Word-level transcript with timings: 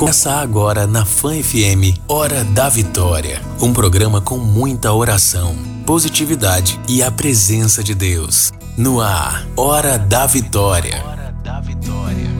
Começa 0.00 0.32
agora 0.32 0.86
na 0.86 1.04
Fã 1.04 1.34
FM 1.34 2.00
Hora 2.08 2.42
da 2.42 2.70
Vitória, 2.70 3.42
um 3.60 3.70
programa 3.70 4.18
com 4.18 4.38
muita 4.38 4.90
oração, 4.94 5.54
positividade 5.84 6.80
e 6.88 7.02
a 7.02 7.10
presença 7.10 7.84
de 7.84 7.94
Deus. 7.94 8.50
No 8.78 8.98
ar, 9.02 9.46
Hora 9.54 9.98
da 9.98 10.24
Vitória. 10.24 11.04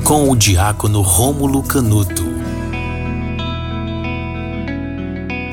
Com 0.04 0.30
o 0.30 0.36
diácono 0.36 1.02
Rômulo 1.02 1.62
Canuto. 1.62 2.29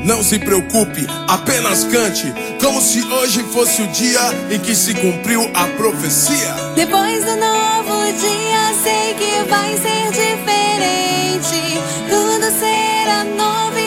Não 0.08 0.24
se 0.24 0.40
preocupe, 0.40 1.06
apenas 1.28 1.84
cante, 1.84 2.34
como 2.62 2.82
se 2.82 3.04
hoje 3.04 3.44
fosse 3.52 3.82
o 3.82 3.88
dia 3.88 4.22
em 4.50 4.58
que 4.58 4.74
se 4.74 4.94
cumpriu 4.94 5.52
a 5.54 5.68
profecia. 5.68 6.54
Depois 6.76 7.26
do 7.26 7.36
novo 7.36 8.06
dia, 8.14 8.74
sei 8.82 9.14
que 9.16 9.44
vai 9.50 9.76
ser 9.76 10.10
diferente. 10.12 11.78
Tudo 12.10 12.58
será 12.58 13.26
novo 13.26 13.87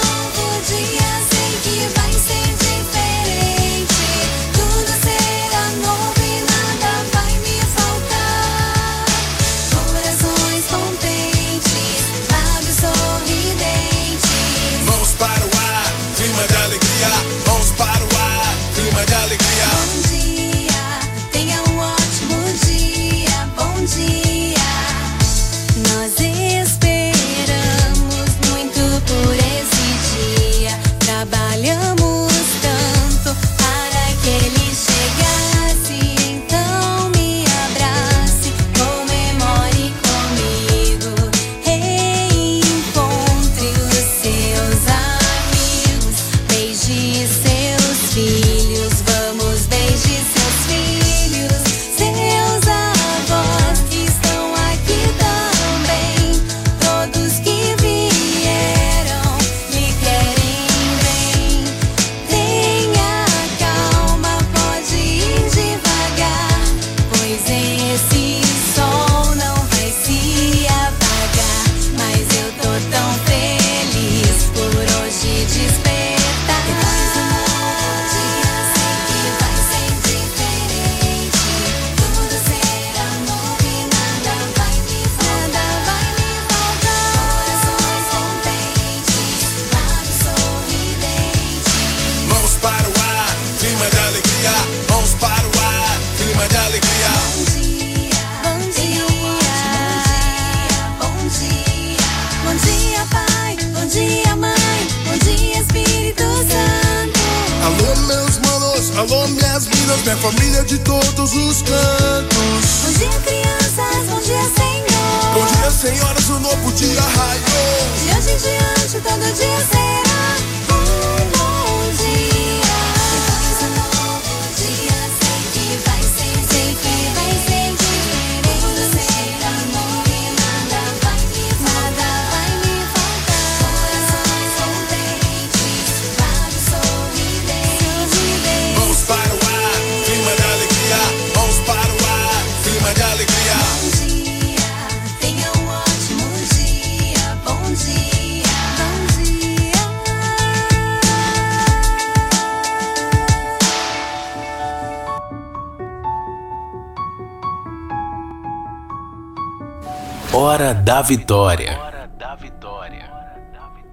Hora 160.51 160.73
da 160.73 161.01
Vitória. 161.01 161.79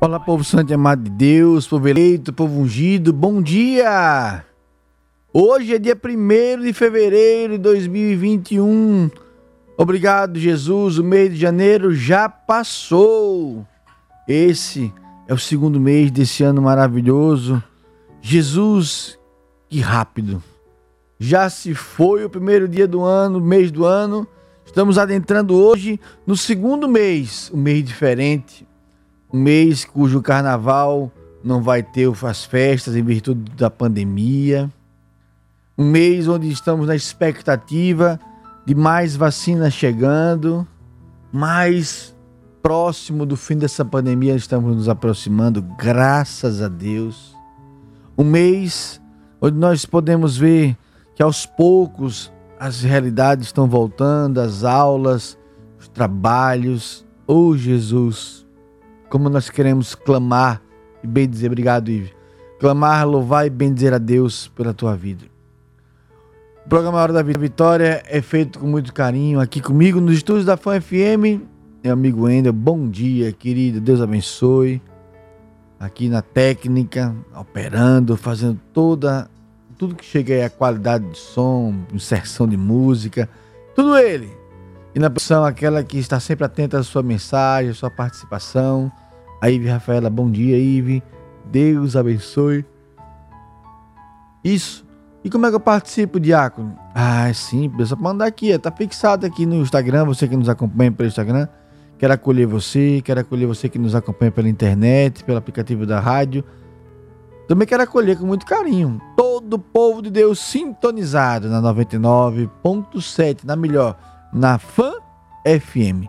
Olá, 0.00 0.19
povo 0.19 0.42
santo 0.42 0.72
e 0.72 0.74
amado 0.74 1.04
de 1.04 1.10
Deus, 1.10 1.69
povo 1.69 1.86
eleito, 1.86 2.32
povo 2.32 2.60
ungido, 2.60 3.12
bom 3.12 3.41
dia! 3.41 4.44
Hoje 5.32 5.76
é 5.76 5.78
dia 5.78 5.96
1 5.96 6.60
de 6.60 6.72
fevereiro 6.72 7.52
de 7.52 7.58
2021. 7.58 9.08
Obrigado, 9.76 10.36
Jesus, 10.36 10.98
o 10.98 11.04
mês 11.04 11.32
de 11.32 11.36
janeiro 11.36 11.94
já 11.94 12.28
passou. 12.28 13.64
Esse 14.26 14.92
é 15.28 15.34
o 15.34 15.38
segundo 15.38 15.78
mês 15.78 16.10
desse 16.10 16.42
ano 16.42 16.60
maravilhoso. 16.60 17.62
Jesus, 18.20 19.16
que 19.69 19.78
rápido! 19.78 20.43
Já 21.20 21.49
se 21.49 21.72
foi 21.72 22.25
o 22.25 22.28
primeiro 22.28 22.66
dia 22.66 22.88
do 22.88 23.04
ano, 23.04 23.40
mês 23.40 23.70
do 23.70 23.84
ano. 23.84 24.26
Estamos 24.69 24.99
adentrando 24.99 25.55
hoje 25.55 25.99
no 26.26 26.37
segundo 26.37 26.87
mês, 26.87 27.50
um 27.55 27.56
mês 27.56 27.82
diferente, 27.82 28.69
um 29.32 29.41
mês 29.41 29.82
cujo 29.82 30.20
carnaval 30.20 31.11
não 31.43 31.62
vai 31.62 31.82
ter 31.82 32.06
as 32.23 32.44
festas 32.44 32.94
em 32.94 33.03
virtude 33.03 33.50
da 33.53 33.70
pandemia. 33.70 34.70
Um 35.76 35.91
mês 35.91 36.29
onde 36.29 36.50
estamos 36.50 36.87
na 36.87 36.94
expectativa 36.94 38.20
de 38.67 38.75
mais 38.75 39.17
vacinas 39.17 39.73
chegando, 39.73 40.69
mais 41.32 42.14
próximo 42.62 43.25
do 43.25 43.38
fim 43.38 43.56
dessa 43.56 43.87
pandemia 43.87 44.37
estamos 44.37 44.76
nos 44.76 44.88
aproximando, 44.88 45.62
graças 45.79 46.61
a 46.61 46.69
Deus. 46.69 47.35
Um 48.19 48.25
mês 48.25 49.00
onde 49.41 49.56
nós 49.56 49.87
podemos 49.87 50.37
ver 50.37 50.76
que 51.17 51.23
aos 51.23 51.47
poucos 51.47 52.31
as 52.58 52.82
realidades 52.82 53.46
estão 53.46 53.69
voltando, 53.69 54.40
as 54.40 54.64
aulas, 54.64 55.38
os 55.78 55.88
trabalhos. 55.88 57.06
Oh 57.26 57.56
Jesus, 57.56 58.46
como 59.08 59.28
nós 59.28 59.49
queremos 59.49 59.94
clamar 59.94 60.62
e 61.02 61.06
bem 61.06 61.28
dizer 61.28 61.46
obrigado, 61.46 61.90
Ive. 61.90 62.12
clamar, 62.58 63.06
louvar 63.06 63.46
e 63.46 63.50
bendizer 63.50 63.94
a 63.94 63.99
Deus 63.99 64.49
pela 64.49 64.75
tua 64.75 64.96
vida. 64.96 65.26
O 66.66 66.69
programa 66.69 66.99
Hora 66.99 67.12
da 67.12 67.22
Vitória 67.22 68.02
é 68.06 68.20
feito 68.20 68.58
com 68.58 68.66
muito 68.66 68.93
carinho 68.93 69.40
aqui 69.40 69.61
comigo 69.61 70.00
nos 70.00 70.16
estúdios 70.16 70.44
da 70.44 70.56
Fã 70.56 70.81
FM. 70.81 71.40
Meu 71.82 71.93
amigo 71.93 72.25
Wendel, 72.25 72.52
bom 72.52 72.88
dia, 72.88 73.32
querido. 73.32 73.81
Deus 73.81 74.00
abençoe. 74.00 74.82
Aqui 75.78 76.08
na 76.08 76.20
técnica, 76.20 77.14
operando, 77.34 78.16
fazendo 78.16 78.61
toda 78.72 79.31
tudo 79.78 79.94
que 79.94 80.04
chega 80.04 80.34
aí 80.34 80.42
a 80.42 80.50
qualidade 80.50 81.08
de 81.08 81.16
som, 81.16 81.72
inserção 81.94 82.48
de 82.48 82.56
música, 82.56 83.28
tudo 83.75 83.96
ele. 83.96 84.36
E 84.94 84.98
na 84.98 85.08
posição 85.08 85.44
aquela 85.44 85.84
que 85.84 85.98
está 85.98 86.19
sempre 86.19 86.44
atenta 86.44 86.78
à 86.78 86.82
sua 86.82 87.02
mensagem, 87.02 87.70
à 87.70 87.75
sua 87.75 87.90
participação. 87.90 88.90
A 89.40 89.48
Ive 89.48 89.69
Rafaela, 89.69 90.10
bom 90.10 90.28
dia, 90.28 90.58
Ive. 90.58 91.00
Deus 91.44 91.94
abençoe. 91.94 92.64
Isso. 94.42 94.84
E 95.22 95.30
como 95.30 95.46
é 95.46 95.50
que 95.50 95.54
eu 95.54 95.60
participo, 95.60 96.19
Diácono? 96.19 96.76
Ah, 96.94 97.28
é 97.28 97.32
simples, 97.32 97.88
é 97.88 97.90
só 97.90 97.96
mandar 97.96 98.26
aqui, 98.26 98.48
está 98.48 98.72
fixado 98.72 99.26
aqui 99.26 99.46
no 99.46 99.56
Instagram, 99.56 100.04
você 100.04 100.26
que 100.26 100.36
nos 100.36 100.48
acompanha 100.48 100.90
pelo 100.90 101.08
Instagram. 101.08 101.46
Quero 101.98 102.12
acolher 102.12 102.46
você, 102.46 103.00
quero 103.04 103.20
acolher 103.20 103.46
você 103.46 103.69
que 103.69 103.78
nos 103.78 103.94
acompanha 103.94 104.30
pela 104.30 104.48
internet, 104.48 105.25
pelo 105.25 105.38
aplicativo 105.38 105.84
da 105.84 106.00
rádio. 106.00 106.44
Também 107.49 107.67
quero 107.67 107.83
acolher 107.83 108.19
com 108.19 108.27
muito 108.27 108.45
carinho 108.45 109.00
todo 109.17 109.55
o 109.55 109.59
povo 109.59 110.03
de 110.03 110.11
Deus 110.11 110.39
sintonizado 110.39 111.49
na 111.49 111.62
99.7, 111.62 113.39
na 113.43 113.56
melhor, 113.56 113.97
na 114.31 114.59
Fã 114.59 114.93
FM. 115.47 116.06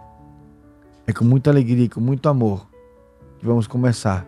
É 1.08 1.14
com 1.14 1.24
muita 1.24 1.50
alegria 1.50 1.86
e 1.86 1.90
com 1.90 2.02
muito 2.02 2.28
amor 2.28 2.68
que 3.40 3.46
vamos 3.46 3.68
começar 3.68 4.26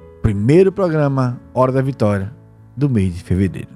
o 0.00 0.22
primeiro 0.22 0.72
programa 0.72 1.38
Hora 1.52 1.70
da 1.70 1.82
Vitória 1.82 2.32
do 2.74 2.88
mês 2.88 3.14
de 3.14 3.22
fevereiro. 3.22 3.68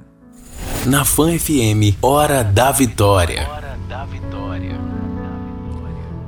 Na 0.86 1.04
Fã 1.04 1.38
FM, 1.38 1.98
Hora 2.00 2.42
da 2.42 2.72
Vitória. 2.72 3.46
Hora 3.50 3.78
da 3.86 4.06
Vitória. 4.06 4.80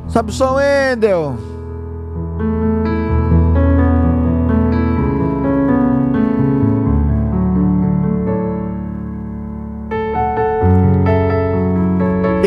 Sabe 0.08 0.30
o 0.30 0.34
som, 0.34 0.56
Wendel? 0.56 1.38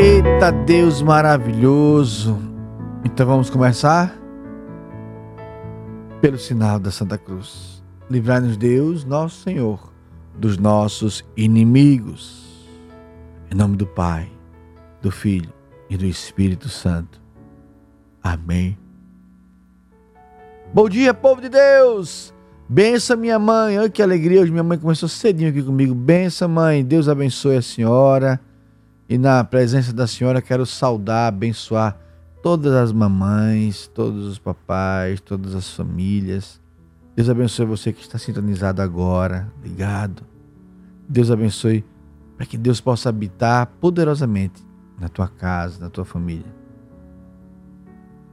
Eita 0.01 0.51
Deus 0.51 0.99
maravilhoso! 0.99 2.35
Então 3.05 3.23
vamos 3.23 3.51
começar 3.51 4.19
pelo 6.19 6.39
sinal 6.39 6.79
da 6.79 6.89
Santa 6.89 7.19
Cruz. 7.19 7.83
Livrai-nos 8.09 8.57
Deus, 8.57 9.05
nosso 9.05 9.43
Senhor, 9.43 9.93
dos 10.35 10.57
nossos 10.57 11.23
inimigos. 11.37 12.67
Em 13.51 13.55
nome 13.55 13.77
do 13.77 13.85
Pai, 13.85 14.27
do 15.03 15.11
Filho 15.11 15.53
e 15.87 15.95
do 15.95 16.05
Espírito 16.07 16.67
Santo. 16.67 17.21
Amém. 18.23 18.75
Bom 20.73 20.89
dia, 20.89 21.13
povo 21.13 21.41
de 21.41 21.49
Deus! 21.49 22.33
Bença 22.67 23.15
minha 23.15 23.37
mãe. 23.37 23.77
Olha 23.77 23.87
que 23.87 24.01
alegria. 24.01 24.41
Hoje 24.41 24.51
minha 24.51 24.63
mãe 24.63 24.79
começou 24.79 25.07
cedinho 25.07 25.51
aqui 25.51 25.61
comigo. 25.61 25.93
Bença, 25.93 26.47
mãe. 26.47 26.83
Deus 26.83 27.07
abençoe 27.07 27.57
a 27.57 27.61
senhora. 27.61 28.41
E 29.11 29.17
na 29.17 29.43
presença 29.43 29.91
da 29.91 30.07
senhora 30.07 30.41
quero 30.41 30.65
saudar, 30.65 31.27
abençoar 31.27 31.99
todas 32.41 32.73
as 32.73 32.93
mamães, 32.93 33.85
todos 33.87 34.25
os 34.25 34.39
papais, 34.39 35.19
todas 35.19 35.53
as 35.53 35.69
famílias. 35.69 36.61
Deus 37.13 37.29
abençoe 37.29 37.65
você 37.65 37.91
que 37.91 37.99
está 37.99 38.17
sintonizado 38.17 38.81
agora, 38.81 39.51
ligado. 39.61 40.23
Deus 41.09 41.29
abençoe 41.29 41.83
para 42.37 42.45
que 42.45 42.57
Deus 42.57 42.79
possa 42.79 43.09
habitar 43.09 43.67
poderosamente 43.81 44.65
na 44.97 45.09
tua 45.09 45.27
casa, 45.27 45.77
na 45.81 45.89
tua 45.89 46.05
família. 46.05 46.55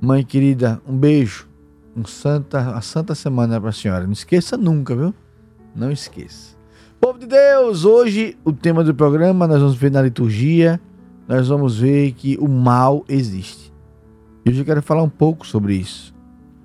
Mãe 0.00 0.24
querida, 0.24 0.80
um 0.86 0.96
beijo, 0.96 1.48
um 1.96 2.04
santa, 2.04 2.60
uma 2.60 2.82
santa 2.82 3.16
semana 3.16 3.60
para 3.60 3.70
a 3.70 3.72
senhora. 3.72 4.04
Não 4.04 4.12
esqueça 4.12 4.56
nunca, 4.56 4.94
viu? 4.94 5.12
Não 5.74 5.90
esqueça. 5.90 6.56
Povo 7.00 7.16
de 7.16 7.26
Deus, 7.26 7.84
hoje 7.84 8.36
o 8.44 8.52
tema 8.52 8.82
do 8.82 8.92
programa 8.92 9.46
nós 9.46 9.60
vamos 9.60 9.76
ver 9.76 9.90
na 9.90 10.02
liturgia, 10.02 10.80
nós 11.28 11.46
vamos 11.46 11.78
ver 11.78 12.10
que 12.12 12.36
o 12.40 12.48
mal 12.48 13.04
existe. 13.08 13.72
E 14.44 14.50
hoje 14.50 14.60
eu 14.62 14.64
quero 14.64 14.82
falar 14.82 15.04
um 15.04 15.08
pouco 15.08 15.46
sobre 15.46 15.74
isso, 15.74 16.12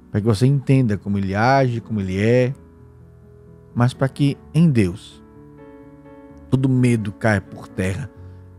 para 0.10 0.20
que 0.20 0.26
você 0.26 0.48
entenda 0.48 0.98
como 0.98 1.20
ele 1.20 1.36
age, 1.36 1.80
como 1.80 2.02
ele 2.02 2.20
é, 2.20 2.52
mas 3.76 3.94
para 3.94 4.10
que 4.10 4.36
em 4.56 4.72
Deus 4.72 5.24
todo 6.50 6.68
medo 6.68 7.12
caia 7.12 7.40
por 7.40 7.68
terra, 7.68 8.10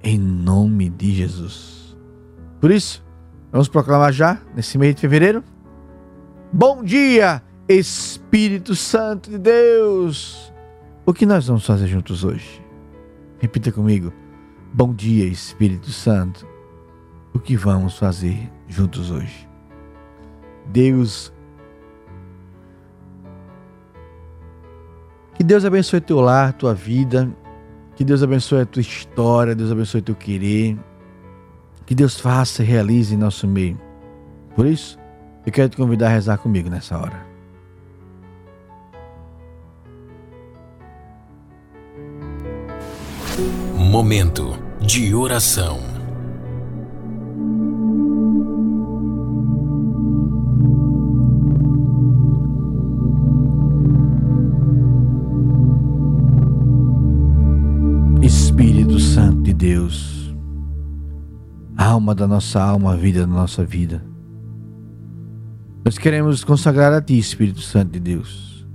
em 0.01 0.17
nome 0.17 0.89
de 0.89 1.13
Jesus. 1.13 1.97
Por 2.61 2.71
isso, 2.71 3.05
vamos 3.51 3.69
proclamar 3.69 4.13
já, 4.13 4.41
nesse 4.55 4.79
mês 4.79 4.95
de 4.95 5.01
fevereiro, 5.01 5.43
Bom 6.53 6.85
dia, 6.85 7.43
Espírito 7.69 8.77
Santo 8.77 9.29
de 9.29 9.39
Deus! 9.39 10.54
O 11.07 11.13
que 11.13 11.27
nós 11.27 11.47
vamos 11.47 11.67
fazer 11.67 11.87
juntos 11.87 12.25
hoje? 12.25 12.65
Repita 13.39 13.71
comigo. 13.71 14.11
Bom 14.73 14.95
dia, 14.95 15.27
Espírito 15.27 15.91
Santo. 15.91 16.47
O 17.35 17.39
que 17.39 17.59
vamos 17.59 17.99
fazer 17.99 18.51
juntos 18.67 19.11
hoje? 19.11 19.47
Deus. 20.65 21.31
Que 25.35 25.45
Deus 25.45 25.67
abençoe 25.67 26.01
teu 26.01 26.21
lar, 26.21 26.55
tua 26.55 26.73
vida. 26.73 27.31
Que 27.95 28.03
Deus 28.03 28.23
abençoe 28.23 28.63
a 28.63 28.67
tua 28.67 28.81
história. 28.81 29.55
Deus 29.55 29.71
abençoe 29.71 30.01
teu 30.01 30.15
querer. 30.15 30.79
Que 31.85 31.95
Deus 31.95 32.19
faça 32.19 32.63
e 32.63 32.67
realize 32.67 33.15
em 33.15 33.19
nosso 33.19 33.47
meio. 33.47 33.79
Por 34.57 34.65
isso, 34.65 34.99
eu 35.45 35.53
quero 35.53 35.69
te 35.69 35.77
convidar 35.77 36.07
a 36.07 36.13
rezar 36.15 36.39
comigo 36.39 36.71
nessa 36.71 36.97
hora. 36.97 37.34
Momento 43.95 44.59
de 44.81 45.15
oração. 45.15 45.79
Espírito 58.21 58.99
Santo 58.99 59.43
de 59.43 59.55
Deus, 59.55 60.35
alma 61.77 62.17
da 62.17 62.27
nossa 62.27 62.61
alma, 62.61 62.97
vida 62.97 63.21
da 63.21 63.27
nossa 63.29 63.65
vida. 63.65 64.05
Nós 65.85 65.97
queremos 65.97 66.43
consagrar 66.43 66.93
a 66.93 67.01
Ti, 67.01 67.17
Espírito 67.17 67.61
Santo 67.61 67.93
de 67.93 68.01
Deus. 68.01 68.67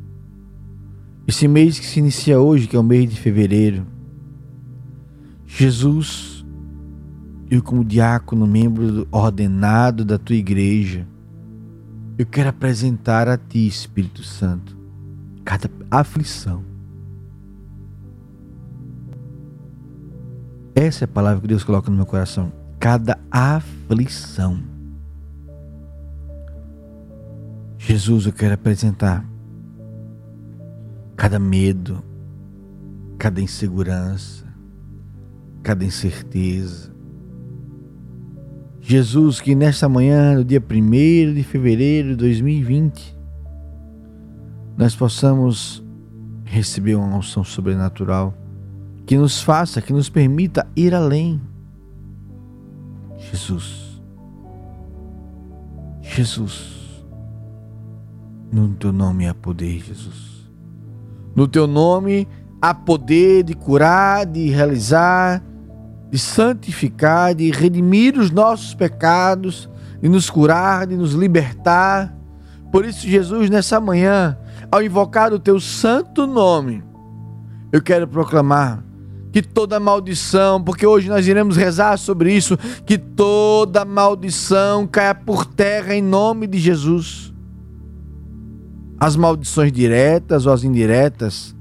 Esse 1.28 1.46
mês 1.46 1.78
que 1.78 1.86
se 1.86 2.00
inicia 2.00 2.40
hoje, 2.40 2.68
que 2.68 2.78
é 2.78 2.80
o 2.80 2.84
mês 2.84 3.10
de 3.10 3.20
fevereiro, 3.20 3.99
Jesus, 5.52 6.46
eu 7.50 7.62
como 7.62 7.84
diácono, 7.84 8.46
membro 8.46 9.08
ordenado 9.12 10.06
da 10.06 10.18
tua 10.18 10.36
igreja, 10.36 11.08
eu 12.18 12.26
quero 12.26 12.50
apresentar 12.50 13.28
a 13.28 13.36
ti, 13.36 13.68
Espírito 13.68 14.24
Santo, 14.24 14.78
cada 15.44 15.70
aflição. 15.90 16.64
Essa 20.76 21.04
é 21.04 21.06
a 21.06 21.10
palavra 21.10 21.42
que 21.42 21.48
Deus 21.48 21.64
coloca 21.64 21.90
no 21.90 21.98
meu 21.98 22.06
coração. 22.06 22.54
Cada 22.80 23.20
aflição. 23.32 24.62
Jesus, 27.78 28.28
eu 28.28 28.34
quero 28.34 28.54
apresentar 28.54 29.26
cada 31.18 31.40
medo, 31.40 32.02
cada 33.18 33.42
insegurança, 33.42 34.49
cada 35.64 35.84
incerteza. 35.86 36.90
Jesus, 38.82 39.40
que 39.40 39.54
nesta 39.54 39.88
manhã, 39.88 40.36
no 40.36 40.44
dia 40.44 40.60
1 40.60 41.34
de 41.34 41.44
fevereiro 41.44 42.10
de 42.10 42.16
2020, 42.16 43.18
nós 44.78 44.96
possamos 44.96 45.84
receber 46.46 46.96
uma 46.96 47.18
unção 47.18 47.44
sobrenatural 47.44 48.34
que 49.06 49.18
nos 49.18 49.42
faça, 49.42 49.82
que 49.82 49.94
nos 49.94 50.10
permita 50.10 50.66
ir 50.76 50.96
além. 50.96 51.42
Jesus, 53.18 54.02
Jesus, 56.02 57.06
no 58.52 58.70
teu 58.76 58.92
nome 58.92 59.28
há 59.28 59.34
poder, 59.34 59.84
Jesus. 59.84 60.50
No 61.36 61.48
teu 61.48 61.68
nome 61.68 62.28
há 62.62 62.74
poder 62.74 63.44
de 63.44 63.54
curar, 63.54 64.26
de 64.26 64.50
realizar, 64.50 65.44
de 66.10 66.18
santificar, 66.18 67.36
de 67.36 67.52
redimir 67.52 68.18
os 68.18 68.32
nossos 68.32 68.74
pecados, 68.74 69.70
de 70.02 70.10
nos 70.10 70.30
curar, 70.30 70.88
de 70.88 70.96
nos 70.96 71.14
libertar. 71.14 72.16
Por 72.72 72.86
isso, 72.86 73.08
Jesus, 73.08 73.50
nessa 73.50 73.80
manhã, 73.80 74.38
ao 74.72 74.82
invocar 74.82 75.34
o 75.34 75.40
teu 75.40 75.60
santo 75.60 76.26
nome, 76.26 76.84
eu 77.72 77.82
quero 77.82 78.08
proclamar 78.08 78.84
que 79.32 79.42
toda 79.42 79.80
maldição, 79.80 80.62
porque 80.64 80.86
hoje 80.86 81.08
nós 81.08 81.28
iremos 81.28 81.56
rezar 81.56 81.98
sobre 81.98 82.34
isso, 82.34 82.58
que 82.86 82.98
toda 82.98 83.86
maldição 83.86 84.88
caia 84.88 85.14
por 85.14 85.46
terra 85.46 85.94
em 85.94 86.02
nome 86.02 86.48
de 86.48 86.58
Jesus. 86.58 87.32
As 89.00 89.16
maldições 89.16 89.72
diretas 89.72 90.46
ou 90.46 90.54
as 90.54 90.64
indiretas, 90.64 91.56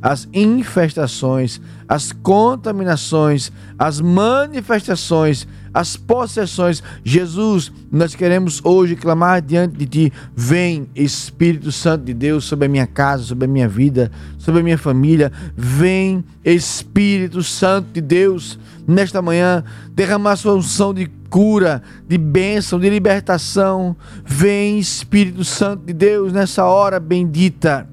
as 0.00 0.28
infestações, 0.32 1.60
as 1.88 2.12
contaminações, 2.12 3.50
as 3.78 4.00
manifestações, 4.00 5.46
as 5.74 5.96
possessões. 5.96 6.82
Jesus, 7.02 7.72
nós 7.90 8.14
queremos 8.14 8.60
hoje 8.64 8.94
clamar 8.94 9.42
diante 9.42 9.76
de 9.76 9.86
Ti: 9.86 10.12
vem, 10.34 10.88
Espírito 10.94 11.72
Santo 11.72 12.04
de 12.04 12.14
Deus, 12.14 12.44
sobre 12.44 12.66
a 12.66 12.68
minha 12.68 12.86
casa, 12.86 13.24
sobre 13.24 13.46
a 13.46 13.48
minha 13.48 13.68
vida, 13.68 14.10
sobre 14.38 14.60
a 14.60 14.64
minha 14.64 14.78
família. 14.78 15.32
Vem, 15.56 16.24
Espírito 16.44 17.42
Santo 17.42 17.88
de 17.92 18.00
Deus, 18.00 18.58
nesta 18.86 19.20
manhã, 19.20 19.64
derramar 19.92 20.36
sua 20.36 20.54
unção 20.54 20.94
de 20.94 21.10
cura, 21.28 21.82
de 22.06 22.16
bênção, 22.16 22.78
de 22.78 22.88
libertação. 22.88 23.96
Vem, 24.24 24.78
Espírito 24.78 25.44
Santo 25.44 25.84
de 25.84 25.92
Deus, 25.92 26.32
nessa 26.32 26.64
hora 26.64 27.00
bendita 27.00 27.88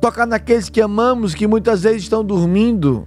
Tocar 0.00 0.26
naqueles 0.26 0.68
que 0.68 0.80
amamos, 0.80 1.34
que 1.34 1.46
muitas 1.46 1.82
vezes 1.82 2.02
estão 2.02 2.24
dormindo. 2.24 3.06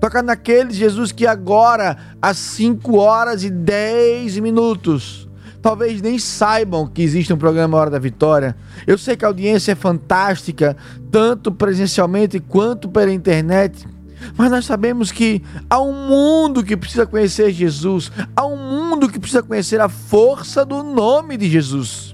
Tocar 0.00 0.22
naqueles, 0.22 0.76
Jesus, 0.76 1.12
que 1.12 1.26
agora, 1.26 1.96
às 2.20 2.36
5 2.36 2.96
horas 2.96 3.44
e 3.44 3.50
10 3.50 4.38
minutos, 4.38 5.28
talvez 5.62 6.02
nem 6.02 6.18
saibam 6.18 6.86
que 6.86 7.02
existe 7.02 7.32
um 7.32 7.38
programa 7.38 7.78
Hora 7.78 7.90
da 7.90 7.98
Vitória. 7.98 8.54
Eu 8.86 8.98
sei 8.98 9.16
que 9.16 9.24
a 9.24 9.28
audiência 9.28 9.72
é 9.72 9.74
fantástica, 9.74 10.76
tanto 11.10 11.50
presencialmente 11.52 12.38
quanto 12.38 12.88
pela 12.88 13.12
internet. 13.12 13.86
Mas 14.36 14.50
nós 14.50 14.64
sabemos 14.64 15.12
que 15.12 15.42
há 15.68 15.80
um 15.80 16.08
mundo 16.08 16.62
que 16.62 16.76
precisa 16.76 17.06
conhecer 17.06 17.50
Jesus, 17.50 18.10
há 18.34 18.46
um 18.46 18.56
mundo 18.56 19.08
que 19.08 19.18
precisa 19.18 19.42
conhecer 19.42 19.80
a 19.80 19.88
força 19.88 20.64
do 20.64 20.82
nome 20.82 21.36
de 21.36 21.48
Jesus. 21.48 22.13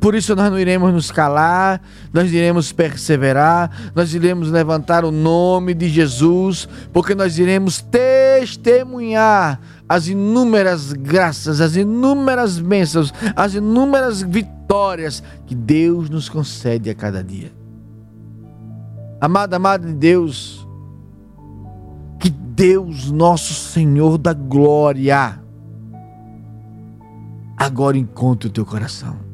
Por 0.00 0.14
isso 0.14 0.36
nós 0.36 0.50
não 0.50 0.58
iremos 0.58 0.92
nos 0.92 1.10
calar, 1.10 1.80
nós 2.12 2.32
iremos 2.32 2.70
perseverar, 2.70 3.90
nós 3.94 4.14
iremos 4.14 4.50
levantar 4.50 5.04
o 5.04 5.10
nome 5.10 5.74
de 5.74 5.88
Jesus, 5.88 6.68
porque 6.92 7.14
nós 7.14 7.38
iremos 7.38 7.80
testemunhar 7.80 9.60
as 9.88 10.08
inúmeras 10.08 10.92
graças, 10.92 11.60
as 11.60 11.76
inúmeras 11.76 12.58
bênçãos, 12.58 13.12
as 13.34 13.54
inúmeras 13.54 14.22
vitórias 14.22 15.22
que 15.46 15.54
Deus 15.54 16.10
nos 16.10 16.28
concede 16.28 16.90
a 16.90 16.94
cada 16.94 17.22
dia. 17.24 17.52
Amada, 19.20 19.56
amada 19.56 19.86
de 19.86 19.94
Deus, 19.94 20.66
que 22.20 22.28
Deus, 22.28 23.10
nosso 23.10 23.54
Senhor 23.54 24.18
da 24.18 24.34
glória, 24.34 25.40
agora 27.56 27.96
encontre 27.96 28.48
o 28.48 28.52
teu 28.52 28.66
coração. 28.66 29.25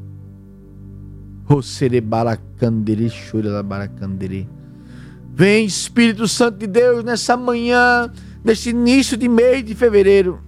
Vem, 5.35 5.65
Espírito 5.65 6.27
Santo 6.27 6.59
de 6.59 6.67
Deus, 6.67 7.03
nessa 7.03 7.35
manhã, 7.35 8.11
nesse 8.43 8.69
início 8.69 9.17
de 9.17 9.27
mês 9.27 9.63
de 9.63 9.73
fevereiro. 9.73 10.39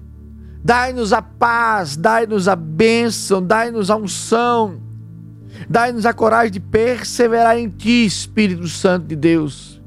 Dai-nos 0.63 1.13
a 1.13 1.21
paz, 1.21 1.95
dai-nos 1.95 2.47
a 2.47 2.55
bênção, 2.55 3.41
dai-nos 3.41 3.91
a 3.91 3.95
unção, 3.95 4.81
dai-nos 5.69 6.05
a 6.05 6.13
coragem 6.13 6.53
de 6.53 6.59
perseverar 6.59 7.57
em 7.57 7.69
Ti, 7.69 8.05
Espírito 8.05 8.67
Santo 8.67 9.05
de 9.05 9.15
Deus. 9.15 9.81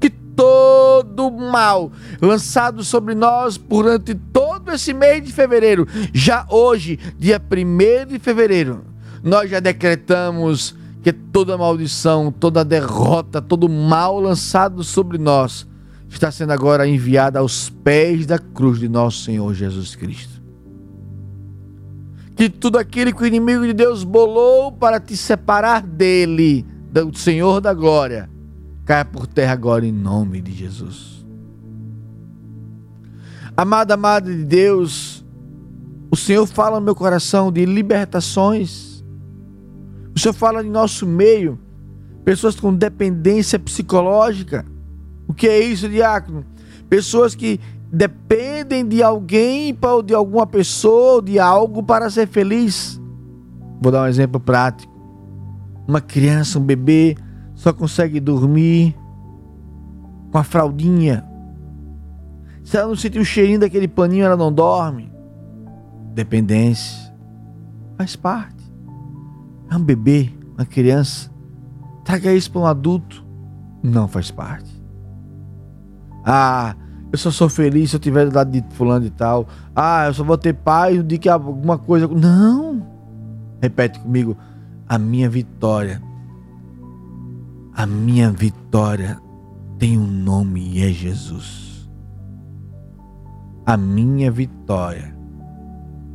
Que 0.00 0.10
todo 0.10 1.30
mal 1.30 1.92
lançado 2.20 2.82
sobre 2.82 3.14
nós 3.14 3.56
durante 3.56 4.14
todo 4.14 4.72
esse 4.72 4.92
mês 4.92 5.22
de 5.22 5.32
fevereiro, 5.32 5.86
já 6.12 6.46
hoje, 6.48 6.98
dia 7.16 7.40
1 7.40 8.06
de 8.08 8.18
fevereiro, 8.18 8.84
nós 9.22 9.50
já 9.50 9.60
decretamos 9.60 10.74
que 11.02 11.12
toda 11.12 11.56
maldição, 11.56 12.30
toda 12.32 12.64
derrota, 12.64 13.40
todo 13.40 13.68
mal 13.68 14.20
lançado 14.20 14.82
sobre 14.82 15.18
nós 15.18 15.66
está 16.08 16.30
sendo 16.30 16.52
agora 16.52 16.88
enviada 16.88 17.38
aos 17.38 17.68
pés 17.70 18.26
da 18.26 18.38
cruz 18.38 18.78
de 18.78 18.88
nosso 18.88 19.24
Senhor 19.24 19.52
Jesus 19.54 19.94
Cristo. 19.94 20.42
Que 22.34 22.48
tudo 22.48 22.78
aquilo 22.78 23.14
que 23.14 23.22
o 23.22 23.26
inimigo 23.26 23.66
de 23.66 23.72
Deus 23.72 24.04
bolou 24.04 24.72
para 24.72 25.00
te 25.00 25.16
separar 25.16 25.82
dele, 25.82 26.64
do 26.90 27.16
Senhor 27.16 27.60
da 27.60 27.74
glória, 27.74 28.30
caia 28.84 29.04
por 29.04 29.26
terra 29.26 29.52
agora 29.52 29.84
em 29.84 29.92
nome 29.92 30.40
de 30.40 30.52
Jesus. 30.52 31.26
Amada, 33.56 33.94
amada 33.94 34.32
de 34.32 34.44
Deus, 34.44 35.24
o 36.10 36.16
Senhor 36.16 36.46
fala 36.46 36.78
no 36.78 36.86
meu 36.86 36.94
coração 36.94 37.50
de 37.50 37.66
libertações 37.66 38.87
o 40.18 40.20
Senhor 40.20 40.34
fala 40.34 40.64
em 40.64 40.68
nosso 40.68 41.06
meio, 41.06 41.56
pessoas 42.24 42.58
com 42.58 42.74
dependência 42.74 43.56
psicológica. 43.56 44.66
O 45.28 45.32
que 45.32 45.46
é 45.46 45.60
isso, 45.60 45.88
diácono? 45.88 46.44
Pessoas 46.88 47.36
que 47.36 47.60
dependem 47.92 48.84
de 48.84 49.00
alguém, 49.00 49.72
de 50.04 50.14
alguma 50.14 50.44
pessoa, 50.44 51.22
de 51.22 51.38
algo 51.38 51.84
para 51.84 52.10
ser 52.10 52.26
feliz. 52.26 53.00
Vou 53.80 53.92
dar 53.92 54.02
um 54.02 54.06
exemplo 54.06 54.40
prático. 54.40 54.92
Uma 55.86 56.00
criança, 56.00 56.58
um 56.58 56.64
bebê, 56.64 57.16
só 57.54 57.72
consegue 57.72 58.18
dormir 58.18 58.96
com 60.32 60.38
a 60.38 60.42
fraldinha. 60.42 61.24
Se 62.64 62.76
ela 62.76 62.88
não 62.88 62.96
sentir 62.96 63.20
o 63.20 63.24
cheirinho 63.24 63.60
daquele 63.60 63.86
paninho, 63.86 64.24
ela 64.24 64.36
não 64.36 64.52
dorme. 64.52 65.12
Dependência. 66.12 67.14
Faz 67.96 68.16
parte. 68.16 68.57
É 69.70 69.76
um 69.76 69.82
bebê, 69.82 70.30
uma 70.56 70.64
criança. 70.64 71.30
Traga 72.04 72.32
isso 72.32 72.50
para 72.50 72.60
um 72.62 72.66
adulto. 72.66 73.24
Não 73.82 74.08
faz 74.08 74.30
parte. 74.30 74.70
Ah, 76.24 76.74
eu 77.10 77.18
só 77.18 77.30
sou 77.30 77.48
feliz 77.48 77.90
se 77.90 77.96
eu 77.96 77.98
estiver 77.98 78.28
do 78.28 78.34
lado 78.34 78.50
de 78.50 78.62
fulano 78.74 79.06
e 79.06 79.10
tal. 79.10 79.46
Ah, 79.74 80.06
eu 80.06 80.14
só 80.14 80.24
vou 80.24 80.36
ter 80.36 80.54
paz 80.54 81.06
dia 81.06 81.18
que 81.18 81.28
alguma 81.28 81.78
coisa. 81.78 82.06
Não! 82.06 82.86
Repete 83.62 83.98
comigo. 84.00 84.36
A 84.88 84.98
minha 84.98 85.28
vitória. 85.28 86.02
A 87.74 87.86
minha 87.86 88.30
vitória 88.30 89.18
tem 89.78 89.96
um 89.96 90.06
nome 90.06 90.60
e 90.60 90.82
é 90.82 90.88
Jesus. 90.88 91.88
A 93.64 93.76
minha 93.76 94.30
vitória 94.30 95.14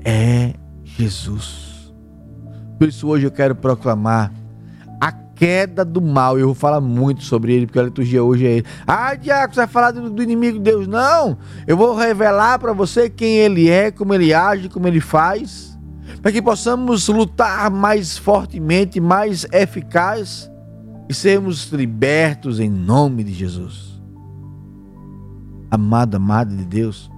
é 0.04 0.54
Jesus. 0.84 1.73
Por 2.84 2.90
isso 2.90 3.08
hoje 3.08 3.26
eu 3.26 3.32
quero 3.32 3.56
proclamar 3.56 4.30
a 5.00 5.10
queda 5.10 5.86
do 5.86 6.02
mal. 6.02 6.38
Eu 6.38 6.48
vou 6.48 6.54
falar 6.54 6.82
muito 6.82 7.24
sobre 7.24 7.54
ele, 7.54 7.66
porque 7.66 7.80
a 7.80 7.84
liturgia 7.84 8.22
hoje 8.22 8.46
é 8.46 8.52
ele. 8.58 8.66
Ah, 8.86 9.16
Diaco, 9.16 9.54
você 9.54 9.62
vai 9.62 9.68
falar 9.68 9.92
do, 9.92 10.10
do 10.10 10.22
inimigo 10.22 10.58
de 10.58 10.66
Deus? 10.66 10.86
Não! 10.86 11.38
Eu 11.66 11.78
vou 11.78 11.96
revelar 11.96 12.60
para 12.60 12.74
você 12.74 13.10
quem 13.10 13.38
ele 13.38 13.70
é, 13.70 13.90
como 13.90 14.14
ele 14.14 14.34
age, 14.34 14.68
como 14.68 14.86
ele 14.86 15.00
faz, 15.00 15.80
para 16.22 16.30
que 16.30 16.42
possamos 16.42 17.08
lutar 17.08 17.72
mais 17.72 18.18
fortemente, 18.18 19.00
mais 19.00 19.46
eficaz 19.54 20.52
e 21.08 21.14
sermos 21.14 21.72
libertos 21.72 22.60
em 22.60 22.70
nome 22.70 23.24
de 23.24 23.32
Jesus. 23.32 23.98
Amado, 25.72 26.16
amada 26.18 26.54
de 26.54 26.66
Deus, 26.66 27.10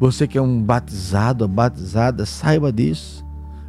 você 0.00 0.26
que 0.26 0.38
é 0.38 0.40
um 0.40 0.62
batizado, 0.62 1.46
batizada, 1.46 2.24
saiba 2.24 2.72
disso. 2.72 3.27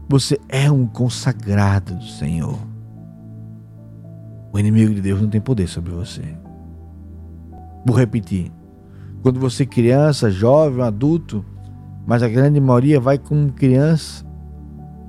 Você 0.09 0.39
é 0.49 0.71
um 0.71 0.87
consagrado 0.87 1.93
do 1.93 2.03
Senhor. 2.03 2.57
O 4.51 4.57
inimigo 4.57 4.91
de 4.91 5.01
Deus 5.01 5.21
não 5.21 5.29
tem 5.29 5.39
poder 5.39 5.67
sobre 5.67 5.91
você. 5.91 6.35
Vou 7.85 7.95
repetir. 7.95 8.51
Quando 9.21 9.39
você 9.39 9.63
é 9.63 9.67
criança, 9.67 10.31
jovem, 10.31 10.83
adulto, 10.83 11.45
mas 12.07 12.23
a 12.23 12.27
grande 12.27 12.59
maioria 12.59 12.99
vai 12.99 13.19
como 13.19 13.51
criança, 13.51 14.25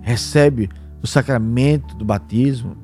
recebe 0.02 0.68
o 1.02 1.06
sacramento 1.06 1.96
do 1.96 2.04
batismo. 2.04 2.76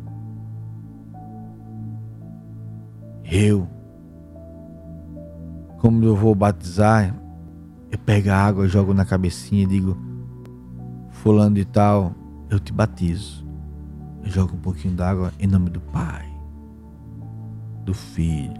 Eu, 3.25 3.69
como 5.79 6.03
eu 6.03 6.17
vou 6.17 6.35
batizar, 6.35 7.15
eu 7.91 7.99
pego 7.99 8.31
a 8.31 8.37
água, 8.37 8.67
jogo 8.67 8.95
na 8.95 9.05
cabecinha 9.05 9.65
e 9.65 9.67
digo: 9.67 10.06
fulano 11.27 11.57
de 11.57 11.65
tal, 11.65 12.15
eu 12.49 12.61
te 12.61 12.73
batizo. 12.73 13.45
Eu 14.25 14.31
jogo 14.31 14.55
um 14.55 14.61
pouquinho 14.61 14.95
d'água 14.95 15.33
em 15.41 15.49
nome 15.49 15.71
do 15.71 15.81
Pai, 15.81 16.25
do 17.85 17.93
Filho 17.93 18.55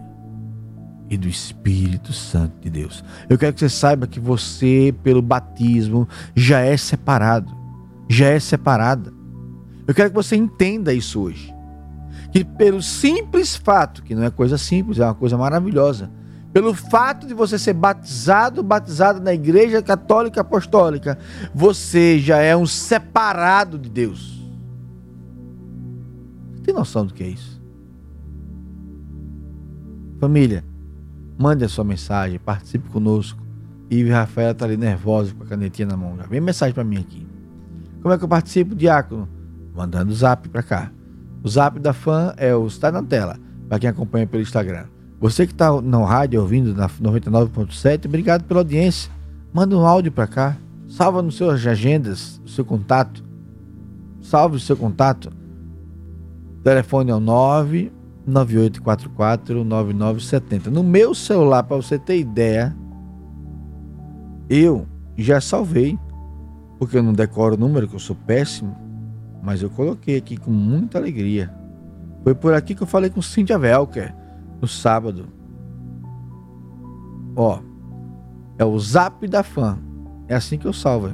e 1.09 1.17
do 1.17 1.29
Espírito 1.29 2.11
Santo 2.11 2.59
de 2.59 2.69
Deus. 2.69 3.05
Eu 3.29 3.37
quero 3.37 3.53
que 3.53 3.61
você 3.61 3.69
saiba 3.69 4.05
que 4.05 4.19
você, 4.19 4.93
pelo 5.01 5.21
batismo, 5.21 6.09
já 6.35 6.59
é 6.59 6.75
separado, 6.75 7.55
já 8.09 8.27
é 8.27 8.37
separada. 8.37 9.13
Eu 9.87 9.93
quero 9.93 10.09
que 10.09 10.15
você 10.15 10.35
entenda 10.35 10.93
isso 10.93 11.21
hoje. 11.21 11.55
Que 12.33 12.43
pelo 12.43 12.81
simples 12.81 13.55
fato, 13.55 14.03
que 14.03 14.13
não 14.13 14.23
é 14.23 14.29
coisa 14.29 14.57
simples, 14.57 14.99
é 14.99 15.05
uma 15.05 15.15
coisa 15.15 15.37
maravilhosa, 15.37 16.11
pelo 16.53 16.73
fato 16.73 17.27
de 17.27 17.33
você 17.33 17.59
ser 17.59 17.73
batizado, 17.73 18.63
batizado 18.63 19.19
na 19.19 19.33
Igreja 19.33 19.81
Católica 19.81 20.41
Apostólica, 20.41 21.17
você 21.53 22.19
já 22.19 22.37
é 22.37 22.55
um 22.55 22.65
separado 22.65 23.77
de 23.77 23.89
Deus. 23.89 24.37
Tem 26.63 26.73
noção 26.73 27.05
do 27.05 27.13
que 27.13 27.23
é 27.23 27.27
isso? 27.27 27.61
Família, 30.19 30.63
mande 31.37 31.63
a 31.63 31.69
sua 31.69 31.83
mensagem, 31.83 32.39
participe 32.39 32.89
conosco. 32.89 33.39
Ive 33.89 34.09
Rafael 34.09 34.51
está 34.51 34.65
ali 34.65 34.75
nervosa 34.75 35.33
com 35.33 35.43
a 35.43 35.47
canetinha 35.47 35.87
na 35.87 35.95
mão. 35.95 36.17
Já 36.17 36.25
vem 36.25 36.41
mensagem 36.41 36.73
para 36.73 36.83
mim 36.83 36.97
aqui. 36.97 37.25
Como 38.01 38.13
é 38.13 38.17
que 38.17 38.23
eu 38.23 38.27
participo, 38.27 38.75
Diácono? 38.75 39.29
Mandando 39.73 40.11
o 40.11 40.15
zap 40.15 40.49
para 40.49 40.63
cá. 40.63 40.91
O 41.43 41.47
zap 41.47 41.79
da 41.79 41.93
fã 41.93 42.33
é 42.35 42.53
o 42.55 42.67
está 42.67 42.91
na 42.91 43.03
tela, 43.03 43.37
para 43.69 43.79
quem 43.79 43.89
acompanha 43.89 44.25
pelo 44.25 44.41
Instagram. 44.41 44.85
Você 45.19 45.47
que 45.47 45.53
está 45.53 45.81
no 45.81 46.03
rádio 46.03 46.39
ouvindo 46.39 46.75
na 46.75 46.87
99.7, 46.87 48.05
obrigado 48.05 48.43
pela 48.43 48.59
audiência. 48.59 49.11
Manda 49.51 49.75
um 49.75 49.83
áudio 49.83 50.11
para 50.11 50.27
cá. 50.27 50.55
Salva 50.87 51.23
nos 51.23 51.35
seus 51.35 51.65
agendas, 51.65 52.39
o 52.45 52.49
seu 52.49 52.63
contato. 52.63 53.23
Salve 54.21 54.57
o 54.57 54.59
seu 54.59 54.77
contato. 54.77 55.33
O 56.59 56.63
telefone 56.63 57.09
é 57.09 57.15
o 57.15 57.19
99844 57.19 59.63
9970. 59.63 60.69
No 60.69 60.83
meu 60.83 61.15
celular, 61.15 61.63
para 61.63 61.77
você 61.77 61.97
ter 61.97 62.19
ideia, 62.19 62.77
eu 64.47 64.85
já 65.17 65.41
salvei, 65.41 65.97
porque 66.77 66.95
eu 66.95 67.01
não 67.01 67.13
decoro 67.13 67.55
o 67.55 67.57
número, 67.57 67.87
que 67.87 67.95
eu 67.95 67.99
sou 67.99 68.15
péssimo, 68.15 68.77
mas 69.41 69.63
eu 69.63 69.69
coloquei 69.71 70.17
aqui 70.17 70.37
com 70.37 70.51
muita 70.51 70.99
alegria. 70.99 71.51
Foi 72.23 72.35
por 72.35 72.53
aqui 72.53 72.75
que 72.75 72.83
eu 72.83 72.87
falei 72.87 73.09
com 73.09 73.19
Cíntia 73.19 73.57
Velker 73.57 74.26
no 74.61 74.67
sábado. 74.67 75.27
Ó, 77.35 77.59
é 78.57 78.65
o 78.65 78.79
Zap 78.79 79.27
da 79.27 79.43
Fã. 79.43 79.77
É 80.27 80.35
assim 80.35 80.57
que 80.57 80.65
eu 80.65 80.73
salvo. 80.73 81.09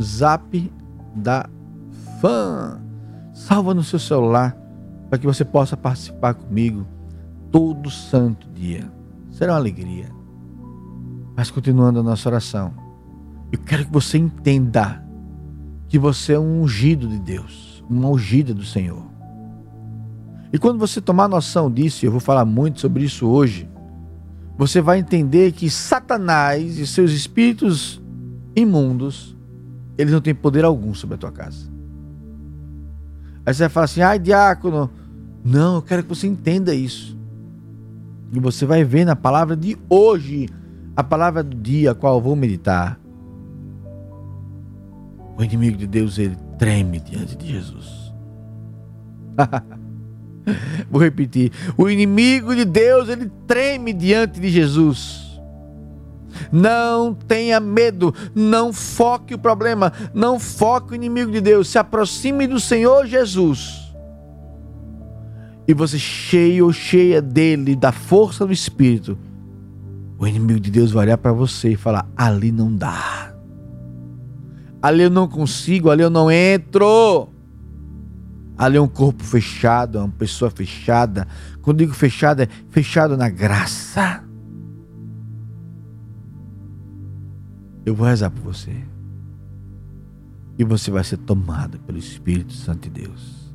Zap 0.00 0.72
da 1.14 1.48
Fã. 2.20 2.80
Salva 3.32 3.72
no 3.72 3.82
seu 3.82 3.98
celular 3.98 4.56
para 5.08 5.18
que 5.18 5.26
você 5.26 5.44
possa 5.44 5.76
participar 5.76 6.34
comigo 6.34 6.86
todo 7.50 7.90
santo 7.90 8.48
dia. 8.50 8.90
Será 9.30 9.52
uma 9.52 9.58
alegria. 9.58 10.10
Mas 11.36 11.50
continuando 11.50 12.00
a 12.00 12.02
nossa 12.02 12.28
oração, 12.28 12.72
eu 13.50 13.58
quero 13.58 13.84
que 13.84 13.92
você 13.92 14.18
entenda 14.18 15.02
que 15.88 15.98
você 15.98 16.32
é 16.32 16.38
um 16.38 16.62
ungido 16.62 17.06
de 17.06 17.18
Deus, 17.18 17.84
uma 17.88 18.08
ungida 18.08 18.54
do 18.54 18.64
Senhor. 18.64 19.11
E 20.52 20.58
quando 20.58 20.78
você 20.78 21.00
tomar 21.00 21.28
noção 21.28 21.70
disso, 21.70 22.04
eu 22.04 22.10
vou 22.10 22.20
falar 22.20 22.44
muito 22.44 22.80
sobre 22.80 23.04
isso 23.04 23.26
hoje, 23.26 23.68
você 24.58 24.80
vai 24.82 24.98
entender 24.98 25.52
que 25.52 25.70
Satanás 25.70 26.78
e 26.78 26.86
seus 26.86 27.10
espíritos 27.12 28.02
imundos, 28.54 29.34
eles 29.96 30.12
não 30.12 30.20
têm 30.20 30.34
poder 30.34 30.64
algum 30.64 30.92
sobre 30.92 31.14
a 31.14 31.18
tua 31.18 31.32
casa. 31.32 31.70
Aí 33.46 33.54
você 33.54 33.62
vai 33.62 33.68
falar 33.70 33.84
assim: 33.84 34.02
ai, 34.02 34.18
diácono, 34.18 34.90
não, 35.42 35.76
eu 35.76 35.82
quero 35.82 36.02
que 36.02 36.08
você 36.10 36.26
entenda 36.26 36.74
isso. 36.74 37.16
E 38.30 38.38
você 38.38 38.66
vai 38.66 38.84
ver 38.84 39.04
na 39.04 39.16
palavra 39.16 39.56
de 39.56 39.76
hoje 39.88 40.48
a 40.94 41.02
palavra 41.02 41.42
do 41.42 41.56
dia 41.56 41.92
a 41.92 41.94
qual 41.94 42.16
eu 42.16 42.20
vou 42.20 42.36
meditar. 42.36 43.00
O 45.36 45.42
inimigo 45.42 45.78
de 45.78 45.86
Deus, 45.86 46.18
ele 46.18 46.36
treme 46.58 47.00
diante 47.00 47.36
de 47.36 47.52
Jesus. 47.52 48.12
vou 50.90 51.00
repetir. 51.00 51.52
O 51.76 51.88
inimigo 51.88 52.54
de 52.54 52.64
Deus, 52.64 53.08
ele 53.08 53.30
treme 53.46 53.92
diante 53.92 54.40
de 54.40 54.48
Jesus. 54.48 55.40
Não 56.50 57.14
tenha 57.14 57.60
medo, 57.60 58.14
não 58.34 58.72
foque 58.72 59.34
o 59.34 59.38
problema, 59.38 59.92
não 60.14 60.40
foque 60.40 60.92
o 60.92 60.94
inimigo 60.94 61.30
de 61.30 61.40
Deus. 61.40 61.68
Se 61.68 61.78
aproxime 61.78 62.46
do 62.46 62.58
Senhor 62.58 63.06
Jesus. 63.06 63.80
E 65.68 65.74
você 65.74 65.98
cheio 65.98 66.66
ou 66.66 66.72
cheia 66.72 67.22
dele, 67.22 67.76
da 67.76 67.92
força 67.92 68.46
do 68.46 68.52
Espírito 68.52 69.16
o 70.22 70.26
inimigo 70.28 70.60
de 70.60 70.70
Deus 70.70 70.92
vai 70.92 71.06
olhar 71.06 71.18
para 71.18 71.32
você 71.32 71.70
e 71.70 71.76
falar: 71.76 72.08
ali 72.16 72.52
não 72.52 72.72
dá. 72.72 73.34
Ali 74.80 75.02
eu 75.02 75.10
não 75.10 75.26
consigo, 75.26 75.90
ali 75.90 76.00
eu 76.00 76.10
não 76.10 76.30
entro. 76.30 77.28
Ali 78.62 78.76
é 78.76 78.80
um 78.80 78.86
corpo 78.86 79.24
fechado, 79.24 79.98
é 79.98 80.00
uma 80.00 80.08
pessoa 80.08 80.48
fechada. 80.48 81.26
Quando 81.62 81.78
digo 81.78 81.92
fechado, 81.92 82.42
é 82.42 82.48
fechado 82.70 83.16
na 83.16 83.28
graça. 83.28 84.22
Eu 87.84 87.92
vou 87.92 88.06
rezar 88.06 88.30
por 88.30 88.40
você. 88.40 88.72
E 90.56 90.62
você 90.62 90.92
vai 90.92 91.02
ser 91.02 91.16
tomado 91.16 91.80
pelo 91.80 91.98
Espírito 91.98 92.52
Santo 92.52 92.88
de 92.88 93.00
Deus. 93.00 93.52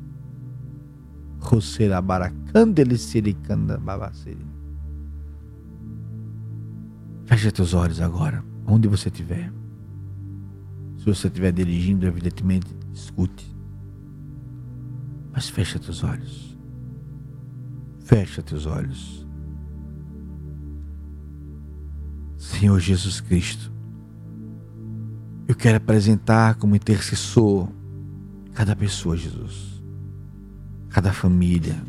Feche 7.24 7.50
teus 7.50 7.72
olhos 7.72 8.02
agora, 8.02 8.44
onde 8.66 8.86
você 8.86 9.08
estiver. 9.08 9.50
Se 10.98 11.06
você 11.06 11.28
estiver 11.28 11.50
dirigindo, 11.50 12.06
evidentemente, 12.06 12.76
escute. 12.92 13.57
Mas 15.38 15.48
fecha 15.48 15.78
teus 15.78 16.02
olhos. 16.02 16.58
Fecha 18.00 18.42
teus 18.42 18.66
olhos. 18.66 19.24
Senhor 22.36 22.80
Jesus 22.80 23.20
Cristo, 23.20 23.72
eu 25.46 25.54
quero 25.54 25.76
apresentar 25.76 26.56
como 26.56 26.74
intercessor 26.74 27.68
cada 28.52 28.74
pessoa, 28.74 29.16
Jesus. 29.16 29.80
Cada 30.88 31.12
família, 31.12 31.80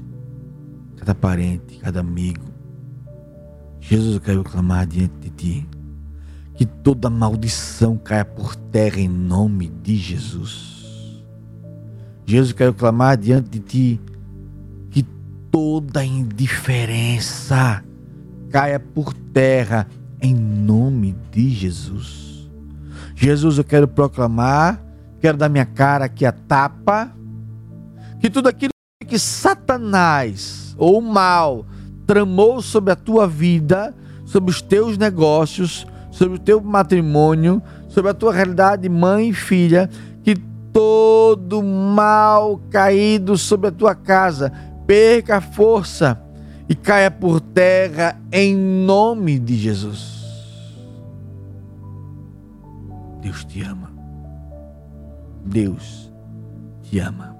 cada 0.97 1.15
parente, 1.15 1.79
cada 1.79 2.01
amigo, 2.01 2.45
Jesus, 3.79 4.13
eu 4.13 4.21
quero 4.21 4.43
clamar 4.43 4.85
diante 4.85 5.21
de 5.21 5.29
ti 5.31 5.69
que 6.53 6.67
toda 6.67 7.09
maldição 7.09 7.97
caia 7.97 8.25
por 8.25 8.55
terra 8.55 8.99
em 8.99 9.07
nome 9.07 9.69
de 9.69 9.95
Jesus. 9.95 10.78
Jesus, 12.29 12.53
quero 12.53 12.75
clamar 12.75 13.17
diante 13.17 13.49
de 13.49 13.59
ti 13.59 14.01
que 14.91 15.01
toda 15.49 16.05
indiferença 16.05 17.83
caia 18.51 18.79
por 18.79 19.15
terra 19.15 19.87
em 20.21 20.35
nome 20.35 21.15
de 21.31 21.49
Jesus. 21.49 22.47
Jesus, 23.15 23.57
eu 23.57 23.63
quero 23.63 23.87
proclamar, 23.87 24.79
quero 25.19 25.39
dar 25.39 25.49
minha 25.49 25.65
cara 25.65 26.05
aqui 26.05 26.23
a 26.23 26.31
tapa, 26.31 27.11
que 28.19 28.29
tudo 28.29 28.47
aquilo 28.47 28.73
que 29.07 29.17
Satanás 29.17 30.75
ou 30.77 30.99
o 30.99 31.01
mal 31.01 31.65
tramou 32.05 32.61
sobre 32.61 32.93
a 32.93 32.95
tua 32.95 33.27
vida, 33.27 33.91
sobre 34.23 34.51
os 34.51 34.61
teus 34.61 34.99
negócios, 34.99 35.87
sobre 36.11 36.35
o 36.35 36.39
teu 36.39 36.61
matrimônio, 36.61 37.59
sobre 37.87 38.11
a 38.11 38.13
tua 38.13 38.31
realidade 38.31 38.87
mãe 38.87 39.29
e 39.29 39.33
filha, 39.33 39.89
todo 40.73 41.63
mal 41.63 42.59
caído 42.69 43.37
sobre 43.37 43.67
a 43.67 43.71
tua 43.71 43.95
casa 43.95 44.51
perca 44.85 45.37
a 45.37 45.41
força 45.41 46.21
e 46.67 46.75
caia 46.75 47.11
por 47.11 47.39
terra 47.39 48.19
em 48.31 48.55
nome 48.55 49.37
de 49.39 49.55
Jesus. 49.55 50.19
Deus 53.21 53.43
te 53.45 53.61
ama. 53.61 53.91
Deus 55.45 56.11
te 56.83 56.99
ama. 56.99 57.35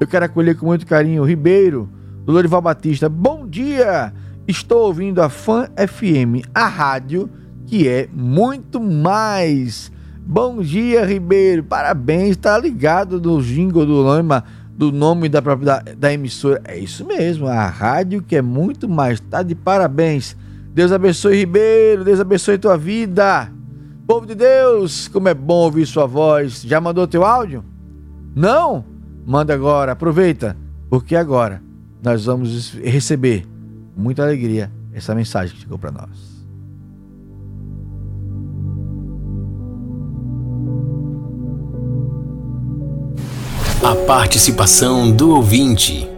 Eu 0.00 0.06
quero 0.06 0.24
acolher 0.24 0.56
com 0.56 0.66
muito 0.66 0.86
carinho 0.86 1.22
o 1.22 1.26
Ribeiro 1.26 1.88
do 2.24 2.32
Lorival 2.32 2.62
Batista. 2.62 3.08
Bom 3.08 3.46
dia! 3.46 4.12
Estou 4.46 4.86
ouvindo 4.86 5.20
a 5.20 5.28
Fan 5.28 5.68
FM, 5.76 6.48
a 6.54 6.66
rádio 6.66 7.28
que 7.66 7.86
é 7.86 8.08
muito 8.12 8.80
mais. 8.80 9.92
Bom 10.30 10.60
dia, 10.60 11.06
Ribeiro. 11.06 11.64
Parabéns, 11.64 12.36
tá 12.36 12.58
ligado 12.58 13.18
no 13.18 13.40
jingle 13.40 13.86
do 13.86 14.02
nome, 14.02 14.42
do 14.76 14.92
nome 14.92 15.26
da 15.26 15.40
da, 15.40 15.82
da 15.96 16.12
emissora. 16.12 16.60
É 16.66 16.78
isso 16.78 17.02
mesmo, 17.06 17.46
a 17.46 17.66
rádio 17.66 18.20
que 18.20 18.36
é 18.36 18.42
muito 18.42 18.86
mais. 18.86 19.20
Tá 19.20 19.42
de 19.42 19.54
parabéns. 19.54 20.36
Deus 20.74 20.92
abençoe, 20.92 21.34
Ribeiro. 21.34 22.04
Deus 22.04 22.20
abençoe 22.20 22.58
tua 22.58 22.76
vida. 22.76 23.50
Povo 24.06 24.26
de 24.26 24.34
Deus, 24.34 25.08
como 25.08 25.30
é 25.30 25.34
bom 25.34 25.62
ouvir 25.62 25.86
sua 25.86 26.04
voz. 26.04 26.60
Já 26.60 26.78
mandou 26.78 27.06
teu 27.06 27.24
áudio? 27.24 27.64
Não? 28.36 28.84
Manda 29.26 29.54
agora, 29.54 29.92
aproveita, 29.92 30.54
porque 30.90 31.16
agora 31.16 31.62
nós 32.02 32.26
vamos 32.26 32.74
receber 32.74 33.46
muita 33.96 34.24
alegria 34.24 34.70
essa 34.92 35.14
mensagem 35.14 35.54
que 35.54 35.62
chegou 35.62 35.78
para 35.78 35.90
nós. 35.90 36.37
A 43.80 43.94
participação 43.94 45.08
do 45.10 45.36
ouvinte. 45.36 46.08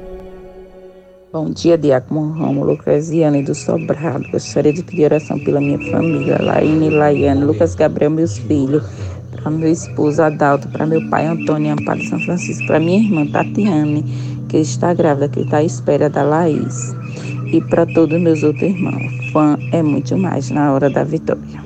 Bom 1.30 1.50
dia, 1.50 1.76
Diácono 1.76 2.32
Rômulo 2.32 2.76
Casiane 2.78 3.42
do 3.42 3.54
Sobrado. 3.54 4.24
Gostaria 4.32 4.72
de 4.72 4.82
pedir 4.82 5.04
oração 5.04 5.38
pela 5.38 5.60
minha 5.60 5.78
família, 5.90 6.40
Laine, 6.40 6.88
Laiane, 6.88 7.44
Lucas 7.44 7.74
Gabriel, 7.74 8.10
meus 8.10 8.38
filhos, 8.38 8.82
para 9.30 9.50
meu 9.50 9.70
esposo 9.70 10.22
Adalto, 10.22 10.68
para 10.68 10.86
meu 10.86 11.06
pai 11.10 11.26
Antônio 11.26 11.72
Amparo 11.72 12.02
São 12.04 12.18
Francisco, 12.20 12.66
para 12.66 12.80
minha 12.80 12.98
irmã 12.98 13.26
Tatiane, 13.26 14.04
que 14.48 14.56
está 14.56 14.94
grávida, 14.94 15.28
que 15.28 15.40
está 15.40 15.58
à 15.58 15.62
espera 15.62 16.08
da 16.08 16.22
Laís, 16.22 16.94
e 17.52 17.60
para 17.60 17.84
todos 17.84 18.18
meus 18.18 18.42
outros 18.42 18.62
irmãos. 18.62 19.30
Fã 19.32 19.58
é 19.70 19.82
muito 19.82 20.16
mais 20.16 20.50
na 20.50 20.72
hora 20.72 20.88
da 20.88 21.04
vitória. 21.04 21.62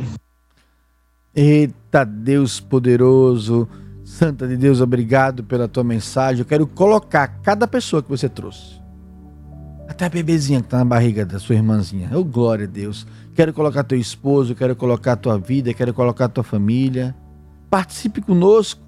Eita 1.35 2.05
Deus 2.05 2.59
poderoso, 2.59 3.69
Santa 4.15 4.47
de 4.47 4.57
Deus, 4.57 4.81
obrigado 4.81 5.43
pela 5.43 5.67
tua 5.67 5.83
mensagem. 5.83 6.39
Eu 6.39 6.45
quero 6.47 6.69
colocar 6.69 7.27
cada 7.43 7.67
pessoa 7.67 8.01
que 8.01 8.09
você 8.09 8.29
trouxe. 8.29 8.81
Até 9.89 10.07
a 10.07 10.09
bebezinha 10.09 10.61
que 10.61 10.67
está 10.69 10.79
na 10.79 10.85
barriga 10.85 11.27
da 11.27 11.41
sua 11.41 11.57
irmãzinha. 11.57 12.09
Oh, 12.15 12.23
glória 12.23 12.65
a 12.65 12.69
Deus. 12.69 13.05
Quero 13.35 13.53
colocar 13.53 13.83
teu 13.83 13.99
esposo, 13.99 14.55
quero 14.55 14.77
colocar 14.77 15.17
tua 15.17 15.37
vida, 15.37 15.75
quero 15.75 15.93
colocar 15.93 16.29
tua 16.29 16.45
família. 16.45 17.13
Participe 17.69 18.21
conosco. 18.21 18.81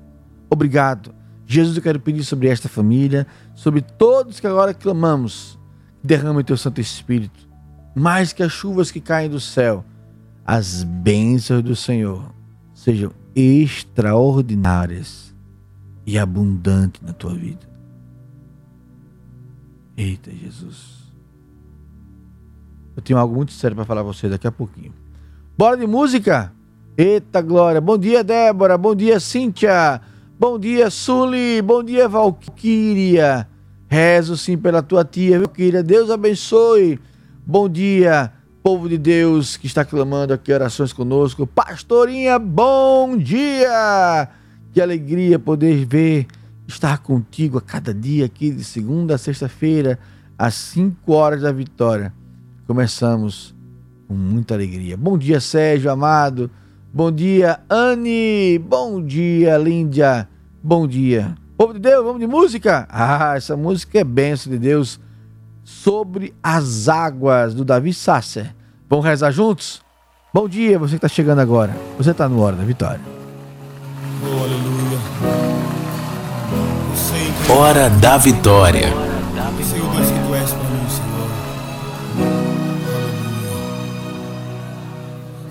Obrigado. 0.48 1.12
Jesus, 1.44 1.76
eu 1.76 1.82
quero 1.82 1.98
pedir 1.98 2.22
sobre 2.22 2.46
esta 2.46 2.68
família, 2.68 3.26
sobre 3.52 3.80
todos 3.80 4.38
que 4.38 4.46
agora 4.46 4.72
clamamos. 4.72 5.58
Derrama 6.04 6.38
o 6.38 6.44
teu 6.44 6.56
Santo 6.56 6.80
Espírito. 6.80 7.48
Mais 7.96 8.32
que 8.32 8.44
as 8.44 8.52
chuvas 8.52 8.92
que 8.92 9.00
caem 9.00 9.28
do 9.28 9.40
céu, 9.40 9.84
as 10.44 10.84
bênçãos 10.84 11.64
do 11.64 11.74
Senhor 11.74 12.32
sejam 12.72 13.10
extraordinárias 13.36 15.34
e 16.06 16.18
abundantes 16.18 17.02
na 17.02 17.12
tua 17.12 17.34
vida. 17.34 17.68
Eita 19.94 20.30
Jesus. 20.30 20.96
Eu 22.96 23.02
tenho 23.02 23.18
algo 23.18 23.34
muito 23.34 23.52
sério 23.52 23.76
para 23.76 23.84
falar 23.84 24.00
a 24.00 24.04
você 24.04 24.26
daqui 24.28 24.46
a 24.46 24.52
pouquinho. 24.52 24.94
Bora 25.56 25.76
de 25.76 25.86
música? 25.86 26.50
Eita 26.96 27.42
glória. 27.42 27.80
Bom 27.80 27.98
dia, 27.98 28.24
Débora. 28.24 28.78
Bom 28.78 28.94
dia, 28.94 29.20
Cíntia. 29.20 30.00
Bom 30.38 30.58
dia, 30.58 30.88
Suli. 30.88 31.60
Bom 31.60 31.82
dia, 31.82 32.08
Valquíria. 32.08 33.46
Rezo 33.86 34.36
sim 34.36 34.56
pela 34.56 34.82
tua 34.82 35.04
tia, 35.04 35.38
Valquíria. 35.38 35.82
Deus 35.82 36.10
abençoe. 36.10 36.98
Bom 37.46 37.68
dia, 37.68 38.32
povo 38.66 38.88
de 38.88 38.98
Deus 38.98 39.56
que 39.56 39.68
está 39.68 39.84
clamando 39.84 40.34
aqui 40.34 40.52
orações 40.52 40.92
conosco. 40.92 41.46
Pastorinha, 41.46 42.36
bom 42.36 43.16
dia! 43.16 44.28
Que 44.72 44.80
alegria 44.80 45.38
poder 45.38 45.86
ver, 45.86 46.26
estar 46.66 46.98
contigo 46.98 47.58
a 47.58 47.60
cada 47.60 47.94
dia 47.94 48.26
aqui, 48.26 48.50
de 48.50 48.64
segunda 48.64 49.14
a 49.14 49.18
sexta-feira, 49.18 50.00
às 50.36 50.54
5 50.54 51.12
horas 51.12 51.42
da 51.42 51.52
vitória. 51.52 52.12
Começamos 52.66 53.54
com 54.08 54.14
muita 54.14 54.54
alegria. 54.54 54.96
Bom 54.96 55.16
dia, 55.16 55.38
Sérgio 55.38 55.88
amado. 55.88 56.50
Bom 56.92 57.12
dia, 57.12 57.60
Anne. 57.70 58.58
Bom 58.58 59.00
dia, 59.00 59.56
Líndia. 59.58 60.28
Bom 60.60 60.88
dia. 60.88 61.36
Povo 61.56 61.72
de 61.72 61.78
Deus, 61.78 62.04
vamos 62.04 62.18
de 62.18 62.26
música? 62.26 62.88
Ah, 62.90 63.34
essa 63.36 63.56
música 63.56 64.00
é 64.00 64.02
benção 64.02 64.52
de 64.52 64.58
Deus 64.58 64.98
sobre 65.66 66.32
as 66.40 66.88
águas 66.88 67.52
do 67.52 67.64
Davi 67.64 67.92
Sasser. 67.92 68.54
Vamos 68.88 69.04
rezar 69.04 69.32
juntos? 69.32 69.82
Bom 70.32 70.48
dia, 70.48 70.78
você 70.78 70.92
que 70.92 71.04
está 71.04 71.08
chegando 71.08 71.40
agora. 71.40 71.76
Você 71.98 72.12
está 72.12 72.28
no 72.28 72.40
Hora 72.40 72.54
da 72.54 72.62
Vitória. 72.62 73.00
Oh, 74.22 74.44
aleluia. 74.44 74.98
Hora 77.50 77.90
da 77.90 78.16
Vitória. 78.16 78.92
Sei 79.62 79.80
o 79.80 79.88
Deus 79.88 80.08
que 80.08 80.18
tu 80.26 80.34
és 80.34 80.50
para 80.52 80.68
mim, 80.68 80.86
Senhor. 80.88 81.28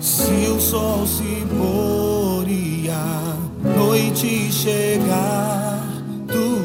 Se 0.00 0.50
o 0.50 0.60
sol 0.60 1.06
se 1.06 1.44
pôr 1.58 2.48
e 2.48 2.88
a 2.88 3.36
noite 3.76 4.50
chegar, 4.50 5.82
tu 6.26 6.60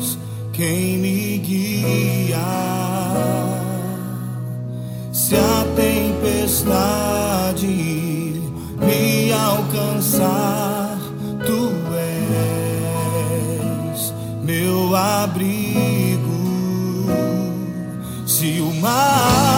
és 0.00 0.18
quem 0.52 0.98
me 0.98 1.17
guia. 1.48 2.44
Se 5.10 5.34
a 5.34 5.64
tempestade 5.74 7.66
me 8.86 9.32
alcançar, 9.32 10.98
tu 11.46 11.72
és 13.94 14.12
meu 14.44 14.94
abrigo. 14.94 16.28
Se 18.26 18.60
o 18.60 18.74
mar 18.74 19.57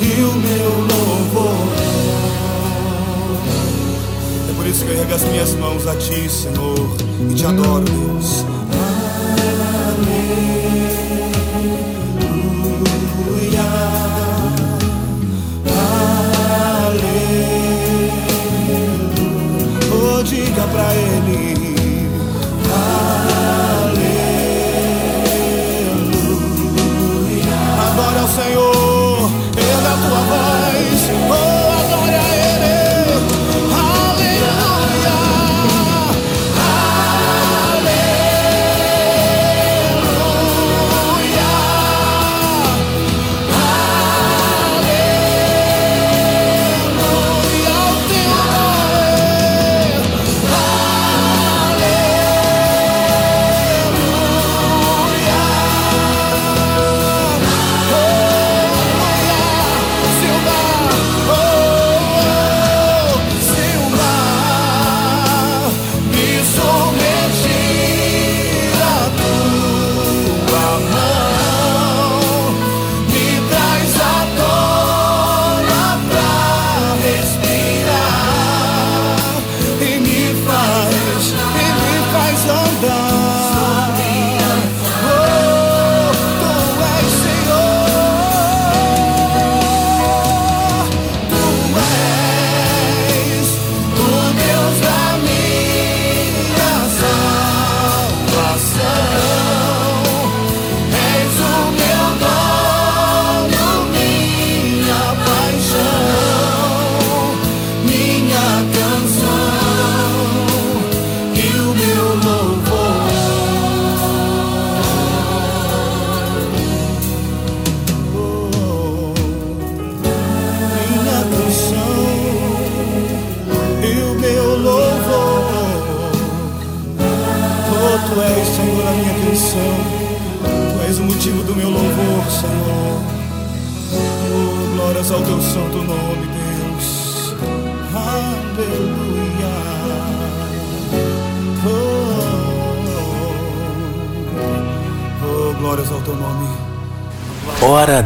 e 0.00 0.22
o 0.22 0.32
meu 0.32 0.70
louvor. 0.90 1.68
É 4.48 4.52
por 4.54 4.66
isso 4.66 4.84
que 4.84 4.92
eu 4.92 4.98
ergo 4.98 5.14
as 5.14 5.24
minhas 5.24 5.54
mãos 5.54 5.86
a 5.86 5.96
ti, 5.96 6.28
Senhor, 6.28 6.96
e 7.30 7.34
te 7.34 7.46
adoro, 7.46 7.84
Deus. 7.84 8.49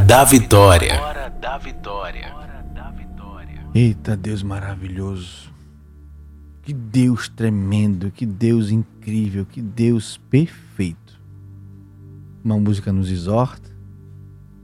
Da 0.04 0.22
vitória. 0.22 1.00
Eita 3.74 4.14
Deus 4.14 4.42
maravilhoso. 4.42 5.50
Que 6.62 6.74
Deus 6.74 7.28
tremendo, 7.28 8.10
que 8.10 8.26
Deus 8.26 8.70
incrível, 8.70 9.46
que 9.46 9.62
Deus 9.62 10.18
perfeito. 10.28 11.18
Uma 12.44 12.58
música 12.58 12.92
nos 12.92 13.10
exorta. 13.10 13.70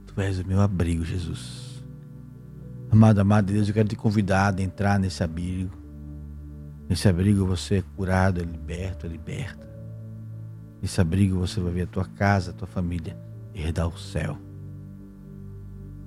Tu 0.07 0.21
és 0.21 0.39
o 0.39 0.47
meu 0.47 0.61
abrigo, 0.61 1.03
Jesus. 1.03 1.83
Amado, 2.91 3.19
amado 3.19 3.51
Deus, 3.51 3.67
eu 3.67 3.73
quero 3.73 3.89
te 3.89 3.95
convidar 3.95 4.53
a 4.55 4.61
entrar 4.61 4.99
nesse 4.99 5.23
abrigo. 5.23 5.75
Nesse 6.87 7.07
abrigo 7.07 7.47
você 7.47 7.77
é 7.77 7.83
curado, 7.95 8.39
é 8.39 8.43
liberto, 8.43 9.07
é 9.07 9.09
liberta. 9.09 9.67
Nesse 10.81 11.01
abrigo 11.01 11.39
você 11.39 11.59
vai 11.59 11.71
ver 11.71 11.81
a 11.83 11.87
tua 11.87 12.05
casa, 12.05 12.51
a 12.51 12.53
tua 12.53 12.67
família 12.67 13.17
herdar 13.55 13.87
o 13.87 13.97
céu. 13.97 14.37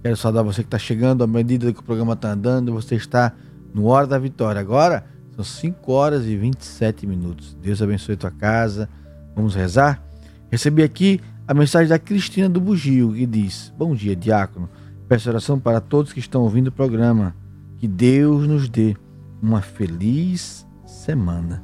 Quero 0.04 0.18
saudar 0.18 0.42
você 0.42 0.60
que 0.60 0.66
está 0.66 0.78
chegando 0.78 1.24
à 1.24 1.26
medida 1.26 1.72
que 1.72 1.80
o 1.80 1.82
programa 1.82 2.12
está 2.12 2.30
andando. 2.30 2.74
Você 2.74 2.94
está 2.94 3.32
no 3.72 3.86
Hora 3.86 4.06
da 4.06 4.18
Vitória. 4.18 4.60
Agora 4.60 5.06
são 5.34 5.42
5 5.42 5.90
horas 5.90 6.26
e 6.26 6.36
27 6.36 7.06
minutos. 7.06 7.56
Deus 7.58 7.80
abençoe 7.80 8.12
a 8.12 8.18
tua 8.18 8.30
casa. 8.30 8.86
Vamos 9.34 9.54
rezar? 9.54 10.04
Recebi 10.50 10.82
aqui 10.82 11.22
a 11.48 11.54
mensagem 11.54 11.88
da 11.88 11.98
Cristina 11.98 12.50
do 12.50 12.60
Bugio, 12.60 13.14
que 13.14 13.24
diz: 13.24 13.72
Bom 13.78 13.94
dia, 13.94 14.14
diácono. 14.14 14.68
Peço 15.08 15.30
oração 15.30 15.58
para 15.58 15.80
todos 15.80 16.12
que 16.12 16.20
estão 16.20 16.42
ouvindo 16.42 16.66
o 16.66 16.72
programa. 16.72 17.34
Que 17.78 17.88
Deus 17.88 18.46
nos 18.46 18.68
dê 18.68 18.94
uma 19.40 19.62
feliz 19.62 20.66
semana. 20.84 21.62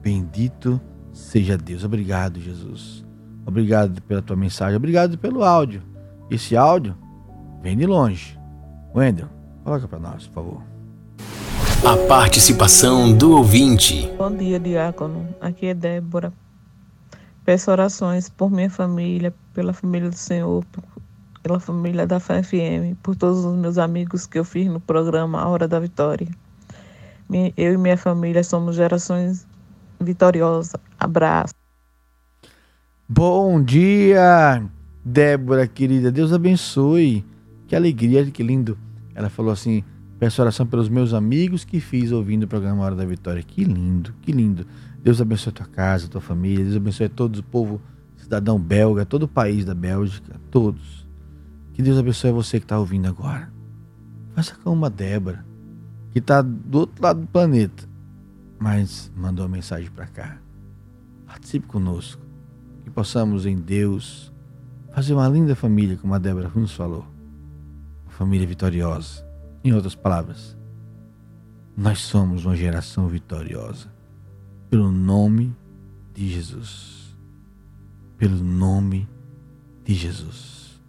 Bendito 0.00 0.80
seja 1.12 1.58
Deus. 1.58 1.84
Obrigado, 1.84 2.40
Jesus. 2.40 3.04
Obrigado 3.44 4.00
pela 4.00 4.22
tua 4.22 4.34
mensagem. 4.34 4.76
Obrigado 4.76 5.18
pelo 5.18 5.44
áudio. 5.44 5.82
Esse 6.30 6.56
áudio 6.56 6.96
vem 7.62 7.76
de 7.76 7.86
longe. 7.86 8.38
Wendel, 8.94 9.28
coloca 9.64 9.86
para 9.88 9.98
nós, 9.98 10.26
por 10.26 10.34
favor. 10.34 10.62
A 11.84 11.96
participação 12.06 13.16
do 13.16 13.36
ouvinte. 13.36 14.10
Bom 14.18 14.34
dia, 14.34 14.58
diácono. 14.58 15.26
Aqui 15.40 15.66
é 15.66 15.74
Débora. 15.74 16.32
Peço 17.44 17.70
orações 17.70 18.28
por 18.28 18.50
minha 18.50 18.70
família, 18.70 19.34
pela 19.52 19.72
família 19.72 20.08
do 20.08 20.16
Senhor, 20.16 20.64
pela 21.42 21.58
família 21.58 22.06
da 22.06 22.20
FFM, 22.20 22.94
por 23.02 23.16
todos 23.16 23.44
os 23.44 23.56
meus 23.56 23.78
amigos 23.78 24.26
que 24.26 24.38
eu 24.38 24.44
fiz 24.44 24.68
no 24.68 24.78
programa 24.78 25.40
A 25.40 25.48
Hora 25.48 25.66
da 25.66 25.80
Vitória. 25.80 26.28
Eu 27.56 27.72
e 27.72 27.76
minha 27.76 27.96
família 27.96 28.44
somos 28.44 28.76
gerações 28.76 29.46
vitoriosas. 30.00 30.74
Abraço. 31.00 31.54
Bom 33.08 33.62
dia, 33.62 34.62
Débora 35.04 35.66
querida. 35.66 36.12
Deus 36.12 36.32
abençoe. 36.32 37.24
Que 37.72 37.76
alegria, 37.76 38.30
que 38.30 38.42
lindo. 38.42 38.76
Ela 39.14 39.30
falou 39.30 39.50
assim: 39.50 39.82
peço 40.18 40.42
oração 40.42 40.66
pelos 40.66 40.90
meus 40.90 41.14
amigos 41.14 41.64
que 41.64 41.80
fiz 41.80 42.12
ouvindo 42.12 42.42
o 42.42 42.46
programa 42.46 42.84
Hora 42.84 42.94
da 42.94 43.06
Vitória. 43.06 43.42
Que 43.42 43.64
lindo, 43.64 44.12
que 44.20 44.30
lindo. 44.30 44.66
Deus 45.02 45.22
abençoe 45.22 45.52
a 45.52 45.54
tua 45.54 45.66
casa, 45.66 46.04
a 46.04 46.08
tua 46.10 46.20
família. 46.20 46.62
Deus 46.62 46.76
abençoe 46.76 47.08
todo 47.08 47.38
o 47.38 47.42
povo 47.42 47.80
cidadão 48.14 48.60
belga, 48.60 49.06
todo 49.06 49.22
o 49.22 49.28
país 49.28 49.64
da 49.64 49.74
Bélgica, 49.74 50.38
todos. 50.50 51.08
Que 51.72 51.80
Deus 51.80 51.96
abençoe 51.96 52.30
você 52.30 52.60
que 52.60 52.66
está 52.66 52.78
ouvindo 52.78 53.08
agora. 53.08 53.50
Faça 54.34 54.54
como 54.62 54.76
uma 54.76 54.90
Débora, 54.90 55.42
que 56.10 56.18
está 56.18 56.42
do 56.42 56.80
outro 56.80 57.02
lado 57.02 57.22
do 57.22 57.26
planeta, 57.26 57.88
mas 58.58 59.10
mandou 59.16 59.46
uma 59.46 59.56
mensagem 59.56 59.90
para 59.90 60.06
cá. 60.08 60.36
Participe 61.24 61.66
conosco. 61.66 62.20
Que 62.84 62.90
possamos 62.90 63.46
em 63.46 63.56
Deus 63.56 64.30
fazer 64.94 65.14
uma 65.14 65.26
linda 65.26 65.56
família, 65.56 65.96
como 65.96 66.12
a 66.12 66.18
Débora 66.18 66.52
nos 66.54 66.74
falou 66.74 67.11
família 68.12 68.46
vitoriosa. 68.46 69.24
Em 69.64 69.72
outras 69.72 69.94
palavras, 69.94 70.56
nós 71.76 72.00
somos 72.00 72.44
uma 72.44 72.56
geração 72.56 73.08
vitoriosa 73.08 73.88
pelo 74.70 74.90
nome 74.90 75.54
de 76.12 76.28
Jesus. 76.28 77.16
Pelo 78.18 78.36
nome 78.36 79.08
de 79.84 79.94
Jesus. 79.94 80.80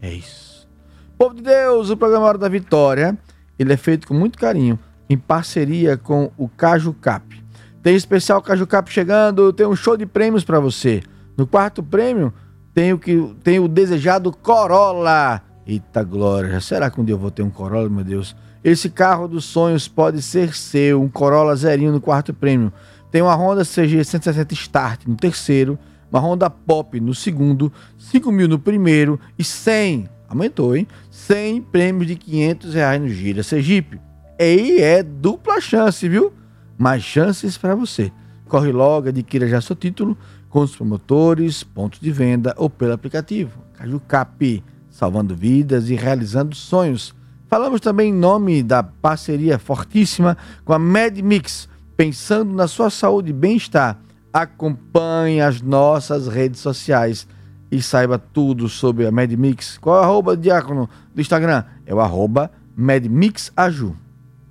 É 0.00 0.12
isso. 0.12 0.68
Povo 1.16 1.34
de 1.34 1.42
Deus, 1.42 1.90
o 1.90 1.96
programa 1.96 2.26
Hora 2.26 2.38
da 2.38 2.48
Vitória, 2.48 3.16
ele 3.58 3.72
é 3.72 3.76
feito 3.76 4.08
com 4.08 4.14
muito 4.14 4.38
carinho, 4.38 4.78
em 5.08 5.16
parceria 5.16 5.96
com 5.96 6.32
o 6.36 6.48
Caju 6.48 6.92
Cap. 6.94 7.42
Tem 7.82 7.94
especial 7.94 8.42
Caju 8.42 8.66
Cap 8.66 8.90
chegando, 8.90 9.52
tem 9.52 9.66
um 9.66 9.76
show 9.76 9.96
de 9.96 10.06
prêmios 10.06 10.44
para 10.44 10.58
você. 10.58 11.02
No 11.36 11.46
quarto 11.46 11.82
prêmio 11.82 12.32
tem 12.74 12.92
o 12.92 12.98
que 12.98 13.34
tem 13.44 13.60
o 13.60 13.68
desejado 13.68 14.32
Corolla 14.32 15.42
Eita 15.66 16.02
glória, 16.02 16.60
será 16.60 16.90
que 16.90 17.00
um 17.00 17.04
dia 17.04 17.14
eu 17.14 17.18
vou 17.18 17.30
ter 17.30 17.42
um 17.42 17.50
Corolla, 17.50 17.88
meu 17.88 18.02
Deus? 18.02 18.34
Esse 18.64 18.90
carro 18.90 19.28
dos 19.28 19.44
sonhos 19.44 19.86
pode 19.86 20.20
ser 20.20 20.54
seu, 20.54 21.00
um 21.00 21.08
Corolla 21.08 21.54
zerinho 21.54 21.92
no 21.92 22.00
quarto 22.00 22.34
prêmio. 22.34 22.72
Tem 23.12 23.22
uma 23.22 23.34
Honda 23.34 23.64
CG 23.64 24.04
160 24.04 24.54
Start 24.54 25.06
no 25.06 25.14
terceiro, 25.14 25.78
uma 26.10 26.18
Honda 26.18 26.50
Pop 26.50 26.98
no 26.98 27.14
segundo, 27.14 27.72
5 27.96 28.32
mil 28.32 28.48
no 28.48 28.58
primeiro 28.58 29.20
e 29.38 29.44
100, 29.44 30.08
aumentou, 30.28 30.76
hein? 30.76 30.86
100 31.10 31.62
prêmios 31.62 32.08
de 32.08 32.16
500 32.16 32.74
reais 32.74 33.00
no 33.00 33.08
Gira 33.08 33.42
Sergipe. 33.42 34.00
E 34.38 34.80
é 34.80 35.02
dupla 35.02 35.60
chance, 35.60 36.08
viu? 36.08 36.32
Mais 36.76 37.04
chances 37.04 37.56
para 37.56 37.76
você. 37.76 38.10
Corre 38.48 38.72
logo, 38.72 39.08
adquira 39.08 39.46
já 39.46 39.60
seu 39.60 39.76
título 39.76 40.18
com 40.48 40.60
os 40.60 40.74
promotores, 40.74 41.62
pontos 41.62 42.00
de 42.00 42.10
venda 42.10 42.52
ou 42.56 42.68
pelo 42.68 42.92
aplicativo. 42.92 43.62
Caju 43.74 44.00
Cap 44.00 44.62
salvando 44.92 45.34
vidas 45.34 45.88
e 45.88 45.96
realizando 45.96 46.54
sonhos. 46.54 47.14
Falamos 47.48 47.80
também 47.80 48.10
em 48.10 48.14
nome 48.14 48.62
da 48.62 48.82
parceria 48.82 49.58
fortíssima 49.58 50.36
com 50.64 50.72
a 50.72 50.78
MedMix, 50.78 51.68
pensando 51.96 52.54
na 52.54 52.68
sua 52.68 52.90
saúde 52.90 53.30
e 53.30 53.32
bem-estar. 53.32 53.98
Acompanhe 54.32 55.40
as 55.40 55.60
nossas 55.60 56.28
redes 56.28 56.60
sociais 56.60 57.26
e 57.70 57.82
saiba 57.82 58.18
tudo 58.18 58.68
sobre 58.68 59.06
a 59.06 59.10
MedMix. 59.10 59.78
Qual 59.78 59.96
é 59.96 60.00
o 60.00 60.02
arroba, 60.02 60.36
Diácono, 60.36 60.88
do 61.14 61.20
Instagram? 61.20 61.64
É 61.84 61.94
o 61.94 62.00
arroba 62.00 62.50
MedMixAju. 62.76 63.96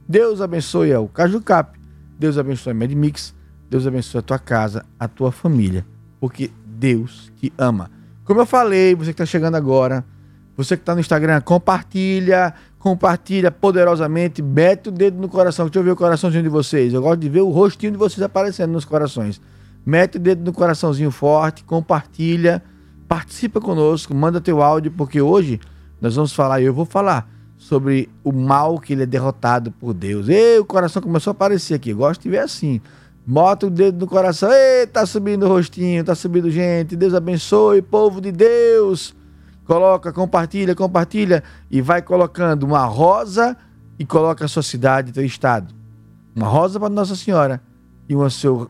Deus 0.08 0.42
abençoe 0.42 0.94
o 0.96 1.08
Caju 1.08 1.42
Cap. 1.42 1.80
Deus 2.20 2.38
abençoe 2.38 2.72
a 2.72 2.76
MedMix. 2.76 3.34
Deus 3.70 3.88
abençoe 3.88 4.20
a 4.20 4.24
tua 4.24 4.40
casa, 4.40 4.86
a 5.00 5.08
tua 5.08 5.32
família, 5.32 5.86
porque 6.20 6.52
Deus 6.66 7.32
te 7.38 7.54
ama. 7.58 7.90
Como 8.26 8.42
eu 8.42 8.46
falei, 8.46 8.94
você 8.94 9.06
que 9.06 9.22
está 9.22 9.26
chegando 9.26 9.56
agora, 9.56 10.04
você 10.56 10.76
que 10.76 10.82
está 10.82 10.94
no 10.94 11.00
Instagram, 11.00 11.42
compartilha, 11.42 12.54
compartilha 12.78 13.52
poderosamente, 13.52 14.42
mete 14.42 14.90
o 14.90 14.92
dedo 14.92 15.20
no 15.20 15.30
coração. 15.30 15.66
Deixa 15.66 15.80
eu 15.80 15.84
ver 15.84 15.92
o 15.92 15.96
coraçãozinho 15.96 16.44
de 16.44 16.50
vocês. 16.50 16.94
Eu 16.94 17.02
gosto 17.02 17.20
de 17.20 17.30
ver 17.30 17.42
o 17.42 17.50
rostinho 17.50 17.92
de 17.92 17.98
vocês 17.98 18.22
aparecendo 18.22 18.72
nos 18.72 18.86
corações. 18.86 19.42
Mete 19.86 20.18
o 20.18 20.20
dedo 20.20 20.44
no 20.44 20.54
coraçãozinho 20.54 21.10
forte, 21.10 21.64
compartilha, 21.64 22.62
participa 23.08 23.60
conosco, 23.60 24.14
manda 24.14 24.42
teu 24.42 24.62
áudio, 24.62 24.92
porque 24.92 25.22
hoje 25.22 25.60
nós 26.00 26.16
vamos 26.16 26.34
falar, 26.34 26.62
eu 26.62 26.74
vou 26.74 26.86
falar 26.86 27.30
sobre 27.58 28.10
o 28.24 28.32
mal 28.32 28.80
que 28.80 28.94
ele 28.94 29.04
é 29.04 29.06
derrotado 29.06 29.72
por 29.72 29.94
Deus. 29.94 30.28
E 30.30 30.60
o 30.60 30.66
coração 30.66 31.02
começou 31.02 31.32
a 31.32 31.34
aparecer 31.34 31.76
aqui. 31.76 31.92
Eu 31.92 31.98
gosto 31.98 32.22
de 32.22 32.30
ver 32.30 32.40
assim. 32.40 32.82
Bota 33.26 33.68
o 33.68 33.70
dedo 33.70 34.00
no 34.00 34.08
coração. 34.08 34.52
Ei, 34.52 34.86
tá 34.86 35.06
subindo 35.06 35.46
o 35.46 35.48
rostinho, 35.48 36.04
tá 36.04 36.14
subindo 36.14 36.50
gente. 36.50 36.96
Deus 36.96 37.14
abençoe, 37.14 37.82
povo 37.82 38.20
de 38.20 38.32
Deus 38.32 39.16
coloca, 39.72 40.12
compartilha, 40.12 40.76
compartilha 40.76 41.42
e 41.70 41.82
vai 41.82 42.02
colocando 42.02 42.64
uma 42.64 42.84
rosa 42.84 43.56
e 43.98 44.06
coloca 44.06 44.44
a 44.44 44.48
sua 44.50 44.62
cidade, 44.62 45.14
teu 45.14 45.24
estado. 45.24 45.74
Uma 46.36 46.50
rosa 46.50 46.78
para 46.78 46.90
Nossa 46.90 47.16
Senhora 47.16 47.62
e 48.10 48.14
uma 48.14 48.30
seu 48.30 48.70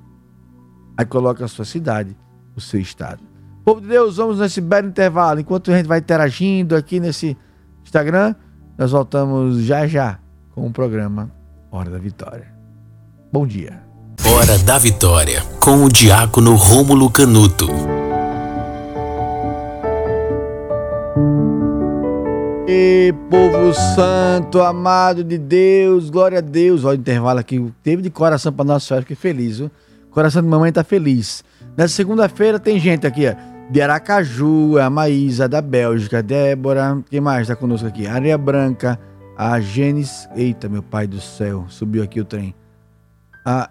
aí 0.95 1.03
coloca 1.03 1.43
a 1.43 1.47
sua 1.47 1.65
cidade, 1.65 2.15
o 2.55 2.61
seu 2.61 2.79
estado. 2.79 3.19
Povo 3.65 3.81
de 3.81 3.87
Deus, 3.87 4.17
vamos 4.17 4.37
nesse 4.37 4.61
belo 4.61 4.89
intervalo. 4.89 5.39
Enquanto 5.39 5.71
a 5.71 5.77
gente 5.77 5.87
vai 5.87 5.97
interagindo 5.97 6.75
aqui 6.75 6.99
nesse 6.99 7.35
Instagram, 7.83 8.35
nós 8.77 8.91
voltamos 8.91 9.63
já 9.63 9.87
já 9.87 10.19
com 10.51 10.67
o 10.67 10.71
programa 10.71 11.31
Hora 11.71 11.89
da 11.89 11.97
Vitória. 11.97 12.53
Bom 13.33 13.47
dia. 13.47 13.81
Hora 14.23 14.55
da 14.59 14.77
Vitória, 14.77 15.41
com 15.63 15.83
o 15.83 15.89
diácono 15.89 16.53
Rômulo 16.53 17.09
Canuto. 17.09 17.90
E 22.73 23.13
povo 23.29 23.73
santo, 23.73 24.61
amado 24.61 25.25
de 25.25 25.37
Deus, 25.37 26.09
glória 26.09 26.37
a 26.37 26.41
Deus. 26.41 26.85
Olha 26.85 26.97
o 26.97 27.01
intervalo 27.01 27.37
aqui, 27.37 27.69
teve 27.83 28.01
de 28.01 28.09
coração 28.09 28.53
para 28.53 28.63
nossa 28.63 28.87
senhora, 28.87 29.01
fiquei 29.01 29.17
feliz, 29.17 29.57
viu? 29.57 29.69
Coração 30.09 30.41
de 30.41 30.47
mamãe 30.47 30.71
tá 30.71 30.81
feliz. 30.81 31.43
Nessa 31.75 31.93
segunda-feira 31.93 32.57
tem 32.61 32.79
gente 32.79 33.05
aqui, 33.05 33.27
ó. 33.27 33.35
de 33.69 33.81
Aracaju, 33.81 34.77
a 34.77 34.89
Maísa 34.89 35.49
da 35.49 35.61
Bélgica, 35.61 36.23
Débora, 36.23 37.03
quem 37.09 37.19
mais 37.19 37.41
está 37.41 37.57
conosco 37.57 37.85
aqui? 37.85 38.07
Areia 38.07 38.37
Branca, 38.37 38.97
a 39.37 39.59
Genes, 39.59 40.29
eita 40.33 40.69
meu 40.69 40.81
pai 40.81 41.07
do 41.07 41.19
céu, 41.19 41.65
subiu 41.67 42.01
aqui 42.01 42.21
o 42.21 42.25
trem. 42.25 42.55
A 43.45 43.69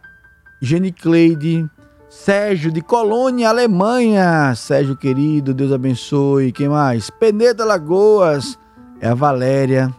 Cleide, 1.00 1.66
Sérgio 2.10 2.70
de 2.70 2.82
Colônia, 2.82 3.48
Alemanha, 3.48 4.54
Sérgio 4.54 4.94
querido, 4.94 5.54
Deus 5.54 5.72
abençoe. 5.72 6.52
Quem 6.52 6.68
mais? 6.68 7.08
Peneda 7.08 7.64
Lagoas, 7.64 8.58
é 9.00 9.08
a 9.08 9.14
Valéria. 9.14 9.92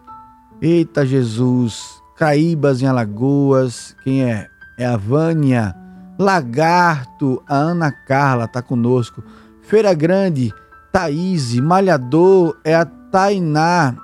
Eita 0.61 1.05
Jesus, 1.05 2.01
Caíbas 2.15 2.81
em 2.81 2.85
Alagoas, 2.85 3.95
quem 4.03 4.23
é? 4.23 4.47
É 4.77 4.85
a 4.85 4.95
Vânia. 4.95 5.75
Lagarto, 6.19 7.41
a 7.47 7.55
Ana 7.55 7.91
Carla 7.91 8.47
tá 8.47 8.61
conosco. 8.61 9.23
Feira 9.63 9.93
Grande, 9.93 10.53
Thaís, 10.91 11.55
Malhador, 11.55 12.57
é 12.63 12.75
a 12.75 12.85
Tainá. 12.85 13.95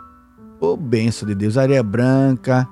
Ô, 0.60 0.70
oh, 0.70 0.78
benção 0.78 1.28
de 1.28 1.36
Deus. 1.36 1.58
Areia 1.58 1.84
Branca, 1.84 2.68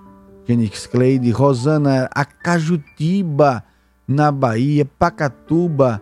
Genix 0.47 0.87
Cleide, 0.87 1.29
Rosana, 1.29 2.09
Acajutiba, 2.13 3.63
na 4.07 4.31
Bahia, 4.31 4.85
Pacatuba, 4.85 6.01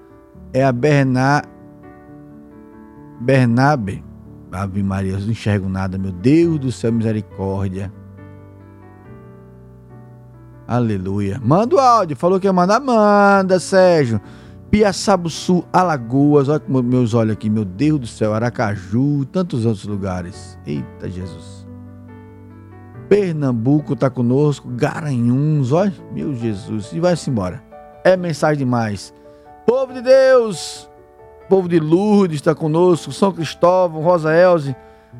é 0.53 0.63
a 0.63 0.71
Bernard. 0.71 1.49
Bernabe. 3.19 4.12
Ave 4.53 4.83
Maria, 4.83 5.13
eu 5.13 5.19
não 5.19 5.31
enxergo 5.31 5.67
nada, 5.67 5.97
meu 5.97 6.11
Deus 6.11 6.59
do 6.59 6.71
céu, 6.71 6.91
misericórdia. 6.91 7.91
Aleluia. 10.67 11.39
Manda 11.43 11.75
o 11.75 11.79
áudio. 11.79 12.15
Falou 12.15 12.39
que 12.39 12.47
ia 12.47 12.53
mandar. 12.53 12.79
Manda, 12.79 13.59
Sérgio. 13.59 14.21
Piaçabuçu, 14.71 15.63
Alagoas. 15.71 16.49
Olha 16.49 16.59
com 16.59 16.81
meus 16.81 17.13
olhos 17.13 17.33
aqui. 17.33 17.49
Meu 17.49 17.65
Deus 17.65 17.99
do 17.99 18.07
céu. 18.07 18.33
Aracaju. 18.33 19.25
Tantos 19.25 19.65
outros 19.65 19.85
lugares. 19.85 20.57
Eita, 20.65 21.09
Jesus. 21.09 21.67
Pernambuco 23.09 23.95
tá 23.95 24.09
conosco. 24.09 24.69
Garanhuns. 24.69 25.71
Olha, 25.71 25.93
meu 26.13 26.33
Jesus. 26.33 26.91
E 26.93 26.99
vai-se 26.99 27.29
embora. 27.29 27.61
É 28.03 28.15
mensagem 28.15 28.59
demais. 28.59 29.13
Povo 29.67 29.93
de 29.93 30.01
Deus. 30.01 30.89
Povo 31.49 31.67
de 31.67 31.79
Lourdes 31.79 32.37
está 32.37 32.55
conosco. 32.55 33.11
São 33.11 33.31
Cristóvão, 33.31 34.01
Rosa 34.01 34.33
Elze. 34.33 34.75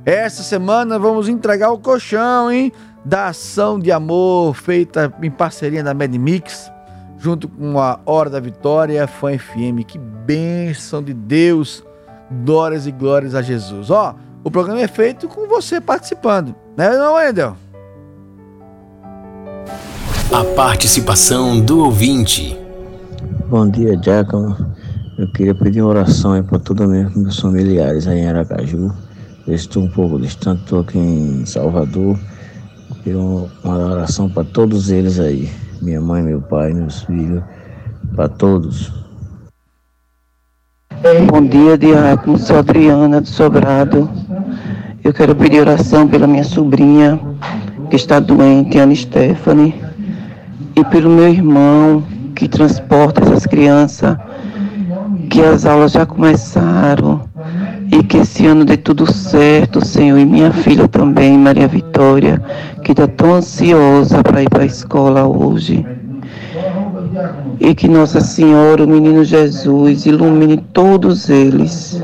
Essa 0.06 0.44
semana 0.44 0.98
vamos 0.98 1.30
entregar 1.30 1.72
o 1.72 1.78
colchão, 1.78 2.52
hein? 2.52 2.72
da 3.06 3.28
ação 3.28 3.80
de 3.80 3.92
amor 3.92 4.56
feita 4.56 5.14
em 5.22 5.30
parceria 5.30 5.84
da 5.84 5.94
Medmix, 5.94 6.72
junto 7.18 7.48
com 7.48 7.80
a 7.80 8.00
Hora 8.06 8.30
da 8.30 8.40
Vitória, 8.40 9.06
Fã 9.08 9.38
FM. 9.38 9.84
Que 9.86 9.98
bênção 9.98 11.04
de 11.04 11.14
Deus! 11.14 11.84
Glórias 12.46 12.88
e 12.88 12.92
glórias 12.92 13.36
a 13.36 13.42
Jesus. 13.42 13.92
Ó, 13.92 14.16
o 14.44 14.50
programa 14.50 14.82
é 14.82 14.88
feito 14.88 15.28
com 15.28 15.48
você 15.48 15.80
participando, 15.80 16.56
né, 16.76 16.90
não, 16.98 17.16
Wendel? 17.16 17.56
A 20.32 20.44
participação 20.56 21.60
do 21.60 21.84
ouvinte. 21.84 22.58
Bom 23.50 23.70
dia, 23.70 24.00
Giacomo. 24.02 24.56
Eu 25.16 25.28
queria 25.28 25.54
pedir 25.54 25.84
oração 25.84 26.34
aí 26.34 26.42
para 26.42 26.58
todos 26.58 26.88
meus 26.88 27.40
familiares 27.40 28.08
aí 28.08 28.22
em 28.22 28.28
Aracaju. 28.28 28.92
Eu 29.46 29.54
estou 29.54 29.84
um 29.84 29.88
pouco 29.88 30.20
distante, 30.20 30.64
estou 30.64 30.80
aqui 30.80 30.98
em 30.98 31.46
Salvador 31.46 32.18
e 33.06 33.14
uma 33.14 33.48
oração 33.64 34.28
para 34.28 34.44
todos 34.44 34.90
eles 34.90 35.20
aí. 35.20 35.52
Minha 35.84 36.02
mãe, 36.02 36.24
meu 36.24 36.42
pai, 36.42 36.74
meus 36.74 37.04
filhos, 37.04 37.44
para 38.16 38.28
todos. 38.28 38.92
Bom 41.30 41.46
dia, 41.46 41.78
Diácono. 41.78 42.40
Sou 42.40 42.58
Adriana 42.58 43.22
do 43.22 43.28
Sobrado. 43.28 44.10
Eu 45.04 45.14
quero 45.14 45.36
pedir 45.36 45.60
oração 45.60 46.08
pela 46.08 46.26
minha 46.26 46.44
sobrinha, 46.44 47.20
que 47.90 47.98
está 47.98 48.20
doente, 48.20 48.80
Ana 48.80 48.96
Stephanie, 48.96 49.76
e 50.76 50.84
pelo 50.86 51.10
meu 51.12 51.28
irmão, 51.28 52.04
que 52.34 52.48
transporta 52.48 53.22
essas 53.22 53.46
crianças, 53.46 54.18
que 55.34 55.42
as 55.42 55.66
aulas 55.66 55.94
já 55.94 56.06
começaram 56.06 57.28
e 57.92 58.04
que 58.04 58.18
esse 58.18 58.46
ano 58.46 58.64
dê 58.64 58.78
tudo 58.78 59.12
certo, 59.12 59.84
Senhor, 59.84 60.20
e 60.20 60.26
minha 60.28 60.54
filha 60.54 60.88
também, 60.88 61.40
Maria 61.40 61.68
Vitória, 61.68 62.40
que 62.84 62.92
está 62.92 63.08
tão 63.08 63.34
ansiosa 63.34 64.22
para 64.22 64.44
ir 64.44 64.50
para 64.50 64.62
a 64.62 64.68
escola 64.68 65.26
hoje. 65.26 65.84
E 67.60 67.74
que 67.74 67.88
Nossa 67.88 68.22
Senhora, 68.22 68.84
o 68.84 68.88
menino 68.88 69.24
Jesus, 69.24 70.06
ilumine 70.06 70.58
todos 70.72 71.28
eles. 71.32 72.00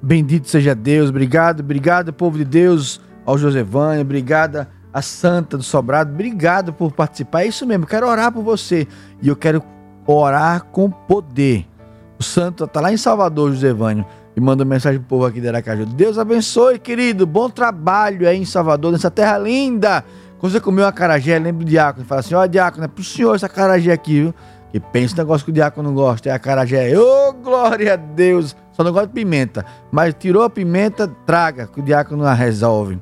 Bendito 0.00 0.48
seja 0.48 0.76
Deus, 0.76 1.10
obrigado, 1.10 1.58
obrigado, 1.58 2.12
povo 2.12 2.38
de 2.38 2.44
Deus, 2.44 3.00
ao 3.26 3.36
Josevânia, 3.36 4.02
obrigada 4.02 4.68
a 4.94 5.02
Santa 5.02 5.56
do 5.56 5.62
Sobrado, 5.64 6.12
obrigado 6.12 6.72
por 6.72 6.92
participar. 6.92 7.42
É 7.42 7.46
isso 7.48 7.66
mesmo, 7.66 7.84
quero 7.84 8.06
orar 8.06 8.30
por 8.30 8.44
você 8.44 8.86
e 9.20 9.26
eu 9.26 9.34
quero 9.34 9.71
orar 10.06 10.64
com 10.64 10.90
poder. 10.90 11.66
O 12.18 12.22
santo 12.22 12.64
está 12.64 12.80
lá 12.80 12.92
em 12.92 12.96
Salvador, 12.96 13.50
Josevânio, 13.50 14.06
e 14.36 14.40
manda 14.40 14.64
mensagem 14.64 15.00
pro 15.00 15.08
povo 15.08 15.26
aqui 15.26 15.40
de 15.40 15.48
Aracaju. 15.48 15.84
Deus 15.86 16.18
abençoe, 16.18 16.78
querido. 16.78 17.26
Bom 17.26 17.50
trabalho 17.50 18.28
aí 18.28 18.38
em 18.38 18.44
Salvador, 18.44 18.92
nessa 18.92 19.10
terra 19.10 19.38
linda. 19.38 20.04
Quando 20.38 20.52
você 20.52 20.60
comeu 20.60 20.84
uma 20.84 20.92
carajé, 20.92 21.38
lembra 21.38 21.64
do 21.64 21.68
diácono. 21.68 22.06
Fala 22.06 22.20
assim: 22.20 22.34
ó, 22.34 22.42
oh, 22.42 22.46
diácono, 22.46 22.84
é 22.84 22.88
pro 22.88 23.04
senhor 23.04 23.34
essa 23.34 23.48
carajé 23.48 23.92
aqui, 23.92 24.22
viu? 24.22 24.34
Que 24.72 24.80
pensa 24.80 25.16
negócio 25.16 25.44
que 25.44 25.50
o 25.50 25.54
diácono 25.54 25.90
não 25.90 25.94
gosta, 25.94 26.30
é 26.30 26.32
a 26.32 26.38
carajé. 26.38 26.98
Ô, 26.98 27.28
oh, 27.28 27.32
glória 27.34 27.92
a 27.92 27.96
Deus! 27.96 28.56
Só 28.72 28.82
não 28.82 28.92
gosta 28.92 29.06
de 29.08 29.12
pimenta. 29.12 29.64
Mas 29.90 30.14
tirou 30.18 30.42
a 30.42 30.50
pimenta, 30.50 31.06
traga, 31.26 31.66
que 31.66 31.80
o 31.80 31.82
diácono 31.82 32.24
a 32.24 32.32
resolve. 32.32 32.98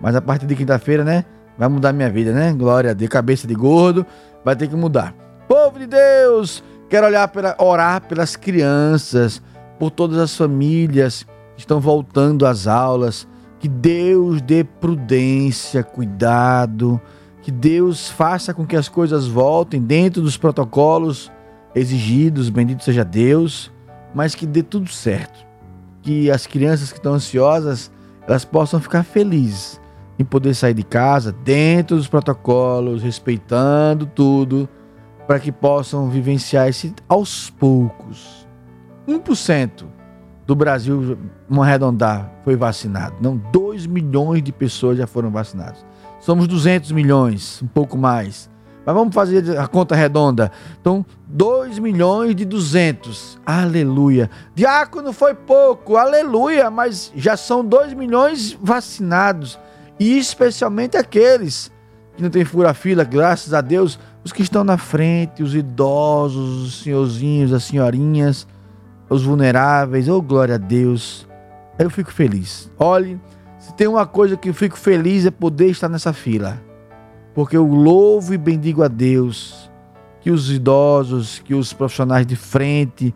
Mas 0.00 0.14
a 0.14 0.20
partir 0.20 0.46
de 0.46 0.54
quinta-feira, 0.54 1.02
né? 1.02 1.24
Vai 1.58 1.68
mudar 1.68 1.92
minha 1.92 2.10
vida, 2.10 2.32
né? 2.32 2.52
Glória 2.52 2.90
a 2.90 2.94
Deus. 2.94 3.08
Cabeça 3.08 3.46
de 3.46 3.54
gordo, 3.54 4.04
vai 4.44 4.54
ter 4.54 4.68
que 4.68 4.76
mudar. 4.76 5.25
Povo 5.48 5.78
de 5.78 5.86
Deus! 5.86 6.62
Quero 6.88 7.06
olhar 7.06 7.30
orar 7.58 8.00
pelas 8.02 8.34
crianças, 8.34 9.40
por 9.78 9.90
todas 9.90 10.18
as 10.18 10.36
famílias 10.36 11.24
que 11.54 11.60
estão 11.60 11.80
voltando 11.80 12.46
às 12.46 12.66
aulas. 12.66 13.28
Que 13.60 13.68
Deus 13.68 14.42
dê 14.42 14.64
prudência, 14.64 15.84
cuidado, 15.84 17.00
que 17.42 17.52
Deus 17.52 18.10
faça 18.10 18.52
com 18.52 18.66
que 18.66 18.76
as 18.76 18.88
coisas 18.88 19.28
voltem 19.28 19.80
dentro 19.80 20.20
dos 20.20 20.36
protocolos 20.36 21.30
exigidos, 21.74 22.48
bendito 22.48 22.82
seja 22.82 23.04
Deus, 23.04 23.70
mas 24.14 24.34
que 24.34 24.46
dê 24.46 24.62
tudo 24.62 24.90
certo. 24.90 25.46
Que 26.02 26.30
as 26.30 26.46
crianças 26.46 26.90
que 26.90 26.98
estão 26.98 27.14
ansiosas, 27.14 27.90
elas 28.26 28.44
possam 28.44 28.80
ficar 28.80 29.04
felizes 29.04 29.80
em 30.18 30.24
poder 30.24 30.54
sair 30.54 30.74
de 30.74 30.82
casa 30.82 31.32
dentro 31.44 31.96
dos 31.96 32.08
protocolos, 32.08 33.02
respeitando 33.02 34.06
tudo 34.06 34.68
para 35.26 35.40
que 35.40 35.50
possam 35.50 36.08
vivenciar 36.08 36.68
esse 36.68 36.94
aos 37.08 37.50
poucos. 37.50 38.46
1% 39.08 39.84
do 40.46 40.54
Brasil, 40.54 41.18
vamos 41.48 41.66
arredondar, 41.66 42.30
foi 42.44 42.54
vacinado. 42.56 43.16
Não, 43.20 43.36
2 43.36 43.86
milhões 43.86 44.42
de 44.42 44.52
pessoas 44.52 44.98
já 44.98 45.06
foram 45.06 45.30
vacinadas. 45.30 45.84
Somos 46.20 46.46
200 46.46 46.92
milhões, 46.92 47.60
um 47.62 47.66
pouco 47.66 47.98
mais. 47.98 48.48
Mas 48.84 48.94
vamos 48.94 49.12
fazer 49.12 49.58
a 49.58 49.66
conta 49.66 49.96
redonda. 49.96 50.52
Então, 50.80 51.04
2 51.26 51.80
milhões 51.80 52.36
de 52.36 52.44
200. 52.44 53.36
Aleluia. 53.44 54.30
Diácono 54.54 55.12
foi 55.12 55.34
pouco, 55.34 55.96
aleluia, 55.96 56.70
mas 56.70 57.12
já 57.16 57.36
são 57.36 57.64
2 57.64 57.94
milhões 57.94 58.56
vacinados. 58.62 59.58
E 59.98 60.16
especialmente 60.16 60.96
aqueles 60.96 61.72
que 62.16 62.22
não 62.22 62.30
têm 62.30 62.44
fura-fila, 62.44 63.02
graças 63.02 63.52
a 63.52 63.60
Deus, 63.60 63.98
os 64.26 64.32
que 64.32 64.42
estão 64.42 64.64
na 64.64 64.76
frente, 64.76 65.40
os 65.40 65.54
idosos, 65.54 66.64
os 66.64 66.82
senhorzinhos, 66.82 67.52
as 67.52 67.62
senhorinhas, 67.62 68.44
os 69.08 69.22
vulneráveis, 69.22 70.08
oh 70.08 70.20
glória 70.20 70.56
a 70.56 70.58
Deus. 70.58 71.28
Eu 71.78 71.88
fico 71.88 72.12
feliz. 72.12 72.68
Olhe, 72.76 73.20
se 73.56 73.72
tem 73.74 73.86
uma 73.86 74.04
coisa 74.04 74.36
que 74.36 74.48
eu 74.48 74.54
fico 74.54 74.76
feliz 74.76 75.24
é 75.24 75.30
poder 75.30 75.68
estar 75.68 75.88
nessa 75.88 76.12
fila. 76.12 76.60
Porque 77.36 77.56
eu 77.56 77.64
louvo 77.64 78.34
e 78.34 78.36
bendigo 78.36 78.82
a 78.82 78.88
Deus 78.88 79.70
que 80.20 80.32
os 80.32 80.50
idosos, 80.50 81.38
que 81.38 81.54
os 81.54 81.72
profissionais 81.72 82.26
de 82.26 82.34
frente 82.34 83.14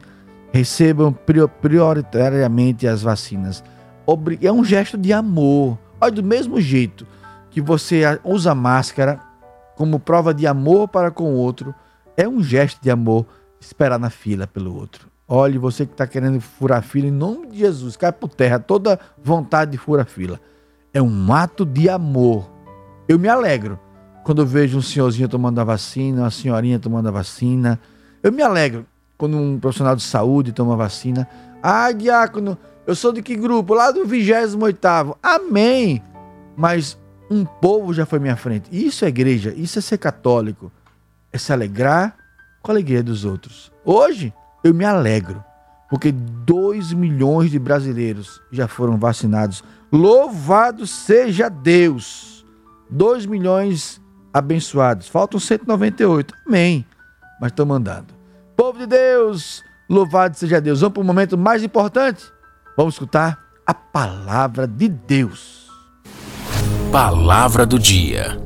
recebam 0.53 1.13
prioritariamente 1.61 2.87
as 2.87 3.03
vacinas. 3.03 3.65
É 4.41 4.53
um 4.53 4.63
gesto 4.63 4.97
de 4.97 5.13
amor. 5.13 5.77
Olha, 6.01 6.13
do 6.13 6.23
mesmo 6.23 6.61
jeito 6.61 7.05
que 7.51 7.61
você 7.61 8.03
usa 8.23 8.55
máscara, 8.55 9.29
como 9.81 9.99
prova 9.99 10.35
de 10.35 10.47
amor 10.47 10.89
para 10.89 11.11
com 11.11 11.33
o 11.33 11.37
outro, 11.37 11.75
é 12.15 12.29
um 12.29 12.43
gesto 12.43 12.83
de 12.83 12.91
amor 12.91 13.25
esperar 13.59 13.99
na 13.99 14.11
fila 14.11 14.47
pelo 14.47 14.77
outro. 14.77 15.09
Olhe, 15.27 15.57
você 15.57 15.87
que 15.87 15.93
está 15.93 16.07
querendo 16.07 16.39
furar 16.39 16.83
fila, 16.83 17.07
em 17.07 17.11
nome 17.11 17.47
de 17.47 17.61
Jesus, 17.61 17.97
cai 17.97 18.13
por 18.13 18.29
terra 18.29 18.59
toda 18.59 19.01
vontade 19.25 19.71
de 19.71 19.79
furar 19.79 20.05
fila. 20.05 20.39
É 20.93 21.01
um 21.01 21.33
ato 21.33 21.65
de 21.65 21.89
amor. 21.89 22.51
Eu 23.09 23.19
me 23.19 23.27
alegro 23.27 23.81
quando 24.23 24.43
eu 24.43 24.47
vejo 24.47 24.77
um 24.77 24.83
senhorzinho 24.83 25.31
tomando 25.31 25.59
a 25.59 25.65
vacina, 25.65 26.25
uma 26.25 26.31
senhorinha 26.31 26.79
tomando 26.79 27.09
a 27.09 27.13
vacina. 27.13 27.81
Eu 28.23 28.31
me 28.31 28.43
alegro 28.43 28.85
quando 29.17 29.39
um 29.39 29.59
profissional 29.59 29.97
de 29.97 30.03
saúde 30.03 30.53
toma 30.53 30.77
vacina. 30.77 31.27
Ah, 31.63 31.91
diácono, 31.91 32.59
eu 32.87 32.95
sou 32.95 33.15
de 33.15 33.23
que 33.23 33.35
grupo? 33.35 33.73
Lá 33.73 33.91
do 33.91 34.05
28. 34.05 35.17
Amém. 35.23 36.03
Mas 36.55 36.99
um 37.31 37.45
povo 37.45 37.95
já 37.95 38.05
foi 38.05 38.19
à 38.19 38.23
minha 38.23 38.37
frente. 38.37 38.69
Isso 38.73 39.05
é 39.05 39.09
igreja, 39.09 39.55
isso 39.57 39.79
é 39.79 39.83
ser 39.83 39.99
católico. 39.99 40.73
É 41.33 41.39
se 41.39 41.53
alegrar 41.53 42.17
com 42.61 42.73
a 42.73 42.75
alegria 42.75 43.03
dos 43.03 43.25
outros. 43.25 43.71
Hoje, 43.85 44.35
eu 44.65 44.75
me 44.75 44.85
alegro, 44.85 45.43
porque 45.89 46.11
2 46.11 46.93
milhões 46.93 47.53
de 47.53 47.59
brasileiros 47.59 48.43
já 48.51 48.67
foram 48.67 48.99
vacinados. 48.99 49.63
Louvado 49.93 50.87
seja 50.87 51.49
Deus! 51.49 52.45
2 52.91 53.27
milhões 53.27 54.01
abençoados. 54.35 55.09
Faltam 55.09 55.39
198. 55.39 56.35
Amém. 56.47 56.85
Mas 57.41 57.53
estão 57.53 57.65
mandando. 57.65 58.13
Povo 58.57 58.79
de 58.79 58.87
Deus, 58.87 59.63
louvado 59.89 60.37
seja 60.37 60.61
Deus. 60.61 60.81
Vamos 60.81 60.95
para 60.95 61.03
o 61.03 61.07
momento 61.07 61.39
mais 61.39 61.63
importante. 61.63 62.25
Vamos 62.77 62.95
escutar 62.95 63.39
a 63.65 63.73
palavra 63.73 64.67
de 64.67 64.89
Deus. 64.89 65.70
Palavra 66.93 67.65
do 67.65 67.79
dia. 67.79 68.37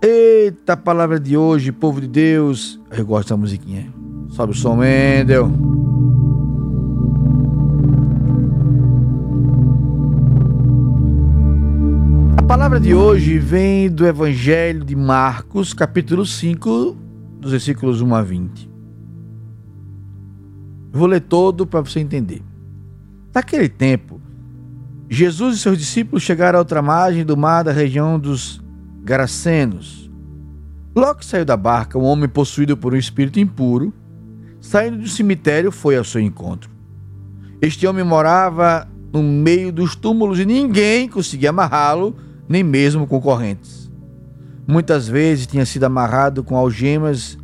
Eita, 0.00 0.76
palavra 0.76 1.18
de 1.18 1.36
hoje, 1.36 1.72
povo 1.72 2.00
de 2.00 2.06
Deus. 2.06 2.78
Eu 2.92 3.04
gosto 3.04 3.30
da 3.30 3.36
musiquinha. 3.36 3.92
Sobe 4.28 4.52
o 4.52 4.54
som, 4.54 4.76
Mendel. 4.76 5.50
A 12.36 12.42
palavra 12.44 12.78
de 12.78 12.94
hoje 12.94 13.40
vem 13.40 13.90
do 13.90 14.06
Evangelho 14.06 14.84
de 14.84 14.94
Marcos, 14.94 15.74
capítulo 15.74 16.24
5, 16.24 16.96
dos 17.40 17.50
versículos 17.50 18.00
1 18.00 18.14
a 18.14 18.22
20. 18.22 18.70
Eu 20.92 20.98
vou 21.00 21.08
ler 21.08 21.22
todo 21.22 21.66
para 21.66 21.80
você 21.80 21.98
entender. 21.98 22.40
Naquele 23.34 23.68
tempo, 23.68 24.07
Jesus 25.10 25.56
e 25.56 25.58
seus 25.60 25.78
discípulos 25.78 26.22
chegaram 26.22 26.58
à 26.58 26.60
outra 26.60 26.82
margem 26.82 27.24
do 27.24 27.36
mar 27.36 27.64
da 27.64 27.72
região 27.72 28.18
dos 28.18 28.60
Garacenos. 29.02 30.10
Logo 30.94 31.20
que 31.20 31.24
saiu 31.24 31.44
da 31.44 31.56
barca, 31.56 31.98
um 31.98 32.04
homem 32.04 32.28
possuído 32.28 32.76
por 32.76 32.92
um 32.92 32.96
espírito 32.96 33.40
impuro, 33.40 33.92
saindo 34.60 34.98
do 34.98 35.08
cemitério, 35.08 35.72
foi 35.72 35.96
ao 35.96 36.04
seu 36.04 36.20
encontro. 36.20 36.70
Este 37.62 37.86
homem 37.86 38.04
morava 38.04 38.86
no 39.10 39.22
meio 39.22 39.72
dos 39.72 39.96
túmulos 39.96 40.38
e 40.38 40.44
ninguém 40.44 41.08
conseguia 41.08 41.50
amarrá-lo, 41.50 42.14
nem 42.46 42.62
mesmo 42.62 43.06
com 43.06 43.20
correntes. 43.20 43.90
Muitas 44.66 45.08
vezes 45.08 45.46
tinha 45.46 45.64
sido 45.64 45.84
amarrado 45.84 46.44
com 46.44 46.54
algemas 46.54 47.38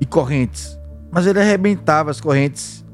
e 0.00 0.06
correntes, 0.06 0.78
mas 1.10 1.26
ele 1.26 1.40
arrebentava 1.40 2.10
as 2.10 2.20
correntes 2.20 2.84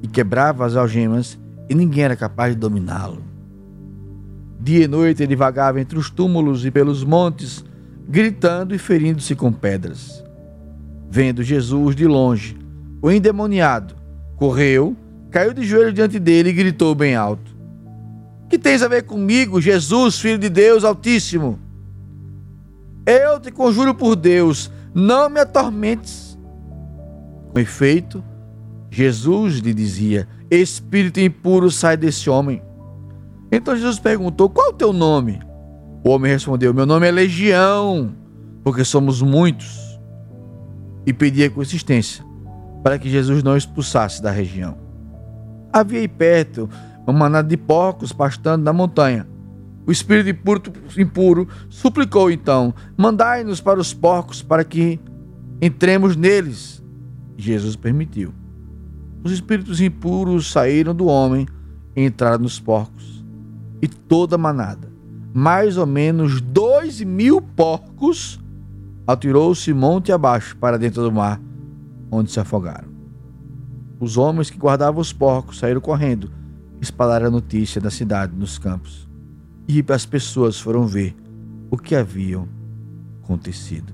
e 0.00 0.06
quebrava 0.06 0.64
as 0.64 0.76
algemas 0.76 1.36
e 1.68 1.74
ninguém 1.74 2.04
era 2.04 2.16
capaz 2.16 2.54
de 2.54 2.60
dominá-lo. 2.60 3.22
Dia 4.60 4.84
e 4.84 4.88
noite 4.88 5.22
ele 5.22 5.36
vagava 5.36 5.80
entre 5.80 5.98
os 5.98 6.10
túmulos 6.10 6.64
e 6.64 6.70
pelos 6.70 7.04
montes, 7.04 7.64
gritando 8.08 8.74
e 8.74 8.78
ferindo-se 8.78 9.34
com 9.34 9.52
pedras. 9.52 10.24
Vendo 11.10 11.42
Jesus 11.42 11.94
de 11.94 12.06
longe, 12.06 12.56
o 13.00 13.10
endemoniado 13.10 13.94
correu, 14.36 14.96
caiu 15.30 15.52
de 15.52 15.62
joelho 15.62 15.92
diante 15.92 16.18
dele 16.18 16.50
e 16.50 16.52
gritou 16.52 16.94
bem 16.94 17.14
alto: 17.14 17.54
Que 18.48 18.58
tens 18.58 18.82
a 18.82 18.88
ver 18.88 19.02
comigo, 19.02 19.60
Jesus, 19.60 20.18
filho 20.18 20.38
de 20.38 20.48
Deus 20.48 20.84
Altíssimo? 20.84 21.58
Eu 23.04 23.38
te 23.38 23.52
conjuro 23.52 23.94
por 23.94 24.16
Deus, 24.16 24.70
não 24.92 25.28
me 25.28 25.38
atormentes. 25.38 26.36
Com 27.52 27.60
efeito, 27.60 28.22
Jesus 28.90 29.58
lhe 29.58 29.72
dizia: 29.72 30.26
Espírito 30.50 31.20
impuro, 31.20 31.70
sai 31.70 31.96
desse 31.96 32.30
homem. 32.30 32.62
Então 33.50 33.74
Jesus 33.76 33.98
perguntou: 33.98 34.48
Qual 34.48 34.68
é 34.68 34.70
o 34.70 34.74
teu 34.74 34.92
nome? 34.92 35.40
O 36.04 36.10
homem 36.10 36.30
respondeu: 36.30 36.72
Meu 36.72 36.86
nome 36.86 37.06
é 37.06 37.10
Legião, 37.10 38.14
porque 38.62 38.84
somos 38.84 39.22
muitos. 39.22 39.84
E 41.04 41.12
pedia 41.12 41.48
consistência 41.50 42.24
para 42.82 42.98
que 42.98 43.08
Jesus 43.08 43.42
não 43.42 43.56
expulsasse 43.56 44.22
da 44.22 44.30
região. 44.30 44.76
Havia 45.72 46.00
aí 46.00 46.08
perto 46.08 46.68
uma 47.06 47.12
manada 47.12 47.48
de 47.48 47.56
porcos 47.56 48.12
pastando 48.12 48.62
na 48.62 48.72
montanha. 48.72 49.26
O 49.86 49.92
espírito 49.92 50.30
impuro, 50.30 50.62
impuro 50.96 51.48
suplicou 51.68 52.30
então: 52.30 52.74
Mandai-nos 52.96 53.60
para 53.60 53.80
os 53.80 53.92
porcos 53.92 54.42
para 54.42 54.64
que 54.64 55.00
entremos 55.60 56.16
neles. 56.16 56.82
Jesus 57.36 57.76
permitiu. 57.76 58.32
Os 59.24 59.32
espíritos 59.32 59.80
impuros 59.80 60.50
saíram 60.50 60.94
do 60.94 61.06
homem 61.06 61.46
e 61.94 62.04
entraram 62.04 62.42
nos 62.42 62.60
porcos. 62.60 63.24
E 63.80 63.88
toda 63.88 64.36
a 64.36 64.38
manada, 64.38 64.88
mais 65.34 65.76
ou 65.76 65.86
menos 65.86 66.40
dois 66.40 67.00
mil 67.00 67.40
porcos, 67.40 68.40
atirou-se 69.06 69.72
monte 69.72 70.12
abaixo 70.12 70.56
para 70.56 70.78
dentro 70.78 71.02
do 71.02 71.12
mar, 71.12 71.40
onde 72.10 72.30
se 72.30 72.40
afogaram. 72.40 72.88
Os 73.98 74.16
homens 74.16 74.50
que 74.50 74.58
guardavam 74.58 75.00
os 75.00 75.12
porcos 75.12 75.58
saíram 75.58 75.80
correndo, 75.80 76.30
espalharam 76.80 77.26
a 77.26 77.30
notícia 77.30 77.80
da 77.80 77.90
cidade 77.90 78.34
nos 78.36 78.58
campos. 78.58 79.08
E 79.68 79.84
as 79.88 80.06
pessoas 80.06 80.60
foram 80.60 80.86
ver 80.86 81.16
o 81.70 81.76
que 81.76 81.94
haviam 81.94 82.48
acontecido. 83.22 83.92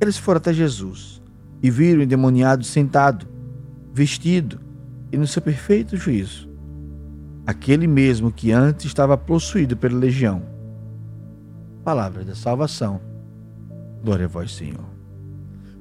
Eles 0.00 0.16
foram 0.16 0.38
até 0.38 0.52
Jesus 0.52 1.19
e 1.62 1.70
viram 1.70 2.00
o 2.00 2.02
endemoniado 2.02 2.64
sentado, 2.64 3.26
vestido 3.92 4.60
e 5.12 5.16
no 5.16 5.26
seu 5.26 5.42
perfeito 5.42 5.96
juízo. 5.96 6.48
Aquele 7.46 7.86
mesmo 7.86 8.30
que 8.30 8.52
antes 8.52 8.86
estava 8.86 9.16
possuído 9.16 9.76
pela 9.76 9.98
legião. 9.98 10.42
Palavra 11.84 12.24
da 12.24 12.34
salvação. 12.34 13.00
Glória 14.04 14.26
a 14.26 14.28
vós, 14.28 14.54
Senhor. 14.54 14.84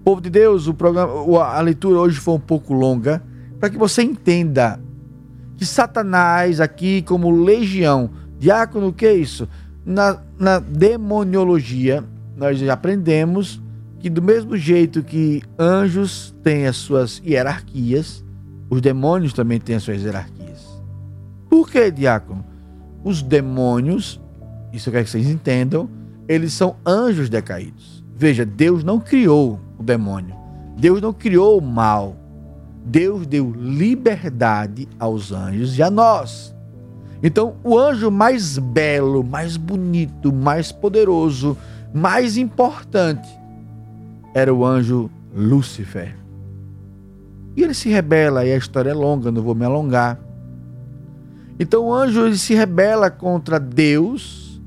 Povo 0.04 0.22
de 0.22 0.30
Deus, 0.30 0.68
o 0.68 0.74
programa, 0.74 1.44
a 1.44 1.62
leitura 1.62 2.00
hoje 2.00 2.20
foi 2.20 2.34
um 2.34 2.40
pouco 2.40 2.74
longa, 2.74 3.22
para 3.60 3.70
que 3.70 3.78
você 3.78 4.02
entenda 4.02 4.80
que 5.58 5.66
Satanás, 5.66 6.62
aqui 6.62 7.02
como 7.02 7.30
legião, 7.30 8.10
diácono, 8.40 8.88
o 8.88 8.94
que 8.94 9.06
é 9.06 9.14
isso? 9.14 9.48
Na, 9.86 10.18
na 10.38 10.60
demoniologia, 10.60 12.04
nós 12.36 12.62
aprendemos 12.70 13.62
que 14.00 14.10
do 14.10 14.22
mesmo 14.22 14.56
jeito 14.56 15.04
que 15.04 15.44
anjos 15.58 16.34
têm 16.42 16.66
as 16.66 16.78
suas 16.78 17.22
hierarquias, 17.26 18.24
os 18.70 18.80
demônios 18.82 19.34
também 19.34 19.60
têm 19.60 19.76
as 19.76 19.84
suas 19.84 20.02
hierarquias. 20.02 20.66
Por 21.50 21.70
que, 21.70 21.92
diácono? 21.92 22.46
Os 23.04 23.22
demônios, 23.22 24.20
isso 24.72 24.90
eu 24.90 24.94
quero 24.94 25.06
que 25.06 25.12
vocês 25.12 25.28
entendam, 25.30 25.90
eles 26.28 26.54
são 26.54 26.78
anjos 26.86 27.30
decaídos. 27.30 28.04
Veja, 28.16 28.46
Deus 28.46 28.84
não 28.84 29.00
criou 29.00 29.60
o 29.78 29.84
demônio. 29.84 30.36
Deus 30.78 31.02
não 31.02 31.12
criou 31.12 31.58
o 31.58 31.62
mal. 31.62 32.16
Deus 32.86 33.28
deu 33.28 33.52
liberdade 33.52 34.88
aos 34.98 35.32
anjos 35.32 35.78
e 35.78 35.84
a 35.84 35.90
nós. 35.90 36.56
Então, 37.22 37.56
o 37.64 37.78
anjo 37.78 38.10
mais 38.10 38.58
belo, 38.58 39.24
mais 39.24 39.58
bonito, 39.58 40.32
mais 40.32 40.72
poderoso, 40.72 41.58
mais 41.94 42.38
importante 42.38 43.39
era 44.34 44.54
o 44.54 44.66
anjo 44.66 45.10
Lúcifer. 45.36 46.16
E 47.56 47.64
ele 47.64 47.74
se 47.74 47.90
rebela, 47.90 48.46
e 48.46 48.54
a 48.54 48.58
história 48.58 48.92
é 48.92 48.94
longa, 48.94 49.32
não 49.32 49.42
vou 49.42 49.56
me 49.56 49.66
alongar. 49.66 50.20
Então 51.60 51.88
o 51.88 51.94
anjo 51.94 52.26
ele 52.26 52.38
se 52.38 52.54
rebela 52.54 53.12
contra 53.12 53.60
Deus, 53.60 54.62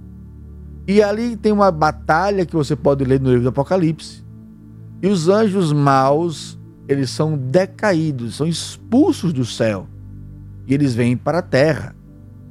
e 0.87 1.03
ali 1.03 1.37
tem 1.37 1.53
uma 1.53 1.71
batalha 1.71 2.45
que 2.45 2.55
você 2.55 2.75
pode 2.75 3.05
ler 3.05 3.21
no 3.21 3.29
livro 3.29 3.45
do 3.45 3.49
Apocalipse. 3.49 4.23
E 5.01 5.09
os 5.09 5.29
anjos 5.29 5.73
maus, 5.73 6.59
eles 6.89 7.11
são 7.11 7.37
decaídos, 7.37 8.37
são 8.37 8.47
expulsos 8.47 9.33
do 9.33 9.45
céu. 9.45 9.87
E 10.67 10.75
eles 10.75 10.95
vêm 10.95 11.17
para 11.17 11.39
a 11.39 11.43
terra. 11.43 11.95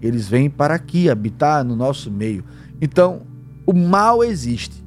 Eles 0.01 0.27
vêm 0.27 0.49
para 0.49 0.73
aqui 0.73 1.09
habitar 1.09 1.63
no 1.63 1.75
nosso 1.75 2.09
meio. 2.09 2.43
Então, 2.81 3.21
o 3.65 3.73
mal 3.73 4.23
existe. 4.23 4.83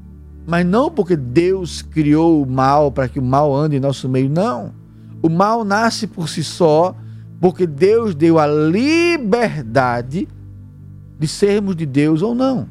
Mas 0.47 0.67
não 0.67 0.91
porque 0.91 1.17
Deus 1.17 1.83
criou 1.83 2.43
o 2.43 2.47
mal 2.47 2.93
para 2.93 3.09
que 3.09 3.19
o 3.19 3.23
mal 3.23 3.55
ande 3.55 3.77
em 3.77 3.81
nosso 3.81 4.09
meio, 4.09 4.29
não. 4.29 4.73
O 5.23 5.29
mal 5.29 5.65
nasce 5.65 6.07
por 6.07 6.29
si 6.29 6.45
só 6.45 6.95
porque 7.41 7.67
Deus 7.67 8.15
deu 8.15 8.39
a 8.39 8.47
liberdade 8.47 10.29
de 11.19 11.29
sermos 11.29 11.77
de 11.77 11.87
Deus 11.87 12.23
ou 12.23 12.35
não. 12.35 12.69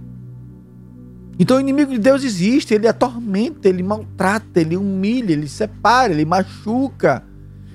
Então 1.39 1.57
o 1.57 1.59
inimigo 1.59 1.91
de 1.91 1.97
Deus 1.97 2.23
existe, 2.23 2.73
ele 2.73 2.87
atormenta, 2.87 3.67
ele 3.67 3.81
maltrata, 3.81 4.61
ele 4.61 4.77
humilha, 4.77 5.33
ele 5.33 5.47
separa, 5.47 6.13
ele 6.13 6.25
machuca. 6.25 7.23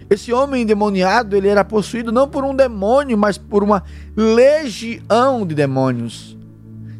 Esse 0.08 0.32
homem 0.32 0.62
endemoniado, 0.62 1.36
ele 1.36 1.48
era 1.48 1.64
possuído 1.64 2.12
não 2.12 2.28
por 2.28 2.44
um 2.44 2.54
demônio, 2.54 3.18
mas 3.18 3.36
por 3.36 3.62
uma 3.62 3.82
legião 4.16 5.46
de 5.46 5.54
demônios. 5.54 6.36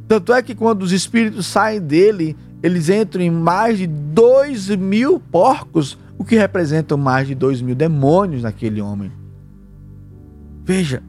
Tanto 0.07 0.33
é 0.33 0.43
que 0.43 0.55
quando 0.55 0.83
os 0.83 0.93
espíritos 0.93 1.47
saem 1.47 1.81
dele, 1.81 2.37
eles 2.63 2.89
entram 2.89 3.23
em 3.23 3.31
mais 3.31 3.79
de 3.79 3.87
2 3.87 4.77
mil 4.77 5.21
porcos, 5.21 5.99
o 6.19 6.25
que 6.25 6.37
representa 6.37 6.97
mais 6.97 7.29
de 7.29 7.35
2 7.35 7.63
mil 7.63 7.75
demônios 7.75 8.43
naquele 8.43 8.81
homem. 8.81 9.13
Veja, 10.65 11.03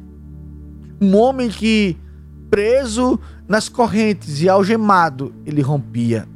um 1.01 1.17
homem 1.17 1.49
que 1.49 1.97
preso 2.49 3.19
nas 3.47 3.67
correntes 3.67 4.41
e 4.41 4.49
algemado, 4.49 5.33
ele 5.45 5.61
rompia, 5.61 6.27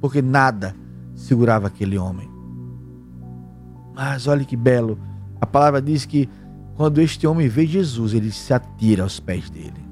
porque 0.00 0.20
nada 0.20 0.74
segurava 1.14 1.68
aquele 1.68 1.96
homem. 1.96 2.28
Mas 3.94 4.26
olha 4.26 4.44
que 4.44 4.56
belo, 4.56 4.98
a 5.40 5.46
palavra 5.46 5.80
diz 5.80 6.04
que 6.04 6.28
quando 6.76 7.00
este 7.00 7.26
homem 7.26 7.48
vê 7.48 7.66
Jesus, 7.66 8.14
ele 8.14 8.30
se 8.30 8.52
atira 8.52 9.02
aos 9.02 9.18
pés 9.20 9.48
dele. 9.50 9.88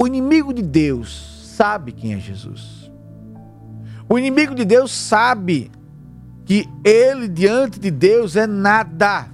O 0.00 0.06
inimigo 0.06 0.52
de 0.52 0.62
Deus 0.62 1.35
sabe 1.56 1.92
quem 1.92 2.12
é 2.12 2.20
Jesus. 2.20 2.90
O 4.08 4.18
inimigo 4.18 4.54
de 4.54 4.64
Deus 4.64 4.92
sabe 4.92 5.70
que 6.44 6.68
ele 6.84 7.28
diante 7.28 7.80
de 7.80 7.90
Deus 7.90 8.36
é 8.36 8.46
nada. 8.46 9.26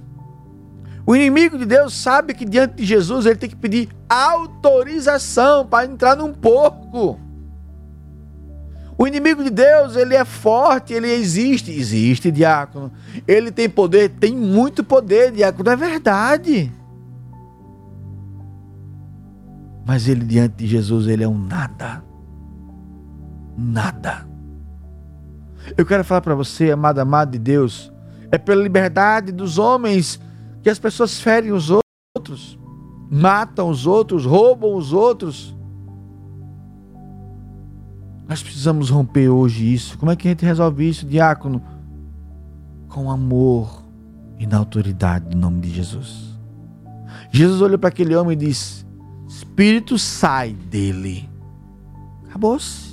O 1.05 1.15
inimigo 1.15 1.57
de 1.57 1.65
Deus 1.65 1.93
sabe 1.93 2.33
que 2.33 2.45
diante 2.45 2.75
de 2.75 2.85
Jesus 2.85 3.25
ele 3.25 3.35
tem 3.35 3.49
que 3.49 3.55
pedir 3.55 3.89
autorização 4.09 5.65
para 5.65 5.85
entrar 5.85 6.15
num 6.15 6.33
porco. 6.33 7.19
O 8.97 9.05
inimigo 9.05 9.43
de 9.43 9.49
Deus, 9.49 9.97
ele 9.97 10.15
é 10.15 10.23
forte, 10.23 10.93
ele 10.93 11.11
existe. 11.11 11.71
Existe, 11.71 12.31
diácono. 12.31 12.91
Ele 13.27 13.51
tem 13.51 13.69
poder, 13.69 14.09
tem 14.09 14.33
muito 14.33 14.83
poder, 14.83 15.31
diácono. 15.31 15.69
É 15.69 15.75
verdade. 15.75 16.71
Mas 19.85 20.07
ele, 20.07 20.23
diante 20.23 20.55
de 20.55 20.67
Jesus, 20.67 21.07
ele 21.07 21.23
é 21.23 21.27
um 21.27 21.37
nada. 21.37 22.01
Nada. 23.57 24.27
Eu 25.77 25.85
quero 25.85 26.03
falar 26.03 26.21
para 26.21 26.35
você, 26.35 26.71
amado, 26.71 26.99
amado 26.99 27.31
de 27.31 27.39
Deus, 27.39 27.91
é 28.31 28.37
pela 28.37 28.61
liberdade 28.61 29.31
dos 29.31 29.57
homens 29.57 30.19
que 30.61 30.69
as 30.69 30.79
pessoas 30.79 31.19
ferem 31.19 31.51
os 31.51 31.69
outros, 32.15 32.57
matam 33.09 33.69
os 33.69 33.85
outros, 33.85 34.25
roubam 34.25 34.75
os 34.75 34.91
outros. 34.91 35.55
Nós 38.27 38.41
precisamos 38.41 38.89
romper 38.89 39.29
hoje 39.29 39.73
isso. 39.73 39.97
Como 39.97 40.11
é 40.11 40.15
que 40.15 40.27
a 40.27 40.31
gente 40.31 40.45
resolve 40.45 40.87
isso, 40.87 41.05
diácono? 41.05 41.61
Com 42.87 43.11
amor 43.11 43.83
e 44.39 44.47
na 44.47 44.57
autoridade 44.57 45.29
do 45.29 45.37
nome 45.37 45.61
de 45.61 45.69
Jesus. 45.69 46.33
Jesus 47.31 47.61
olhou 47.61 47.77
para 47.77 47.89
aquele 47.89 48.15
homem 48.15 48.33
e 48.33 48.47
disse: 48.47 48.85
Espírito 49.27 49.97
sai 49.97 50.53
dele. 50.53 51.29
Acabou-se. 52.25 52.92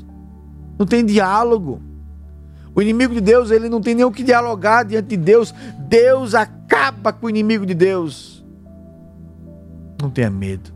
Não 0.81 0.87
tem 0.87 1.05
diálogo. 1.05 1.83
O 2.75 2.81
inimigo 2.81 3.13
de 3.13 3.21
Deus, 3.21 3.51
ele 3.51 3.69
não 3.69 3.83
tem 3.83 3.95
nem 3.95 4.07
o 4.07 4.11
que 4.11 4.23
dialogar 4.23 4.83
diante 4.83 5.09
de 5.09 5.17
Deus. 5.19 5.55
Deus 5.79 6.35
acaba 6.35 7.13
com 7.13 7.27
o 7.27 7.29
inimigo 7.29 7.67
de 7.67 7.75
Deus. 7.75 8.43
Não 10.01 10.09
tenha 10.09 10.31
medo. 10.31 10.73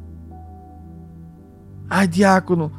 Ai, 1.89 2.07
diácono, 2.07 2.71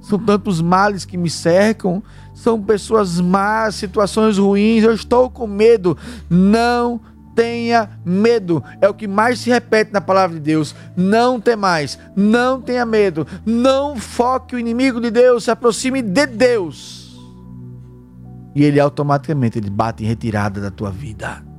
são 0.00 0.18
tantos 0.18 0.60
males 0.60 1.04
que 1.04 1.16
me 1.16 1.30
cercam, 1.30 2.02
são 2.34 2.60
pessoas 2.60 3.20
más, 3.20 3.76
situações 3.76 4.36
ruins, 4.36 4.82
eu 4.82 4.92
estou 4.92 5.30
com 5.30 5.46
medo. 5.46 5.96
Não 6.28 7.00
tenha 7.34 7.90
medo. 8.04 8.62
É 8.80 8.88
o 8.88 8.94
que 8.94 9.08
mais 9.08 9.40
se 9.40 9.50
repete 9.50 9.92
na 9.92 10.00
palavra 10.00 10.36
de 10.36 10.42
Deus. 10.42 10.74
Não 10.96 11.40
tem 11.40 11.56
mais, 11.56 11.98
não 12.16 12.60
tenha 12.60 12.84
medo. 12.84 13.26
Não 13.44 13.96
foque 13.96 14.54
o 14.54 14.58
inimigo 14.58 15.00
de 15.00 15.10
Deus, 15.10 15.44
se 15.44 15.50
aproxime 15.50 16.02
de 16.02 16.26
Deus. 16.26 17.20
E 18.54 18.64
ele 18.64 18.78
automaticamente 18.78 19.58
ele 19.58 19.70
bate 19.70 20.04
em 20.04 20.06
retirada 20.06 20.60
da 20.60 20.70
tua 20.70 20.90
vida 20.90 21.52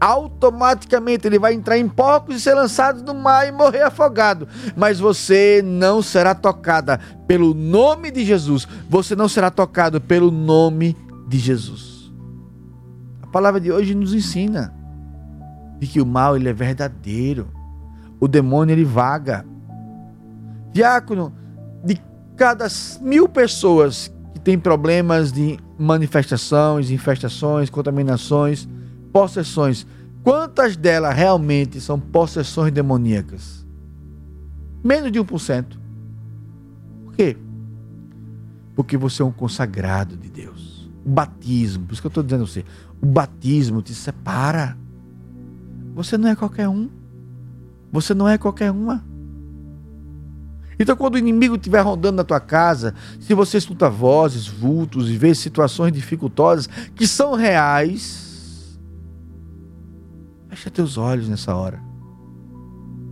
automaticamente 0.00 1.26
ele 1.26 1.38
vai 1.38 1.54
entrar 1.54 1.78
em 1.78 1.88
porcos 1.88 2.36
e 2.36 2.40
ser 2.40 2.54
lançado 2.54 3.02
no 3.02 3.14
mar 3.14 3.46
e 3.46 3.52
morrer 3.52 3.82
afogado. 3.82 4.48
Mas 4.76 4.98
você 4.98 5.62
não 5.64 6.02
será 6.02 6.34
tocada 6.34 7.00
pelo 7.26 7.54
nome 7.54 8.10
de 8.10 8.24
Jesus. 8.24 8.66
Você 8.88 9.16
não 9.16 9.28
será 9.28 9.50
tocado 9.50 10.00
pelo 10.00 10.30
nome 10.30 10.96
de 11.28 11.38
Jesus. 11.38 11.91
A 13.32 13.40
palavra 13.40 13.58
de 13.58 13.72
hoje 13.72 13.94
nos 13.94 14.12
ensina 14.12 14.74
de 15.78 15.86
que 15.86 16.02
o 16.02 16.04
mal 16.04 16.36
ele 16.36 16.50
é 16.50 16.52
verdadeiro. 16.52 17.48
O 18.20 18.28
demônio 18.28 18.74
ele 18.74 18.84
vaga. 18.84 19.42
Diácono, 20.70 21.32
de 21.82 21.98
cada 22.36 22.66
mil 23.00 23.26
pessoas 23.26 24.12
que 24.34 24.38
têm 24.38 24.58
problemas 24.58 25.32
de 25.32 25.58
manifestações, 25.78 26.90
infestações, 26.90 27.70
contaminações, 27.70 28.68
possessões, 29.10 29.86
quantas 30.22 30.76
delas 30.76 31.16
realmente 31.16 31.80
são 31.80 31.98
possessões 31.98 32.70
demoníacas? 32.70 33.66
Menos 34.84 35.10
de 35.10 35.18
1%. 35.18 35.78
Por 37.06 37.14
quê? 37.14 37.38
Porque 38.76 38.98
você 38.98 39.22
é 39.22 39.24
um 39.24 39.32
consagrado 39.32 40.18
de 40.18 40.28
Deus. 40.28 40.90
O 41.02 41.08
batismo, 41.08 41.86
por 41.86 41.94
isso 41.94 42.02
que 42.02 42.06
eu 42.08 42.10
estou 42.10 42.22
dizendo 42.22 42.42
a 42.42 42.46
você, 42.46 42.62
o 43.02 43.06
batismo 43.06 43.82
te 43.82 43.94
separa. 43.94 44.76
Você 45.94 46.16
não 46.16 46.28
é 46.28 46.36
qualquer 46.36 46.68
um. 46.68 46.88
Você 47.90 48.14
não 48.14 48.28
é 48.28 48.38
qualquer 48.38 48.70
uma. 48.70 49.04
Então, 50.78 50.96
quando 50.96 51.16
o 51.16 51.18
inimigo 51.18 51.56
estiver 51.56 51.80
rondando 51.80 52.16
na 52.16 52.24
tua 52.24 52.40
casa, 52.40 52.94
se 53.20 53.34
você 53.34 53.58
escuta 53.58 53.90
vozes, 53.90 54.46
vultos 54.46 55.10
e 55.10 55.16
vê 55.18 55.34
situações 55.34 55.92
dificultosas 55.92 56.68
que 56.94 57.06
são 57.06 57.34
reais, 57.34 58.22
Fecha 60.52 60.70
teus 60.70 60.98
olhos 60.98 61.30
nessa 61.30 61.56
hora. 61.56 61.80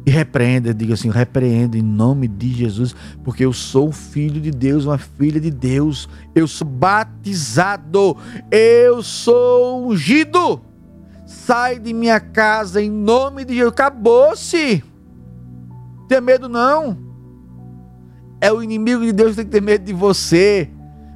E 0.07 0.11
repreenda, 0.11 0.73
diga 0.73 0.95
assim: 0.95 1.11
repreenda 1.11 1.77
em 1.77 1.83
nome 1.83 2.27
de 2.27 2.53
Jesus, 2.53 2.95
porque 3.23 3.45
eu 3.45 3.53
sou 3.53 3.93
filho 3.93 4.41
de 4.41 4.51
Deus, 4.51 4.87
uma 4.87 4.99
filha 4.99 5.41
de 5.41 5.51
Deus. 5.51 6.09
Eu 6.35 6.47
sou 6.47 6.67
batizado, 6.67 8.17
eu 8.51 9.03
sou 9.03 9.89
ungido. 9.89 10.61
Sai 11.27 11.79
de 11.79 11.93
minha 11.93 12.19
casa 12.19 12.83
em 12.83 12.91
nome 12.91 13.45
de 13.45 13.55
Jesus. 13.55 13.73
Acabou-se. 13.73 14.83
Tem 16.09 16.21
medo 16.21 16.49
não. 16.49 16.97
É 18.41 18.51
o 18.51 18.63
inimigo 18.63 19.03
de 19.03 19.13
Deus 19.13 19.31
que 19.31 19.37
tem 19.37 19.45
que 19.45 19.51
ter 19.53 19.61
medo 19.61 19.85
de 19.85 19.93
você. 19.93 20.69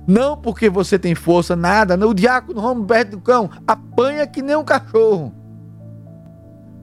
Não 0.06 0.36
porque 0.36 0.68
você 0.68 0.98
tem 0.98 1.14
força, 1.14 1.56
nada. 1.56 1.96
O 2.06 2.14
diácono 2.14 2.60
Roberto 2.60 3.12
do 3.12 3.20
cão 3.20 3.50
apanha 3.66 4.26
que 4.26 4.42
nem 4.42 4.54
um 4.54 4.64
cachorro. 4.64 5.43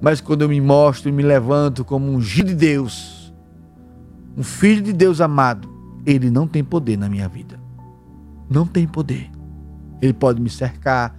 Mas 0.02 0.20
quando 0.20 0.41
eu 0.41 0.49
me 0.49 0.60
mostro 0.60 1.10
e 1.10 1.12
me 1.12 1.22
levanto 1.22 1.86
como 1.86 2.12
um 2.12 2.20
filho 2.20 2.47
de 2.47 2.56
Deus, 2.56 3.32
um 4.36 4.43
filho 4.43 4.82
de 4.82 4.91
Deus 4.91 5.22
amado, 5.22 5.70
ele 6.06 6.32
não 6.32 6.47
tem 6.47 6.64
poder 6.64 6.97
na 6.97 7.08
minha 7.08 7.30
vida. 7.30 7.60
Não 8.49 8.66
tem 8.66 8.88
poder. 8.88 9.30
Ele 10.02 10.14
pode 10.14 10.41
me 10.41 10.49
cercar, 10.49 11.16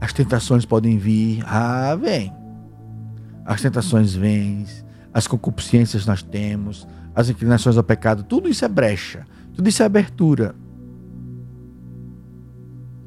as 0.00 0.12
tentações 0.12 0.64
podem 0.64 0.96
vir. 0.96 1.42
Ah, 1.44 1.96
vem. 1.96 2.32
As 3.44 3.60
tentações 3.60 4.14
vêm, 4.14 4.64
as 5.12 5.26
concupiscências 5.26 6.06
nós 6.06 6.22
temos, 6.22 6.86
as 7.14 7.28
inclinações 7.28 7.76
ao 7.76 7.82
pecado, 7.82 8.22
tudo 8.22 8.48
isso 8.48 8.64
é 8.64 8.68
brecha, 8.68 9.26
tudo 9.54 9.68
isso 9.68 9.82
é 9.82 9.86
abertura. 9.86 10.54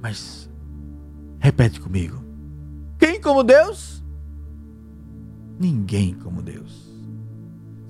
Mas, 0.01 0.49
repete 1.39 1.79
comigo: 1.79 2.23
quem 2.97 3.21
como 3.21 3.43
Deus? 3.43 4.03
Ninguém 5.59 6.13
como 6.13 6.41
Deus. 6.41 6.89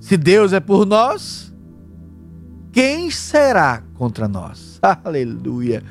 Se 0.00 0.16
Deus 0.16 0.52
é 0.52 0.60
por 0.60 0.84
nós, 0.84 1.54
quem 2.72 3.10
será 3.10 3.82
contra 3.94 4.26
nós? 4.26 4.80
Aleluia. 5.04 5.82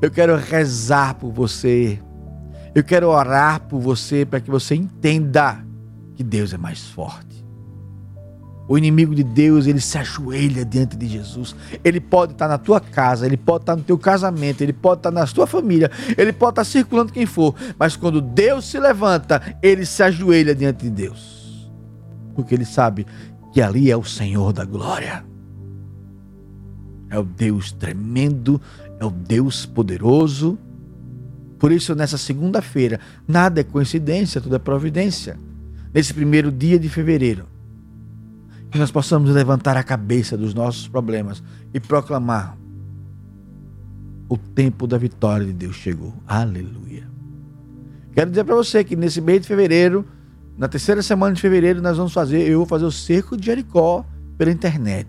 Eu 0.00 0.10
quero 0.10 0.36
rezar 0.36 1.14
por 1.14 1.32
você. 1.32 2.00
Eu 2.74 2.84
quero 2.84 3.08
orar 3.08 3.60
por 3.60 3.80
você 3.80 4.24
para 4.24 4.40
que 4.40 4.50
você 4.50 4.74
entenda 4.74 5.64
que 6.14 6.22
Deus 6.22 6.52
é 6.52 6.58
mais 6.58 6.86
forte. 6.88 7.33
O 8.66 8.78
inimigo 8.78 9.14
de 9.14 9.22
Deus, 9.22 9.66
ele 9.66 9.80
se 9.80 9.98
ajoelha 9.98 10.64
diante 10.64 10.96
de 10.96 11.06
Jesus. 11.06 11.54
Ele 11.82 12.00
pode 12.00 12.32
estar 12.32 12.48
na 12.48 12.56
tua 12.56 12.80
casa, 12.80 13.26
ele 13.26 13.36
pode 13.36 13.62
estar 13.62 13.76
no 13.76 13.82
teu 13.82 13.98
casamento, 13.98 14.62
ele 14.62 14.72
pode 14.72 15.00
estar 15.00 15.10
na 15.10 15.26
tua 15.26 15.46
família, 15.46 15.90
ele 16.16 16.32
pode 16.32 16.52
estar 16.52 16.64
circulando 16.64 17.12
quem 17.12 17.26
for. 17.26 17.54
Mas 17.78 17.94
quando 17.94 18.22
Deus 18.22 18.64
se 18.64 18.78
levanta, 18.78 19.42
ele 19.62 19.84
se 19.84 20.02
ajoelha 20.02 20.54
diante 20.54 20.84
de 20.84 20.90
Deus. 20.90 21.70
Porque 22.34 22.54
ele 22.54 22.64
sabe 22.64 23.06
que 23.52 23.60
ali 23.60 23.90
é 23.90 23.96
o 23.96 24.04
Senhor 24.04 24.52
da 24.52 24.64
glória. 24.64 25.24
É 27.10 27.18
o 27.18 27.22
Deus 27.22 27.70
tremendo, 27.70 28.60
é 28.98 29.04
o 29.04 29.10
Deus 29.10 29.66
poderoso. 29.66 30.58
Por 31.58 31.70
isso, 31.70 31.94
nessa 31.94 32.16
segunda-feira, 32.16 32.98
nada 33.28 33.60
é 33.60 33.64
coincidência, 33.64 34.40
tudo 34.40 34.56
é 34.56 34.58
providência. 34.58 35.38
Nesse 35.92 36.12
primeiro 36.12 36.50
dia 36.50 36.78
de 36.78 36.88
fevereiro, 36.88 37.46
Que 38.74 38.78
nós 38.80 38.90
possamos 38.90 39.30
levantar 39.30 39.76
a 39.76 39.84
cabeça 39.84 40.36
dos 40.36 40.52
nossos 40.52 40.88
problemas 40.88 41.40
e 41.72 41.78
proclamar: 41.78 42.58
o 44.28 44.36
tempo 44.36 44.84
da 44.88 44.98
vitória 44.98 45.46
de 45.46 45.52
Deus 45.52 45.76
chegou. 45.76 46.12
Aleluia. 46.26 47.08
Quero 48.12 48.30
dizer 48.30 48.42
para 48.42 48.56
você 48.56 48.82
que 48.82 48.96
nesse 48.96 49.20
mês 49.20 49.42
de 49.42 49.46
fevereiro, 49.46 50.04
na 50.58 50.66
terceira 50.66 51.02
semana 51.02 51.36
de 51.36 51.40
fevereiro, 51.40 51.80
nós 51.80 51.96
vamos 51.96 52.12
fazer, 52.12 52.48
eu 52.48 52.58
vou 52.58 52.66
fazer 52.66 52.84
o 52.84 52.90
cerco 52.90 53.36
de 53.36 53.46
Jericó 53.46 54.04
pela 54.36 54.50
internet. 54.50 55.08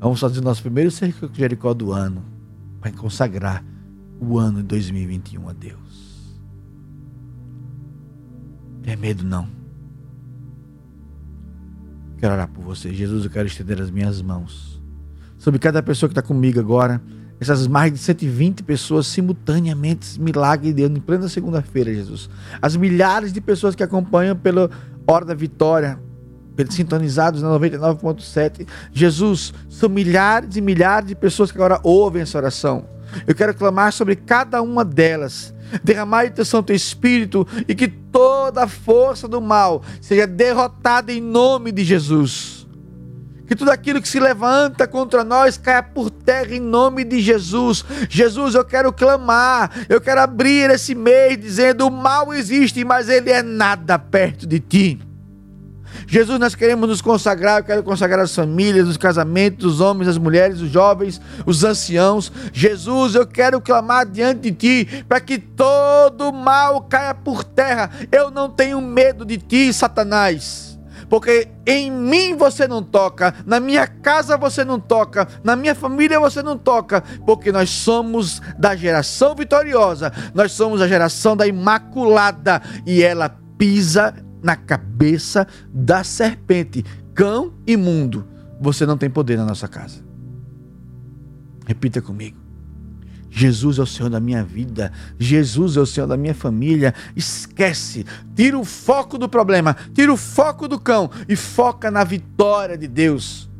Vamos 0.00 0.18
fazer 0.18 0.40
o 0.40 0.42
nosso 0.42 0.62
primeiro 0.62 0.90
cerco 0.90 1.28
de 1.28 1.38
Jericó 1.38 1.74
do 1.74 1.92
ano, 1.92 2.24
para 2.80 2.92
consagrar 2.92 3.62
o 4.18 4.38
ano 4.38 4.62
de 4.62 4.68
2021 4.68 5.50
a 5.50 5.52
Deus. 5.52 6.34
Tem 8.82 8.96
medo 8.96 9.22
não. 9.22 9.55
Quero 12.18 12.32
orar 12.32 12.48
por 12.48 12.62
você. 12.62 12.92
Jesus, 12.92 13.24
eu 13.24 13.30
quero 13.30 13.46
estender 13.46 13.80
as 13.80 13.90
minhas 13.90 14.22
mãos 14.22 14.80
sobre 15.38 15.60
cada 15.60 15.82
pessoa 15.82 16.08
que 16.08 16.12
está 16.12 16.22
comigo 16.22 16.58
agora. 16.58 17.00
Essas 17.38 17.66
mais 17.66 17.92
de 17.92 17.98
120 17.98 18.62
pessoas 18.62 19.06
simultaneamente, 19.06 20.18
milagre 20.18 20.68
de 20.68 20.74
Deus, 20.74 20.90
em 20.90 21.00
plena 21.00 21.28
segunda-feira, 21.28 21.92
Jesus. 21.92 22.30
As 22.62 22.76
milhares 22.76 23.30
de 23.32 23.42
pessoas 23.42 23.74
que 23.74 23.82
acompanham 23.82 24.34
pela 24.34 24.70
Hora 25.06 25.24
da 25.26 25.34
Vitória, 25.34 26.00
sintonizados 26.70 27.42
na 27.42 27.50
99.7. 27.50 28.66
Jesus, 28.90 29.52
são 29.68 29.90
milhares 29.90 30.56
e 30.56 30.62
milhares 30.62 31.08
de 31.08 31.14
pessoas 31.14 31.52
que 31.52 31.58
agora 31.58 31.78
ouvem 31.82 32.22
essa 32.22 32.38
oração. 32.38 32.95
Eu 33.26 33.34
quero 33.34 33.54
clamar 33.54 33.92
sobre 33.92 34.16
cada 34.16 34.62
uma 34.62 34.84
delas. 34.84 35.54
Derramar 35.82 36.30
teu 36.30 36.44
Santo 36.44 36.72
Espírito 36.72 37.46
e 37.66 37.74
que 37.74 37.88
toda 37.88 38.64
a 38.64 38.68
força 38.68 39.26
do 39.26 39.40
mal 39.40 39.82
seja 40.00 40.26
derrotada 40.26 41.12
em 41.12 41.20
nome 41.20 41.72
de 41.72 41.84
Jesus. 41.84 42.66
Que 43.46 43.54
tudo 43.54 43.70
aquilo 43.70 44.02
que 44.02 44.08
se 44.08 44.18
levanta 44.18 44.88
contra 44.88 45.22
nós 45.22 45.56
caia 45.56 45.82
por 45.82 46.10
terra 46.10 46.54
em 46.54 46.60
nome 46.60 47.04
de 47.04 47.20
Jesus. 47.20 47.84
Jesus, 48.08 48.54
eu 48.54 48.64
quero 48.64 48.92
clamar, 48.92 49.70
eu 49.88 50.00
quero 50.00 50.20
abrir 50.20 50.70
esse 50.70 50.94
mês 50.94 51.38
dizendo: 51.38 51.86
o 51.86 51.90
mal 51.90 52.34
existe, 52.34 52.84
mas 52.84 53.08
ele 53.08 53.30
é 53.30 53.42
nada 53.42 53.98
perto 53.98 54.46
de 54.46 54.58
ti. 54.58 55.00
Jesus, 56.06 56.38
nós 56.38 56.54
queremos 56.54 56.88
nos 56.88 57.00
consagrar, 57.00 57.58
eu 57.58 57.64
quero 57.64 57.82
consagrar 57.82 58.20
as 58.20 58.34
famílias, 58.34 58.88
os 58.88 58.96
casamentos, 58.96 59.74
os 59.74 59.80
homens, 59.80 60.08
as 60.08 60.18
mulheres, 60.18 60.60
os 60.60 60.70
jovens, 60.70 61.20
os 61.44 61.64
anciãos. 61.64 62.32
Jesus, 62.52 63.14
eu 63.14 63.26
quero 63.26 63.60
clamar 63.60 64.06
diante 64.06 64.50
de 64.50 64.52
ti 64.52 65.04
para 65.08 65.20
que 65.20 65.38
todo 65.38 66.32
mal 66.32 66.82
caia 66.82 67.14
por 67.14 67.44
terra. 67.44 67.90
Eu 68.10 68.30
não 68.30 68.50
tenho 68.50 68.80
medo 68.80 69.24
de 69.24 69.38
ti, 69.38 69.72
Satanás 69.72 70.76
porque 71.08 71.48
em 71.66 71.90
mim 71.90 72.36
você 72.36 72.66
não 72.66 72.82
toca, 72.82 73.34
na 73.44 73.60
minha 73.60 73.86
casa 73.86 74.36
você 74.36 74.64
não 74.64 74.78
toca, 74.78 75.28
na 75.42 75.54
minha 75.54 75.74
família 75.74 76.18
você 76.18 76.42
não 76.42 76.58
toca, 76.58 77.02
porque 77.24 77.52
nós 77.52 77.70
somos 77.70 78.40
da 78.58 78.74
geração 78.74 79.34
vitoriosa, 79.34 80.12
nós 80.34 80.52
somos 80.52 80.80
a 80.80 80.88
geração 80.88 81.36
da 81.36 81.46
Imaculada 81.46 82.60
e 82.84 83.02
ela 83.02 83.28
pisa 83.56 84.14
na 84.46 84.54
cabeça 84.54 85.44
da 85.74 86.04
serpente, 86.04 86.84
cão 87.12 87.52
imundo. 87.66 88.24
Você 88.60 88.86
não 88.86 88.96
tem 88.96 89.10
poder 89.10 89.36
na 89.36 89.44
nossa 89.44 89.66
casa. 89.66 90.04
Repita 91.66 92.00
comigo. 92.00 92.38
Jesus 93.28 93.78
é 93.78 93.82
o 93.82 93.86
Senhor 93.86 94.08
da 94.08 94.20
minha 94.20 94.44
vida, 94.44 94.92
Jesus 95.18 95.76
é 95.76 95.80
o 95.80 95.84
Senhor 95.84 96.06
da 96.06 96.16
minha 96.16 96.32
família. 96.32 96.94
Esquece, 97.16 98.06
tira 98.36 98.56
o 98.56 98.64
foco 98.64 99.18
do 99.18 99.28
problema, 99.28 99.76
tira 99.92 100.12
o 100.12 100.16
foco 100.16 100.68
do 100.68 100.78
cão 100.78 101.10
e 101.28 101.34
foca 101.34 101.90
na 101.90 102.04
vitória 102.04 102.78
de 102.78 102.86
Deus. 102.86 103.50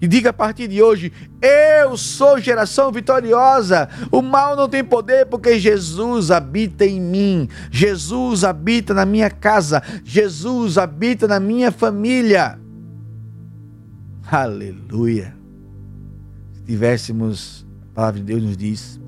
E 0.00 0.06
diga 0.06 0.30
a 0.30 0.32
partir 0.32 0.68
de 0.68 0.80
hoje: 0.80 1.12
Eu 1.42 1.96
sou 1.96 2.38
geração 2.38 2.92
vitoriosa. 2.92 3.88
O 4.10 4.22
mal 4.22 4.54
não 4.54 4.68
tem 4.68 4.84
poder 4.84 5.26
porque 5.26 5.58
Jesus 5.58 6.30
habita 6.30 6.84
em 6.84 7.00
mim. 7.00 7.48
Jesus 7.70 8.44
habita 8.44 8.94
na 8.94 9.04
minha 9.04 9.28
casa. 9.28 9.82
Jesus 10.04 10.78
habita 10.78 11.26
na 11.26 11.40
minha 11.40 11.72
família. 11.72 12.58
Aleluia. 14.30 15.34
Se 16.52 16.62
tivéssemos, 16.62 17.66
a 17.90 17.94
palavra 17.94 18.20
de 18.20 18.26
Deus 18.26 18.42
nos 18.42 18.56
diz, 18.56 19.00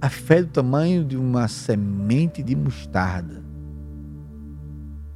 a 0.00 0.08
fé 0.08 0.42
do 0.42 0.48
tamanho 0.48 1.04
de 1.04 1.16
uma 1.16 1.46
semente 1.46 2.42
de 2.42 2.56
mostarda. 2.56 3.40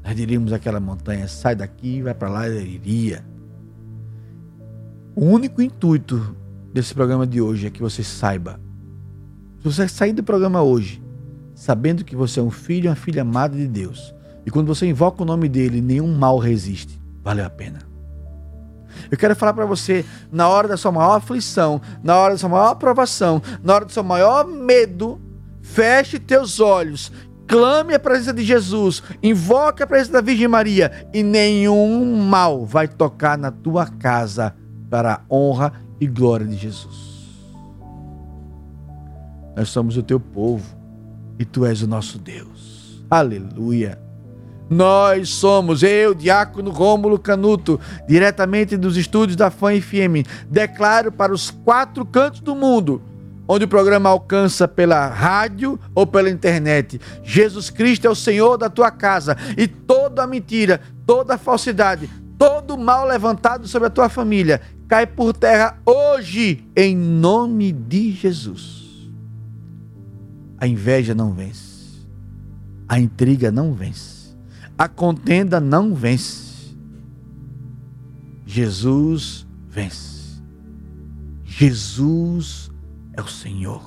Nós 0.05 0.15
diríamos 0.15 0.53
aquela 0.53 0.79
montanha, 0.79 1.27
sai 1.27 1.57
daqui, 1.57 2.03
vai 2.03 2.15
para 2.15 2.29
lá, 2.29 2.49
iria 2.49 3.25
o 5.17 5.25
único 5.25 5.63
intuito 5.63 6.37
desse 6.75 6.95
programa 6.95 7.27
de 7.27 7.41
hoje 7.41 7.67
é 7.67 7.71
que 7.71 7.81
você 7.81 8.05
saiba. 8.05 8.61
Se 9.59 9.65
você 9.65 9.89
sair 9.89 10.13
do 10.13 10.23
programa 10.23 10.61
hoje, 10.61 11.03
sabendo 11.55 12.05
que 12.05 12.15
você 12.15 12.39
é 12.39 12.43
um 12.43 12.51
filho 12.51 12.85
e 12.85 12.89
uma 12.89 12.95
filha 12.95 13.23
amada 13.23 13.57
de 13.57 13.67
Deus, 13.67 14.15
e 14.45 14.51
quando 14.51 14.67
você 14.67 14.87
invoca 14.87 15.23
o 15.23 15.27
nome 15.27 15.49
dele, 15.49 15.81
nenhum 15.81 16.15
mal 16.15 16.37
resiste, 16.37 17.01
valeu 17.25 17.47
a 17.47 17.51
pena. 17.51 17.79
Eu 19.11 19.17
quero 19.17 19.35
falar 19.35 19.55
para 19.55 19.65
você, 19.65 20.05
na 20.31 20.49
hora 20.49 20.69
da 20.69 20.77
sua 20.77 20.93
maior 20.93 21.17
aflição, 21.17 21.81
na 22.05 22.15
hora 22.15 22.35
da 22.35 22.39
sua 22.39 22.51
maior 22.51 22.73
aprovação, 22.73 23.41
na 23.63 23.75
hora 23.75 23.87
do 23.87 23.93
seu 23.93 24.05
maior 24.05 24.47
medo, 24.47 25.19
feche 25.63 26.19
teus 26.19 26.61
olhos, 26.61 27.11
clame 27.47 27.95
a 27.95 27.99
presença 27.99 28.35
de 28.35 28.45
Jesus, 28.45 29.03
invoque 29.23 29.83
a 29.83 29.87
presença 29.87 30.13
da 30.13 30.21
Virgem 30.21 30.47
Maria, 30.47 31.09
e 31.15 31.23
nenhum 31.23 32.21
mal 32.21 32.67
vai 32.67 32.87
tocar 32.87 33.39
na 33.39 33.51
tua 33.51 33.87
casa 33.87 34.55
para 34.91 35.15
a 35.15 35.21
honra 35.35 35.73
e 36.01 36.07
glória 36.07 36.47
de 36.47 36.57
Jesus. 36.57 37.17
Nós 39.57 39.69
somos 39.71 39.97
o 39.97 40.03
teu 40.03 40.21
povo 40.21 40.77
e 41.39 41.45
tu 41.45 41.65
és 41.65 41.83
o 41.83 41.87
nosso 41.87 42.19
Deus. 42.19 43.03
Aleluia. 43.11 43.99
Nós 44.69 45.29
somos, 45.29 45.83
eu, 45.83 46.13
Diácono 46.13 46.71
Rômulo 46.71 47.19
Canuto, 47.19 47.81
diretamente 48.07 48.77
dos 48.77 48.97
estúdios 48.97 49.37
da 49.37 49.51
FAM 49.51 49.81
FM, 49.81 50.27
declaro 50.51 51.13
para 51.13 51.33
os 51.33 51.51
quatro 51.51 52.05
cantos 52.05 52.41
do 52.41 52.55
mundo, 52.57 53.01
onde 53.47 53.65
o 53.65 53.69
programa 53.69 54.11
alcança 54.11 54.67
pela 54.67 55.07
rádio 55.09 55.79
ou 55.95 56.05
pela 56.05 56.29
internet. 56.29 57.01
Jesus 57.23 57.71
Cristo 57.71 58.09
é 58.09 58.11
o 58.11 58.15
Senhor 58.15 58.59
da 58.59 58.69
tua 58.69 58.91
casa 58.91 59.37
e 59.57 59.69
toda 59.69 60.25
a 60.25 60.27
mentira, 60.27 60.81
toda 61.07 61.35
a 61.35 61.39
falsidade, 61.39 62.11
todo 62.37 62.77
mal 62.77 63.07
levantado 63.07 63.69
sobre 63.69 63.87
a 63.87 63.91
tua 63.91 64.09
família 64.09 64.61
cai 64.89 65.07
por 65.07 65.33
terra 65.33 65.79
hoje, 65.85 66.65
em 66.77 66.97
nome 66.97 67.73
de 67.73 68.13
Jesus. 68.13 69.11
A 70.59 70.67
inveja 70.67 71.15
não 71.15 71.33
vence, 71.33 72.07
a 72.89 72.99
intriga 72.99 73.51
não 73.51 73.75
vence, 73.75 74.35
a 74.79 74.89
contenda 74.89 75.61
não 75.61 75.95
vence. 75.95 76.75
Jesus 78.47 79.47
vence. 79.69 80.41
Jesus 81.45 82.71
é 83.13 83.21
o 83.21 83.29
Senhor. 83.29 83.83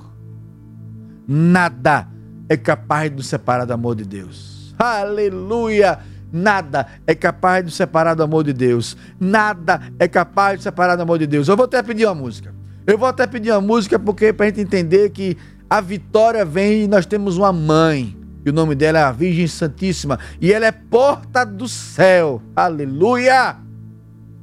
Nada 1.27 2.07
é 2.47 2.57
capaz 2.57 3.09
de 3.09 3.17
nos 3.17 3.27
separar 3.27 3.65
do 3.65 3.73
amor 3.73 3.95
de 3.95 4.03
Deus. 4.03 4.73
Aleluia! 4.77 5.99
Nada 6.31 6.85
é 7.07 7.15
capaz 7.15 7.65
de 7.65 7.71
separar 7.71 8.13
do 8.13 8.23
amor 8.23 8.43
de 8.43 8.53
Deus. 8.53 8.95
Nada 9.19 9.81
é 9.97 10.07
capaz 10.07 10.59
de 10.59 10.63
separar 10.63 10.95
do 10.95 11.01
amor 11.01 11.17
de 11.19 11.27
Deus. 11.27 11.47
Eu 11.47 11.57
vou 11.57 11.65
até 11.65 11.81
pedir 11.81 12.05
uma 12.05 12.15
música. 12.15 12.53
Eu 12.85 12.97
vou 12.97 13.07
até 13.07 13.25
pedir 13.27 13.51
uma 13.51 13.61
música 13.61 13.97
porque 13.97 14.31
para 14.31 14.45
a 14.45 14.49
gente 14.49 14.61
entender 14.61 15.09
que 15.09 15.37
a 15.69 15.81
vitória 15.81 16.45
vem 16.45 16.83
e 16.83 16.87
nós 16.87 17.05
temos 17.05 17.37
uma 17.37 17.51
mãe. 17.51 18.17
E 18.45 18.49
o 18.49 18.53
nome 18.53 18.73
dela 18.73 18.99
é 18.99 19.03
a 19.03 19.11
Virgem 19.11 19.47
Santíssima. 19.47 20.17
E 20.39 20.53
ela 20.53 20.65
é 20.65 20.71
porta 20.71 21.45
do 21.45 21.67
céu. 21.67 22.41
Aleluia! 22.55 23.57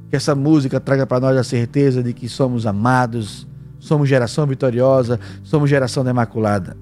Que 0.09 0.15
essa 0.15 0.35
música 0.35 0.79
traga 0.79 1.05
para 1.05 1.19
nós 1.19 1.37
a 1.37 1.43
certeza 1.43 2.01
de 2.01 2.13
que 2.13 2.29
somos 2.29 2.65
amados, 2.65 3.47
somos 3.79 4.07
geração 4.07 4.45
vitoriosa, 4.45 5.19
somos 5.43 5.69
geração 5.69 6.03
da 6.03 6.11
Imaculada. 6.11 6.77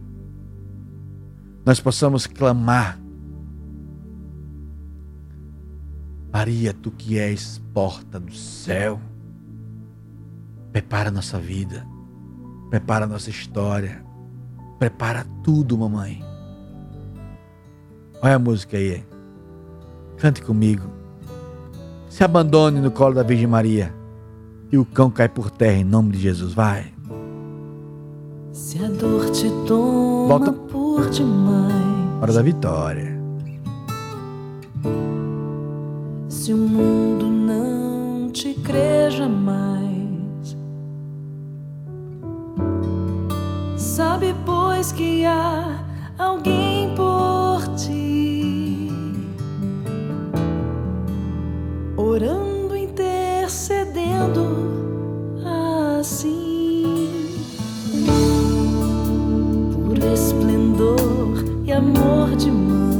Nós 1.66 1.80
possamos 1.80 2.28
clamar 2.28 3.00
Maria, 6.36 6.74
tu 6.74 6.92
que 6.92 7.18
és 7.18 7.62
porta 7.74 8.20
do 8.20 8.34
céu, 8.34 9.00
prepara 10.70 11.10
nossa 11.10 11.40
vida, 11.40 11.88
prepara 12.70 13.08
nossa 13.08 13.30
história, 13.30 14.04
prepara 14.78 15.26
tudo, 15.42 15.78
mamãe. 15.78 16.22
Olha 18.22 18.36
a 18.36 18.40
música 18.40 18.76
aí. 18.76 19.02
Cante 20.18 20.42
comigo. 20.42 20.90
Se 22.10 22.22
abandone 22.22 22.82
no 22.82 22.92
colo 22.92 23.16
da 23.16 23.24
Virgem 23.24 23.48
Maria 23.48 23.96
e 24.70 24.78
o 24.78 24.84
cão 24.84 25.10
cai 25.10 25.30
por 25.30 25.50
terra 25.50 25.78
em 25.78 25.86
nome 25.86 26.12
de 26.12 26.20
Jesus. 26.20 26.54
Vai. 26.54 26.94
Se 28.52 28.84
a 28.84 28.90
dor 28.90 29.30
te 29.32 29.50
toma 29.66 30.28
Volta. 30.28 30.52
por 30.52 31.10
demais. 31.10 32.22
Hora 32.22 32.34
da 32.34 32.42
vitória 32.42 33.15
se 36.46 36.54
o 36.54 36.58
mundo 36.58 37.26
não 37.26 38.30
te 38.30 38.54
crê 38.54 39.10
jamais. 39.10 40.56
Sabe, 43.76 44.36
pois, 44.46 44.92
que 44.92 45.26
há 45.26 45.84
alguém 46.20 46.94
por 46.94 47.68
ti, 47.76 48.92
orando, 51.98 52.78
intercedendo 52.78 54.46
assim, 56.00 56.86
por 59.74 59.98
esplendor 59.98 61.44
e 61.66 61.72
amor 61.72 62.36
de 62.36 62.52
mãe, 62.52 62.95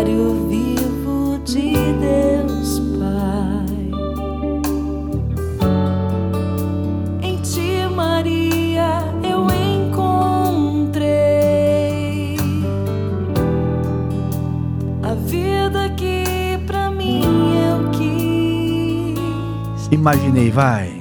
sacrário 0.00 0.48
vivo 0.48 1.38
de 1.44 1.74
Deus 2.00 2.80
Pai. 2.98 3.90
Em 7.22 7.36
ti, 7.42 7.86
Maria, 7.94 9.02
eu 9.22 9.46
encontrei 9.50 11.06
a 15.02 15.12
vida 15.14 15.90
que 15.90 16.58
pra 16.66 16.90
mim 16.90 17.22
eu 17.68 17.90
quis. 17.90 19.18
Imaginei, 19.92 20.50
vai. 20.50 20.99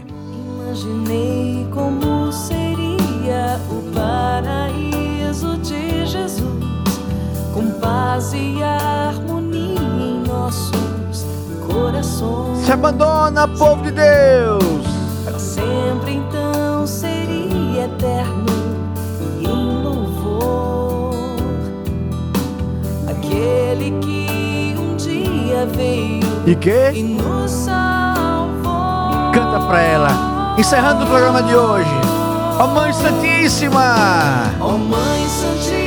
Paz 8.19 8.33
e 8.33 8.61
harmonia 8.61 9.79
em 9.79 10.23
nossos 10.27 11.25
corações. 11.65 12.65
Se 12.65 12.71
abandona, 12.73 13.47
povo 13.47 13.81
de 13.83 13.91
Deus. 13.91 14.83
Para 15.23 15.39
sempre 15.39 16.15
então 16.15 16.85
seria 16.85 17.85
eterno 17.85 18.45
e 19.39 19.45
em 19.45 19.83
louvor 19.83 21.13
aquele 23.07 23.91
que 24.01 24.75
um 24.77 24.97
dia 24.97 25.65
veio 25.73 26.19
E 26.45 26.55
que? 26.55 26.91
e 26.93 27.03
nos 27.03 27.49
salvou. 27.51 29.31
Canta 29.33 29.65
pra 29.65 29.81
ela. 29.81 30.55
Encerrando 30.57 31.05
o 31.05 31.07
programa 31.07 31.41
de 31.41 31.55
hoje. 31.55 31.89
Ó 32.59 32.67
Mãe 32.67 32.91
Santíssima. 32.91 33.93
Ó 34.59 34.71
Mãe 34.77 35.25
Santíssima, 35.29 35.78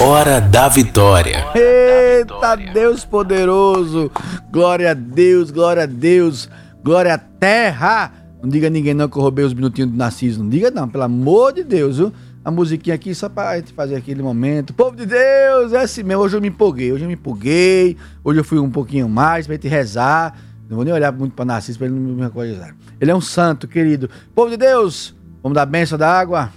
Hora 0.00 0.40
da 0.40 0.68
Vitória. 0.68 1.44
Eita 1.56 2.54
Deus 2.72 3.04
poderoso. 3.04 4.08
Glória 4.48 4.92
a 4.92 4.94
Deus, 4.94 5.50
glória 5.50 5.82
a 5.82 5.86
Deus. 5.86 6.48
Glória 6.84 7.14
à 7.14 7.18
terra. 7.18 8.12
Não 8.40 8.48
diga 8.48 8.68
a 8.68 8.70
ninguém 8.70 8.94
não 8.94 9.08
que 9.08 9.18
eu 9.18 9.22
roubei 9.22 9.44
os 9.44 9.52
minutinhos 9.52 9.90
do 9.90 9.96
Narciso. 9.96 10.40
Não 10.40 10.48
diga 10.48 10.70
não, 10.70 10.88
pelo 10.88 11.02
amor 11.02 11.52
de 11.52 11.64
Deus, 11.64 11.96
viu? 11.96 12.12
A 12.44 12.50
musiquinha 12.50 12.94
aqui 12.94 13.12
só 13.12 13.28
pra 13.28 13.56
gente 13.56 13.72
fazer 13.72 13.96
aquele 13.96 14.22
momento. 14.22 14.72
Povo 14.72 14.94
de 14.94 15.04
Deus, 15.04 15.72
é 15.72 15.80
assim 15.80 16.04
mesmo. 16.04 16.22
Hoje 16.22 16.36
eu 16.36 16.40
me 16.40 16.48
empolguei, 16.48 16.92
hoje 16.92 17.04
eu 17.04 17.08
me 17.08 17.14
empolguei. 17.14 17.96
Hoje 18.22 18.38
eu 18.38 18.44
fui 18.44 18.60
um 18.60 18.70
pouquinho 18.70 19.08
mais 19.08 19.46
pra 19.46 19.56
gente 19.56 19.66
rezar. 19.66 20.38
Não 20.68 20.76
vou 20.76 20.84
nem 20.84 20.94
olhar 20.94 21.10
muito 21.10 21.34
pra 21.34 21.44
Narciso 21.44 21.76
pra 21.76 21.88
ele 21.88 21.96
não 21.96 22.14
me 22.14 22.22
recordar. 22.22 22.72
Ele 23.00 23.10
é 23.10 23.14
um 23.14 23.20
santo, 23.20 23.66
querido. 23.66 24.08
Povo 24.32 24.48
de 24.48 24.56
Deus, 24.56 25.12
vamos 25.42 25.56
dar 25.56 25.66
benção 25.66 25.98
da 25.98 26.08
água. 26.08 26.52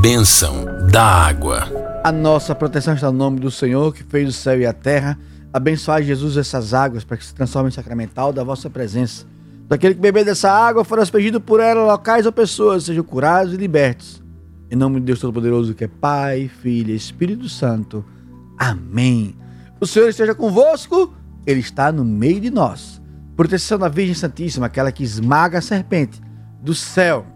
Bênção 0.00 0.64
da 0.92 1.02
água. 1.02 1.68
A 2.04 2.12
nossa 2.12 2.54
proteção 2.54 2.94
está 2.94 3.10
no 3.10 3.18
nome 3.18 3.40
do 3.40 3.50
Senhor 3.50 3.92
que 3.92 4.04
fez 4.04 4.28
o 4.28 4.32
céu 4.32 4.60
e 4.60 4.64
a 4.64 4.72
terra. 4.72 5.18
Abençoai, 5.52 6.04
Jesus, 6.04 6.36
essas 6.36 6.72
águas 6.72 7.02
para 7.02 7.16
que 7.16 7.24
se 7.24 7.34
transformem 7.34 7.68
em 7.68 7.72
sacramental 7.72 8.32
da 8.32 8.44
vossa 8.44 8.70
presença. 8.70 9.26
Daquele 9.66 9.94
que 9.94 10.00
beber 10.00 10.24
dessa 10.24 10.52
água 10.52 10.84
for 10.84 11.00
aspergido 11.00 11.40
por 11.40 11.58
ela, 11.58 11.84
locais 11.84 12.26
ou 12.26 12.32
pessoas, 12.32 12.84
sejam 12.84 13.02
curados 13.02 13.52
e 13.52 13.56
libertos. 13.56 14.22
Em 14.70 14.76
nome 14.76 15.00
de 15.00 15.06
Deus 15.06 15.18
Todo-Poderoso, 15.18 15.74
que 15.74 15.84
é 15.84 15.88
Pai, 15.88 16.48
Filho 16.62 16.92
e 16.92 16.96
Espírito 16.96 17.48
Santo. 17.48 18.04
Amém. 18.56 19.34
O 19.80 19.86
Senhor 19.86 20.08
esteja 20.08 20.34
convosco, 20.34 21.12
Ele 21.44 21.60
está 21.60 21.90
no 21.90 22.04
meio 22.04 22.40
de 22.40 22.50
nós. 22.50 23.02
Proteção 23.36 23.78
da 23.78 23.88
Virgem 23.88 24.14
Santíssima, 24.14 24.66
aquela 24.66 24.92
que 24.92 25.02
esmaga 25.02 25.58
a 25.58 25.62
serpente 25.62 26.20
do 26.62 26.74
céu. 26.74 27.26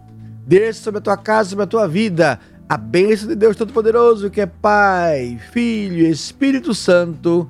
Desça 0.45 0.83
sobre 0.83 0.97
a 0.99 1.01
tua 1.01 1.17
casa, 1.17 1.51
sobre 1.51 1.63
a 1.63 1.67
tua 1.67 1.87
vida, 1.87 2.39
a 2.67 2.77
bênção 2.77 3.27
de 3.27 3.35
Deus 3.35 3.55
Todo-Poderoso, 3.55 4.29
que 4.29 4.41
é 4.41 4.45
Pai, 4.45 5.39
Filho 5.51 6.05
e 6.05 6.09
Espírito 6.09 6.73
Santo. 6.73 7.47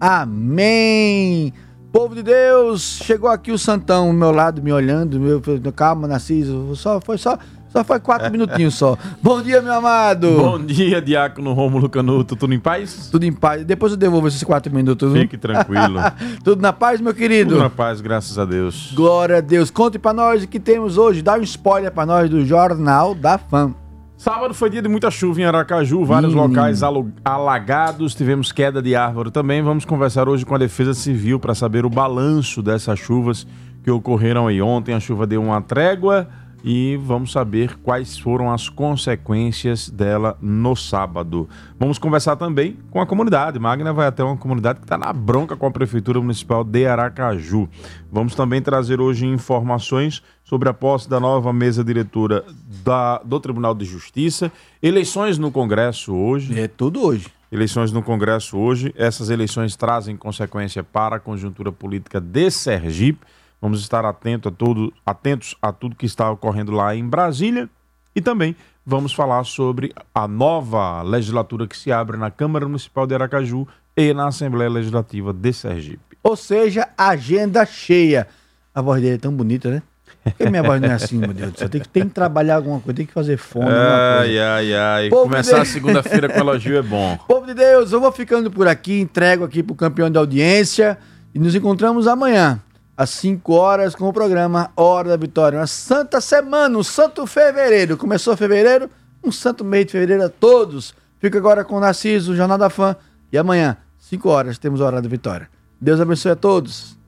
Amém. 0.00 1.52
Povo 1.90 2.14
de 2.14 2.22
Deus, 2.22 3.00
chegou 3.02 3.30
aqui 3.30 3.50
o 3.50 3.58
Santão 3.58 4.08
ao 4.08 4.12
meu 4.12 4.30
lado, 4.30 4.62
me 4.62 4.72
olhando. 4.72 5.18
Meu, 5.18 5.40
calma, 5.74 6.06
Narciso. 6.06 6.76
Só, 6.76 7.00
foi 7.00 7.16
só, 7.16 7.38
só 7.70 7.82
foi 7.82 7.98
quatro 7.98 8.30
minutinhos 8.32 8.74
só. 8.74 8.96
Bom 9.22 9.40
dia, 9.40 9.62
meu 9.62 9.72
amado. 9.72 10.36
Bom 10.36 10.58
dia, 10.62 11.00
Diácono 11.00 11.54
Rômulo 11.54 11.88
Canuto. 11.88 12.36
Tudo 12.36 12.52
em 12.52 12.60
paz? 12.60 13.08
Tudo 13.10 13.24
em 13.24 13.32
paz. 13.32 13.64
Depois 13.64 13.92
eu 13.92 13.98
devolvo 13.98 14.28
esses 14.28 14.44
quatro 14.44 14.72
minutos. 14.72 15.12
Fique 15.12 15.38
tranquilo. 15.38 15.98
Tudo 16.44 16.60
na 16.60 16.72
paz, 16.72 17.00
meu 17.00 17.14
querido? 17.14 17.52
Tudo 17.52 17.62
na 17.62 17.70
paz, 17.70 18.02
graças 18.02 18.38
a 18.38 18.44
Deus. 18.44 18.92
Glória 18.94 19.38
a 19.38 19.40
Deus. 19.40 19.70
Conte 19.70 19.98
pra 19.98 20.12
nós 20.12 20.44
o 20.44 20.48
que 20.48 20.60
temos 20.60 20.98
hoje. 20.98 21.22
Dá 21.22 21.36
um 21.36 21.42
spoiler 21.42 21.90
pra 21.90 22.04
nós 22.04 22.28
do 22.28 22.44
Jornal 22.44 23.14
da 23.14 23.38
Fã. 23.38 23.74
Sábado 24.18 24.52
foi 24.52 24.68
dia 24.68 24.82
de 24.82 24.88
muita 24.88 25.12
chuva 25.12 25.40
em 25.40 25.44
Aracaju, 25.44 26.04
vários 26.04 26.34
Hum. 26.34 26.38
locais 26.38 26.82
alagados, 27.24 28.16
tivemos 28.16 28.50
queda 28.50 28.82
de 28.82 28.96
árvore 28.96 29.30
também. 29.30 29.62
Vamos 29.62 29.84
conversar 29.84 30.28
hoje 30.28 30.44
com 30.44 30.56
a 30.56 30.58
Defesa 30.58 30.92
Civil 30.92 31.38
para 31.38 31.54
saber 31.54 31.86
o 31.86 31.88
balanço 31.88 32.60
dessas 32.60 32.98
chuvas 32.98 33.46
que 33.84 33.90
ocorreram 33.92 34.48
aí 34.48 34.60
ontem. 34.60 34.92
A 34.92 34.98
chuva 34.98 35.24
deu 35.24 35.40
uma 35.40 35.62
trégua 35.62 36.26
e 36.64 36.98
vamos 37.02 37.32
saber 37.32 37.76
quais 37.78 38.18
foram 38.18 38.50
as 38.52 38.68
consequências 38.68 39.88
dela 39.88 40.36
no 40.40 40.74
sábado. 40.76 41.48
Vamos 41.78 41.98
conversar 41.98 42.36
também 42.36 42.76
com 42.90 43.00
a 43.00 43.06
comunidade. 43.06 43.58
Magna 43.58 43.92
vai 43.92 44.06
até 44.06 44.22
uma 44.24 44.36
comunidade 44.36 44.78
que 44.80 44.84
está 44.84 44.98
na 44.98 45.12
bronca 45.12 45.56
com 45.56 45.66
a 45.66 45.70
Prefeitura 45.70 46.20
Municipal 46.20 46.64
de 46.64 46.86
Aracaju. 46.86 47.68
Vamos 48.10 48.34
também 48.34 48.60
trazer 48.60 49.00
hoje 49.00 49.26
informações 49.26 50.22
sobre 50.44 50.68
a 50.68 50.74
posse 50.74 51.08
da 51.08 51.20
nova 51.20 51.52
mesa 51.52 51.84
diretora 51.84 52.44
da- 52.84 53.18
do 53.24 53.38
Tribunal 53.38 53.74
de 53.74 53.84
Justiça, 53.84 54.50
eleições 54.82 55.38
no 55.38 55.50
Congresso 55.50 56.14
hoje. 56.14 56.58
É 56.58 56.66
tudo 56.68 57.02
hoje. 57.02 57.26
Eleições 57.50 57.92
no 57.92 58.02
Congresso 58.02 58.58
hoje. 58.58 58.92
Essas 58.96 59.30
eleições 59.30 59.74
trazem 59.74 60.16
consequência 60.16 60.82
para 60.84 61.16
a 61.16 61.20
conjuntura 61.20 61.72
política 61.72 62.20
de 62.20 62.50
Sergipe. 62.50 63.20
Vamos 63.60 63.80
estar 63.80 64.04
atento 64.04 64.48
a 64.48 64.52
tudo, 64.52 64.92
atentos 65.04 65.56
a 65.60 65.72
tudo 65.72 65.96
que 65.96 66.06
está 66.06 66.30
ocorrendo 66.30 66.72
lá 66.72 66.94
em 66.94 67.04
Brasília. 67.06 67.68
E 68.14 68.20
também 68.20 68.54
vamos 68.86 69.12
falar 69.12 69.44
sobre 69.44 69.92
a 70.14 70.26
nova 70.28 71.02
legislatura 71.02 71.66
que 71.66 71.76
se 71.76 71.90
abre 71.92 72.16
na 72.16 72.30
Câmara 72.30 72.66
Municipal 72.66 73.06
de 73.06 73.14
Aracaju 73.14 73.66
e 73.96 74.14
na 74.14 74.28
Assembleia 74.28 74.70
Legislativa 74.70 75.32
de 75.32 75.52
Sergipe. 75.52 76.16
Ou 76.22 76.36
seja, 76.36 76.88
agenda 76.96 77.64
cheia. 77.66 78.26
A 78.74 78.80
voz 78.80 79.02
dele 79.02 79.16
é 79.16 79.18
tão 79.18 79.32
bonita, 79.32 79.70
né? 79.70 79.82
Por 80.24 80.32
que 80.34 80.50
minha 80.50 80.62
voz 80.62 80.80
não 80.80 80.88
é 80.88 80.92
assim, 80.92 81.16
meu 81.18 81.32
Deus 81.32 81.52
do 81.52 81.58
céu? 81.58 81.68
Tem 81.68 81.80
que, 81.80 81.88
tem 81.88 82.02
que 82.04 82.14
trabalhar 82.14 82.56
alguma 82.56 82.80
coisa, 82.80 82.96
tem 82.96 83.06
que 83.06 83.12
fazer 83.12 83.36
fome. 83.36 83.66
Ai, 83.68 84.38
ai, 84.38 84.74
ai. 84.74 85.08
Povo 85.08 85.22
Começar 85.24 85.56
de- 85.56 85.62
a 85.62 85.64
segunda-feira 85.64 86.28
com 86.28 86.38
elogio 86.38 86.76
é 86.76 86.82
bom. 86.82 87.16
Povo 87.26 87.46
de 87.46 87.54
Deus, 87.54 87.92
eu 87.92 88.00
vou 88.00 88.12
ficando 88.12 88.50
por 88.50 88.66
aqui, 88.68 89.00
entrego 89.00 89.44
aqui 89.44 89.62
pro 89.62 89.74
campeão 89.74 90.10
da 90.10 90.20
audiência 90.20 90.98
e 91.34 91.38
nos 91.38 91.54
encontramos 91.54 92.06
amanhã, 92.06 92.60
às 92.98 93.10
5 93.10 93.52
horas, 93.52 93.94
com 93.94 94.08
o 94.08 94.12
programa 94.12 94.72
Hora 94.74 95.10
da 95.10 95.16
Vitória. 95.16 95.60
Uma 95.60 95.68
santa 95.68 96.20
semana, 96.20 96.76
um 96.76 96.82
santo 96.82 97.24
fevereiro. 97.28 97.96
Começou 97.96 98.36
fevereiro, 98.36 98.90
um 99.22 99.30
santo 99.30 99.64
mês 99.64 99.86
de 99.86 99.92
fevereiro 99.92 100.24
a 100.24 100.28
todos. 100.28 100.92
Fica 101.20 101.38
agora 101.38 101.64
com 101.64 101.76
o 101.76 101.80
Narciso, 101.80 102.34
Jornal 102.34 102.58
da 102.58 102.68
Fã. 102.68 102.96
E 103.32 103.38
amanhã, 103.38 103.76
5 104.00 104.28
horas, 104.28 104.58
temos 104.58 104.80
Hora 104.80 105.00
da 105.00 105.08
Vitória. 105.08 105.48
Deus 105.80 106.00
abençoe 106.00 106.32
a 106.32 106.36
todos. 106.36 106.98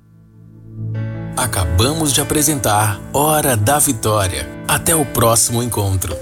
Acabamos 1.37 2.13
de 2.13 2.21
apresentar 2.21 3.01
Hora 3.13 3.57
da 3.57 3.81
Vitória. 3.81 4.49
Até 4.69 4.95
o 4.95 5.05
próximo 5.05 5.61
encontro. 5.61 6.17